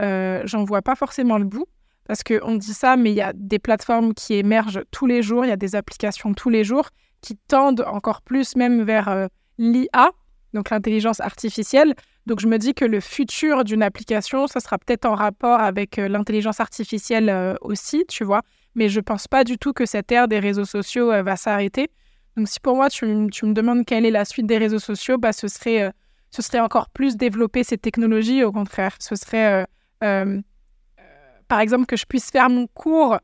j'en 0.45 0.63
vois 0.63 0.82
pas 0.82 0.95
forcément 0.95 1.38
le 1.38 1.45
bout. 1.45 1.65
Parce 2.08 2.24
qu'on 2.24 2.56
dit 2.56 2.74
ça, 2.74 2.95
mais 2.95 3.12
il 3.12 3.15
y 3.15 3.22
a 3.22 3.34
des 3.34 3.60
plateformes 3.60 4.13
qui 4.13 4.36
émergent 4.36 4.82
tous 4.91 5.06
les 5.06 5.22
jours, 5.22 5.45
il 5.45 5.50
y 5.50 5.52
a 5.52 5.58
des 5.58 5.76
applications 5.76 6.34
tous 6.34 6.50
les 6.50 6.63
jours 6.63 6.89
qui 7.22 7.36
tendent 7.48 7.84
encore 7.88 8.22
plus 8.22 8.56
même 8.56 8.84
vers 8.84 9.28
l'IA, 9.58 10.12
donc 10.54 10.69
l'intelligence 10.69 11.19
artificielle. 11.19 11.95
Donc 12.26 12.40
je 12.40 12.48
me 12.48 12.58
dis 12.58 12.74
que 12.74 12.86
le 12.86 13.00
futur 13.00 13.64
d'une 13.64 13.82
application, 13.82 14.48
ça 14.48 14.60
sera 14.60 14.78
peut-être 14.78 15.06
en 15.06 15.16
rapport 15.16 15.60
avec 15.60 15.98
euh, 15.98 16.08
l'intelligence 16.08 16.60
artificielle 16.60 17.30
euh, 17.30 17.56
aussi, 17.62 18.06
tu 18.08 18.24
vois. 18.24 18.42
Mais 18.76 18.90
je 18.90 19.00
pense 19.00 19.28
pas 19.28 19.44
du 19.44 19.58
tout 19.58 19.74
que 19.74 19.86
cette 19.86 20.12
ère 20.12 20.28
des 20.28 20.40
réseaux 20.40 20.66
sociaux 20.66 21.12
euh, 21.12 21.24
va 21.24 21.36
s'arrêter. 21.36 21.90
Donc 22.38 22.48
si 22.48 22.60
pour 22.60 22.76
moi 22.76 22.90
tu, 22.90 23.06
me 23.06 23.54
demandes 23.54 23.86
quelle 23.86 24.06
est 24.06 24.12
la 24.12 24.26
suite 24.26 24.46
des 24.46 24.58
réseaux 24.58 24.80
sociaux, 24.80 25.18
bah, 25.18 25.34
ce, 25.34 25.48
serait, 25.48 25.92
ce 26.30 26.42
serait 26.42 26.60
encore 26.60 26.90
plus 26.90 27.18
développer 27.18 27.64
ces 27.64 27.78
technologies, 27.78 28.44
au 28.44 28.52
contraire. 28.52 28.96
Ce 29.00 29.16
serait 29.16 29.66
par 30.00 31.60
exemple 31.60 31.88
que 31.88 31.98
je 31.98 32.06
puisse 32.06 32.30
faire 32.30 32.50
mon 32.50 32.68
cours 32.68 33.18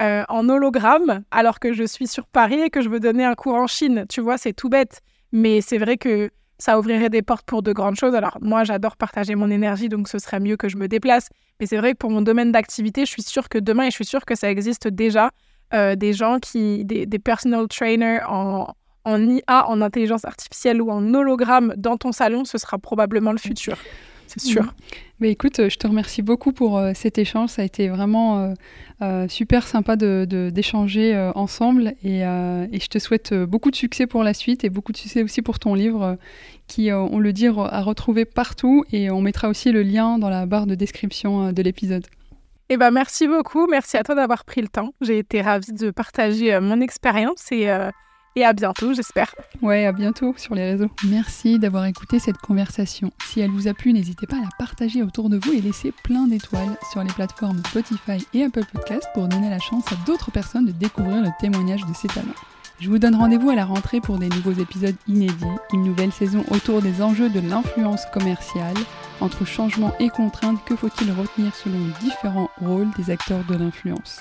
en 0.00 0.48
hologramme 0.48 1.22
alors 1.30 1.60
que 1.60 1.74
je 1.74 1.84
suis 1.84 2.08
sur 2.08 2.26
Paris 2.26 2.60
et 2.60 2.70
que 2.70 2.80
je 2.80 2.88
veux 2.88 2.98
donner 2.98 3.24
un 3.24 3.34
cours 3.34 3.54
en 3.54 3.68
Chine. 3.68 4.06
Tu 4.08 4.20
vois, 4.20 4.38
c'est 4.38 4.54
tout 4.54 4.70
bête. 4.70 5.00
Mais 5.30 5.60
c'est 5.60 5.78
vrai 5.78 5.96
que 5.96 6.30
ça 6.58 6.78
ouvrirait 6.78 7.10
des 7.10 7.22
portes 7.22 7.44
pour 7.46 7.62
de 7.62 7.72
grandes 7.72 7.96
choses. 7.96 8.14
Alors 8.14 8.38
moi, 8.40 8.64
j'adore 8.64 8.96
partager 8.96 9.34
mon 9.34 9.50
énergie, 9.50 9.88
donc 9.88 10.08
ce 10.08 10.18
serait 10.18 10.40
mieux 10.40 10.56
que 10.56 10.68
je 10.68 10.76
me 10.76 10.88
déplace. 10.88 11.28
Mais 11.60 11.66
c'est 11.66 11.76
vrai 11.76 11.92
que 11.92 11.98
pour 11.98 12.10
mon 12.10 12.22
domaine 12.22 12.52
d'activité, 12.52 13.04
je 13.04 13.10
suis 13.10 13.22
sûre 13.22 13.48
que 13.48 13.58
demain, 13.58 13.84
et 13.84 13.90
je 13.90 13.96
suis 13.96 14.06
sûre 14.06 14.24
que 14.24 14.34
ça 14.34 14.50
existe 14.50 14.88
déjà, 14.88 15.30
euh, 15.74 15.96
des 15.96 16.12
gens 16.12 16.38
qui, 16.38 16.84
des, 16.84 17.06
personal 17.18 17.66
trainers 17.68 18.20
en, 18.28 18.68
en 19.04 19.28
IA, 19.28 19.68
en 19.68 19.80
intelligence 19.80 20.24
artificielle 20.24 20.80
ou 20.80 20.90
en 20.90 21.14
hologramme 21.14 21.74
dans 21.76 21.96
ton 21.96 22.12
salon, 22.12 22.44
ce 22.44 22.58
sera 22.58 22.78
probablement 22.78 23.32
le 23.32 23.38
futur 23.38 23.76
c'est 24.26 24.40
sûr. 24.40 24.74
Mais 25.18 25.30
écoute, 25.30 25.60
euh, 25.60 25.70
je 25.70 25.78
te 25.78 25.86
remercie 25.86 26.20
beaucoup 26.20 26.52
pour 26.52 26.76
euh, 26.76 26.92
cet 26.94 27.16
échange. 27.16 27.48
Ça 27.48 27.62
a 27.62 27.64
été 27.64 27.88
vraiment 27.88 28.54
euh, 29.00 29.28
super 29.28 29.66
sympa 29.66 29.96
d'échanger 29.96 31.14
de, 31.14 31.32
ensemble 31.36 31.94
et, 32.02 32.20
et, 32.20 32.80
je 32.80 32.86
te 32.88 32.98
souhaite 32.98 33.32
beaucoup 33.32 33.70
de 33.70 33.76
succès 33.76 34.06
pour 34.06 34.22
la 34.22 34.34
suite 34.34 34.64
et 34.64 34.70
beaucoup 34.70 34.92
de 34.92 34.96
succès 34.96 35.22
aussi 35.22 35.40
pour 35.42 35.58
ton 35.58 35.74
livre 35.74 36.18
qui, 36.66 36.92
on 36.92 37.18
le 37.18 37.32
dit, 37.32 37.46
à 37.46 37.82
retrouver 37.82 38.24
partout 38.24 38.84
et 38.92 39.10
on 39.10 39.20
mettra 39.20 39.48
aussi 39.48 39.72
le 39.72 39.82
lien 39.82 40.18
dans 40.18 40.28
la 40.30 40.46
barre 40.46 40.66
de 40.66 40.74
description 40.74 41.52
de 41.52 41.62
l'épisode. 41.62 42.06
Eh 42.68 42.76
ben, 42.76 42.90
merci 42.90 43.28
beaucoup. 43.28 43.66
Merci 43.66 43.96
à 43.96 44.02
toi 44.02 44.14
d'avoir 44.14 44.44
pris 44.44 44.60
le 44.60 44.68
temps. 44.68 44.92
J'ai 45.00 45.18
été 45.18 45.40
ravie 45.40 45.72
de 45.72 45.90
partager 45.90 46.58
mon 46.60 46.80
expérience 46.80 47.52
et 47.52 47.68
et 48.36 48.44
à 48.44 48.52
bientôt, 48.52 48.92
j'espère. 48.92 49.34
Ouais, 49.62 49.86
à 49.86 49.92
bientôt 49.92 50.34
sur 50.36 50.54
les 50.54 50.70
réseaux. 50.70 50.90
Merci 51.08 51.58
d'avoir 51.58 51.86
écouté 51.86 52.18
cette 52.18 52.36
conversation. 52.36 53.10
Si 53.26 53.40
elle 53.40 53.50
vous 53.50 53.66
a 53.66 53.74
plu, 53.74 53.92
n'hésitez 53.92 54.26
pas 54.26 54.36
à 54.36 54.40
la 54.40 54.50
partager 54.58 55.02
autour 55.02 55.30
de 55.30 55.38
vous 55.38 55.52
et 55.52 55.62
laisser 55.62 55.92
plein 56.04 56.28
d'étoiles 56.28 56.76
sur 56.92 57.02
les 57.02 57.12
plateformes 57.12 57.62
Spotify 57.66 58.24
et 58.34 58.44
Apple 58.44 58.64
Podcast 58.70 59.08
pour 59.14 59.26
donner 59.26 59.50
la 59.50 59.58
chance 59.58 59.90
à 59.90 59.96
d'autres 60.06 60.30
personnes 60.30 60.66
de 60.66 60.72
découvrir 60.72 61.22
le 61.22 61.30
témoignage 61.40 61.84
de 61.86 61.94
ces 61.94 62.08
talents. 62.08 62.28
Je 62.78 62.90
vous 62.90 62.98
donne 62.98 63.14
rendez-vous 63.14 63.48
à 63.48 63.54
la 63.54 63.64
rentrée 63.64 64.02
pour 64.02 64.18
des 64.18 64.28
nouveaux 64.28 64.52
épisodes 64.52 64.96
inédits, 65.08 65.46
une 65.72 65.84
nouvelle 65.84 66.12
saison 66.12 66.44
autour 66.50 66.82
des 66.82 67.00
enjeux 67.00 67.30
de 67.30 67.40
l'influence 67.40 68.04
commerciale. 68.12 68.76
Entre 69.22 69.46
changement 69.46 69.94
et 69.98 70.10
contraintes, 70.10 70.62
que 70.66 70.76
faut-il 70.76 71.10
retenir 71.10 71.54
selon 71.54 71.78
les 71.78 72.06
différents 72.06 72.50
rôles 72.60 72.90
des 72.98 73.08
acteurs 73.08 73.44
de 73.48 73.54
l'influence? 73.54 74.20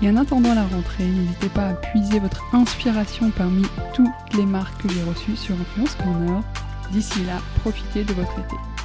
Et 0.00 0.08
en 0.08 0.16
attendant 0.16 0.54
la 0.54 0.62
rentrée, 0.62 1.04
n'hésitez 1.04 1.48
pas 1.48 1.68
à 1.68 1.74
puiser 1.74 2.20
votre 2.20 2.44
inspiration 2.52 3.30
parmi 3.30 3.62
toutes 3.94 4.36
les 4.36 4.46
marques 4.46 4.82
que 4.82 4.88
j'ai 4.92 5.02
reçues 5.02 5.36
sur 5.36 5.54
Influence 5.54 5.96
Corner. 5.96 6.42
D'ici 6.92 7.24
là, 7.24 7.38
profitez 7.60 8.04
de 8.04 8.12
votre 8.12 8.38
été. 8.38 8.77